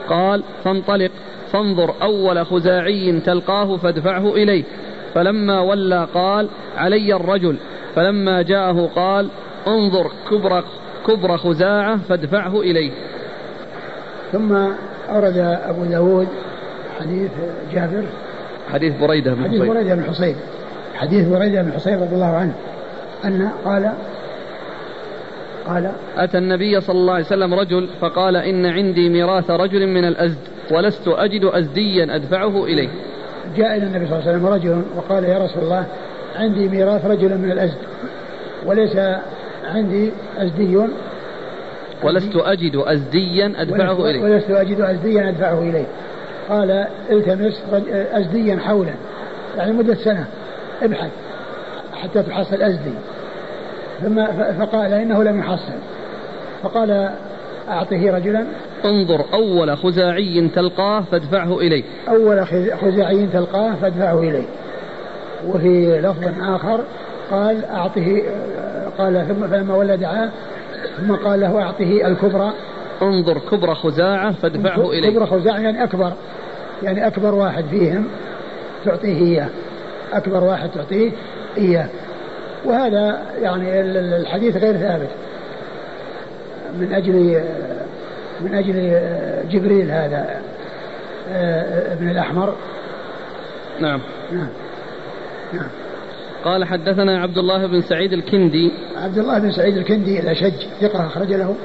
[0.10, 1.12] قال فانطلق
[1.52, 4.64] فانظر أول خزاعي تلقاه فادفعه إليه.
[5.14, 7.58] فلما ولى قال علي الرجل
[7.96, 9.28] فلما جاءه قال
[9.68, 10.64] انظر كبر
[11.08, 12.92] كبر خزاعة فادفعه إليه.
[14.32, 14.56] ثم
[15.10, 16.28] أورد أبو داود
[17.00, 17.32] حديث
[17.74, 18.04] جابر.
[18.74, 20.36] حديث بريدة بن حديث بريدة بن حصين
[20.96, 22.54] حديث بريدة بن حصين رضي الله عنه
[23.26, 23.94] أن قال
[25.68, 30.38] قال أتى النبي صلى الله عليه وسلم رجل فقال إن عندي ميراث رجل من الأزد
[30.72, 32.90] ولست أجد أزديا أدفعه إليه.
[33.56, 35.86] جاء إلى النبي صلى الله عليه وسلم رجل وقال يا رسول الله
[36.36, 37.78] عندي ميراث رجل من الأزد
[38.66, 38.98] وليس
[39.66, 40.78] عندي أزدي
[42.04, 45.86] ولست أجد أزديا أدفعه إليه ولست أجد أزديا أدفعه إليه
[46.50, 47.64] قال التمس
[48.14, 48.94] أزديا حولا.
[49.58, 50.26] يعني مدة سنة.
[50.82, 51.12] ابحث
[51.94, 52.94] حتى تحصل أزدي.
[54.02, 54.26] ثم
[54.60, 55.74] فقال إنه لم يحصل.
[56.64, 57.10] فقال
[57.70, 58.46] أعطه رجلا.
[58.86, 61.84] انظر أول خزاعي تلقاه فادفعه إليه.
[62.10, 62.48] أول
[62.82, 64.46] خزاعي تلقاه فادفعه إليه.
[65.48, 66.80] وفي لفظ آخر
[67.32, 68.22] قال أعطه
[68.98, 70.30] قال ثم فلما ولى دعاه
[70.98, 72.54] ثم قال له أعطه الكبرى.
[73.02, 75.10] انظر كبرى خزاعة فادفعه إليه.
[75.10, 76.14] كبرى خزاعة يعني أكبر
[76.84, 78.08] يعني أكبر واحد فيهم
[78.86, 79.50] تعطيه إياه.
[80.14, 81.12] أكبر واحد تعطيه
[81.58, 81.88] إياه.
[82.66, 85.10] وهذا يعني الحديث غير ثابت.
[86.80, 87.42] من أجل
[88.42, 88.74] من أجل
[89.50, 90.42] جبريل هذا
[91.92, 92.56] ابن الأحمر.
[93.80, 94.02] نعم.
[94.32, 94.50] نعم.
[95.54, 95.70] نعم.
[96.44, 98.72] قال حدثنا عبد الله بن سعيد الكندي.
[98.98, 101.56] عبد الله بن سعيد الكندي الأشج ثقة أخرج له.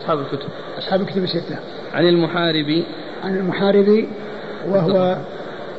[0.00, 0.48] أصحاب الكتب.
[0.78, 1.56] أصحاب الكتب الستة.
[1.94, 2.84] عن المحاربي.
[3.24, 4.08] عن المحاربي
[4.68, 5.16] وهو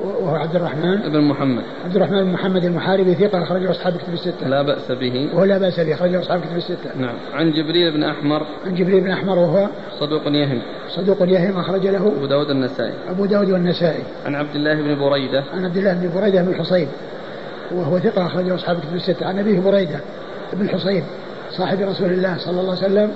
[0.04, 0.98] وهو عبد الرحمن.
[0.98, 4.48] بن محمد عبد الرحمن بن محمد المحاربي ثقة أخرجه أصحاب الكتب الستة.
[4.48, 5.30] لا بأس به.
[5.34, 6.98] وهو لا بأس به أخرجه أصحاب الكتب الستة.
[7.00, 7.16] نعم.
[7.34, 8.46] عن جبريل بن أحمر.
[8.66, 9.68] عن جبريل بن أحمر وهو
[10.00, 10.62] صدوق يهم.
[10.90, 12.94] صدوق يهم أخرج له أبو داود النسائي.
[13.10, 14.04] أبو داود والنسائي.
[14.26, 15.44] عن عبد الله بن بريدة.
[15.54, 16.88] عن عبد الله بن بريدة بن الحصين.
[17.72, 19.26] وهو ثقة أخرجه أصحاب الكتب الستة.
[19.26, 20.00] عن أبيه بريدة
[20.54, 21.04] بن الحصين
[21.58, 23.12] صاحب رسول الله صلى الله عليه وسلم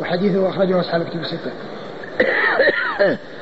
[0.00, 1.50] وحديثه أخرجه أصحاب الكتب الستة.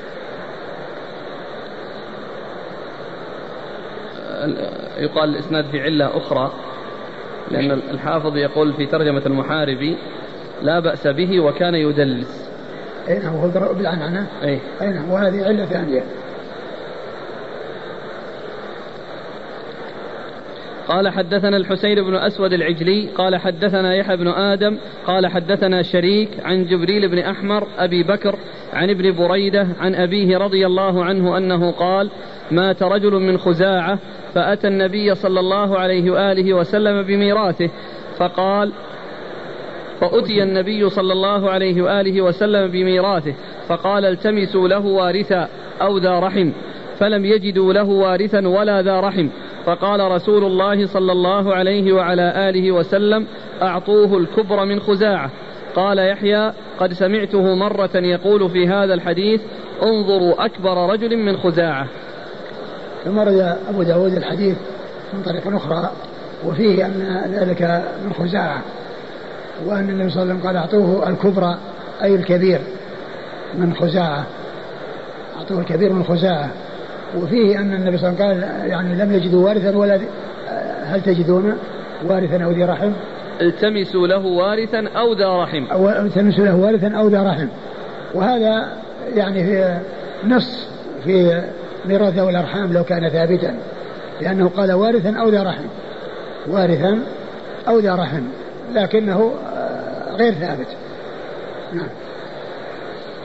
[4.98, 6.52] يقال الإسناد في علة أخرى
[7.50, 9.96] لأن الحافظ يقول في ترجمة المحاربي
[10.62, 12.50] لا بأس به وكان يدلس.
[13.08, 16.02] أي نعم وهو بالعنعنة أي نعم وهذه علة ثانية.
[20.88, 26.64] قال حدثنا الحسين بن أسود العجلي قال حدثنا يحيى بن آدم قال حدثنا شريك عن
[26.64, 28.36] جبريل بن أحمر أبي بكر
[28.72, 32.10] عن ابن بريدة عن أبيه رضي الله عنه أنه قال
[32.50, 33.98] مات رجل من خزاعة
[34.36, 37.70] فأتى النبي صلى الله عليه وآله وسلم بميراثه
[38.18, 38.72] فقال
[40.00, 43.34] فأتي النبي صلى الله عليه وآله وسلم بميراثه
[43.68, 45.48] فقال التمسوا له وارثا
[45.82, 46.52] أو ذا رحم
[46.98, 49.28] فلم يجدوا له وارثا ولا ذا رحم.
[49.64, 53.26] فقال رسول الله صلى الله عليه وعلى آله وسلم
[53.62, 55.30] أعطوه الكبر من خزاعة.
[55.76, 59.40] قال يحيى قد سمعته مرة يقول في هذا الحديث
[59.82, 61.88] انظروا أكبر رجل من خزاعة.
[63.06, 64.56] ثم رد أبو داود الحديث
[65.14, 65.90] من طريق أخرى
[66.46, 67.62] وفيه أن ذلك
[68.04, 68.62] من خزاعة
[69.66, 71.58] وأن النبي صلى الله عليه وسلم قال أعطوه الكبرى
[72.02, 72.60] أي الكبير
[73.54, 74.26] من خزاعة.
[75.38, 76.50] أعطوه الكبير من خزاعة.
[77.16, 80.00] وفيه أن النبي صلى الله عليه وسلم قال يعني لم يجدوا وارثا ولا
[80.84, 81.56] هل تجدون
[82.06, 82.90] وارثا أو ذي رحم؟
[83.40, 85.66] التمسوا له وارثا أو ذا رحم.
[85.72, 87.46] أو التمسوا له وارثا أو ذا رحم.
[88.14, 88.68] وهذا
[89.14, 89.78] يعني في
[90.24, 90.68] نص
[91.04, 91.42] في
[91.88, 93.54] ميراث ذوي الأرحام لو كان ثابتا
[94.20, 95.64] لأنه قال وارثا أو ذا رحم.
[96.48, 96.98] وارثا
[97.68, 98.22] أو ذا رحم
[98.74, 99.32] لكنه
[100.18, 100.66] غير ثابت.
[101.72, 101.88] نعم.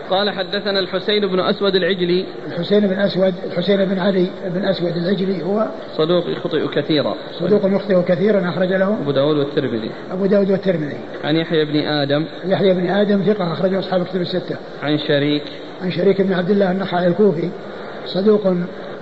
[0.09, 2.25] قال حدثنا الحسين بن أسود العجلي.
[2.47, 5.67] الحسين بن أسود الحسين بن علي بن أسود العجلي هو
[5.97, 7.15] صدوق يخطئ كثيرا.
[7.39, 9.91] صدوق يخطئ كثيرا أخرج له أبو داود والترمذي.
[10.11, 10.97] أبو داود والترمذي.
[11.23, 12.25] عن يحيى بن آدم.
[12.45, 14.55] يحيى بن آدم ثقة أخرجه أصحاب الكتب الستة.
[14.83, 15.43] عن شريك.
[15.81, 17.49] عن شريك بن عبد الله النخعي الكوفي.
[18.13, 18.47] صدوق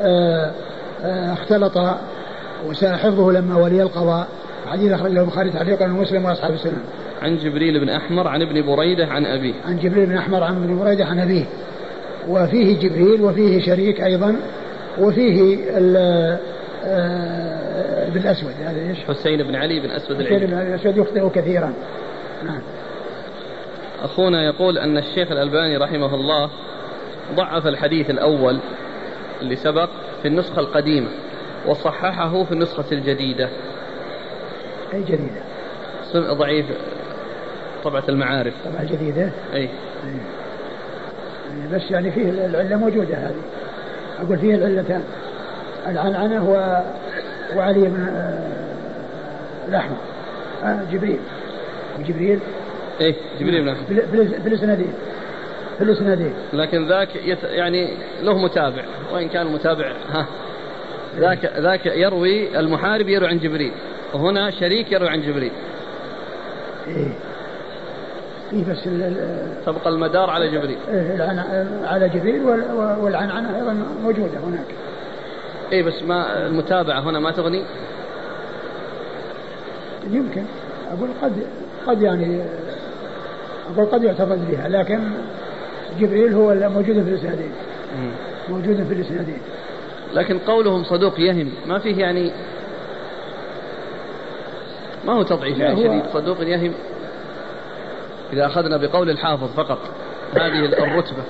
[0.01, 0.51] آه،
[1.03, 1.77] آه، اختلط
[2.67, 4.27] وساء حفظه لما ولي القضاء.
[4.67, 6.83] حديث أخرجه البخاري تعليقا ومسلم وأصحاب السنن
[7.21, 9.53] عن جبريل بن أحمر عن ابن بريدة عن أبيه.
[9.65, 11.45] عن جبريل بن أحمر عن ابن بريدة عن أبيه.
[12.27, 14.35] وفيه جبريل وفيه شريك أيضا
[14.99, 15.57] وفيه
[16.85, 18.53] آه، ابن الأسود.
[18.65, 20.75] هذا إيش؟ حسين بن علي بن أسود حسين بن علي.
[20.75, 21.73] الأسود يخطئ كثيرا.
[22.45, 22.61] نعم.
[24.03, 26.49] أخونا يقول أن الشيخ الألباني رحمه الله
[27.35, 28.59] ضعف الحديث الأول
[29.41, 29.89] اللي سبق
[30.21, 31.07] في النسخة القديمة
[31.67, 33.49] وصححه في النسخة الجديدة.
[34.93, 35.41] أي جديدة؟
[36.33, 36.65] ضعيف
[37.83, 38.53] طبعة المعارف.
[38.65, 39.69] طبعة جديدة أي.
[41.73, 43.41] بس يعني فيه العلة موجودة هذه.
[44.21, 45.03] أقول فيه العلتان
[45.87, 46.81] العنعنة و...
[47.57, 48.39] وعلي بن آه،
[49.69, 49.97] الأحمر.
[50.63, 51.19] آه جبريل.
[52.07, 52.39] جبريل؟
[53.01, 53.75] إيه جبريل بن
[54.43, 54.93] في الاسنادين
[55.79, 58.83] في الاسنادين لكن ذاك يت يعني له متابع
[59.13, 60.25] وإن كان المتابع ها.
[61.17, 63.71] ذاك ذاك يروي المحارب يروي عن جبريل
[64.13, 65.51] وهنا شريك يروي عن جبريل.
[66.87, 67.13] إيه.
[68.53, 68.83] إيه بس
[69.65, 70.77] تبقى المدار على جبريل.
[70.89, 71.45] إيه
[71.83, 72.43] على جبريل
[73.01, 74.65] والعنعنة أيضا موجودة هناك.
[75.71, 77.63] اي بس ما المتابعة هنا ما تغني؟
[80.11, 80.43] يمكن.
[80.91, 81.33] أقول قد
[81.87, 82.43] قد يعني
[83.73, 84.99] أقول قد يعتقد بها لكن
[85.99, 87.51] جبريل هو موجود في الإسنادين.
[88.49, 89.39] موجود في الإسنادين.
[90.13, 91.51] لكن قولهم صدوق يهم.
[91.67, 92.31] ما فيه يعني
[95.05, 96.03] ما هو تضعيف يعني شديد.
[96.13, 96.73] صدوق يهم.
[98.33, 99.79] إذا أخذنا بقول الحافظ فقط.
[100.35, 101.23] هذه الرتبة.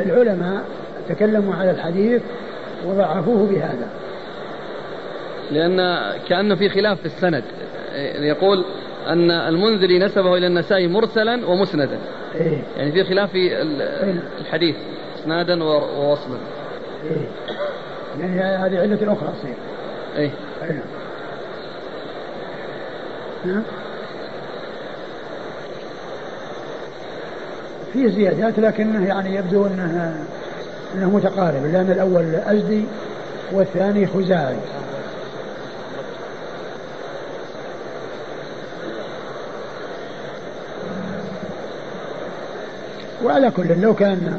[0.00, 0.64] العلماء
[1.08, 2.22] تكلموا على الحديث
[2.86, 3.88] وضعفوه بهذا.
[5.50, 7.44] لأن كأنه في خلاف في السند.
[8.18, 8.64] يقول
[9.08, 11.98] أن المنذري نسبه إلى النسائي مرسلا ومسندا.
[12.34, 14.22] إيه؟ يعني في خلاف في إيه.
[14.40, 14.76] الحديث
[15.20, 16.38] إسنادا ووصلا
[17.04, 17.26] إيه؟
[18.20, 19.54] يعني هذه علة أخرى تصير
[20.16, 20.30] إيه؟
[20.62, 20.80] أي
[23.44, 23.62] نعم
[27.92, 30.16] في زيادات لكنه يعني يبدو انه
[30.94, 32.84] أنه متقارب لأن الأول أزدي
[33.52, 34.56] والثاني خزاعي
[43.24, 44.38] وعلى كل لو كان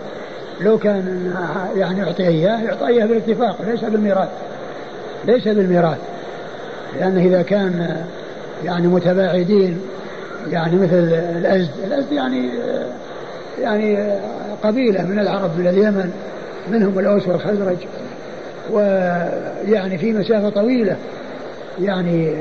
[0.62, 1.34] لو كان
[1.76, 4.30] يعني يعطي اياه يعطي اياه بالاتفاق ليس بالميراث
[5.26, 5.98] ليس بالميراث.
[7.00, 8.04] لأنه إذا كان
[8.64, 9.82] يعني متباعدين
[10.52, 12.50] يعني مثل الأزد الأزد يعني
[13.62, 13.98] يعني
[14.64, 16.12] قبيلة من العرب من اليمن
[16.72, 17.78] منهم الأوس والخزرج
[18.72, 20.98] ويعني في مسافة طويلة
[21.82, 22.36] يعني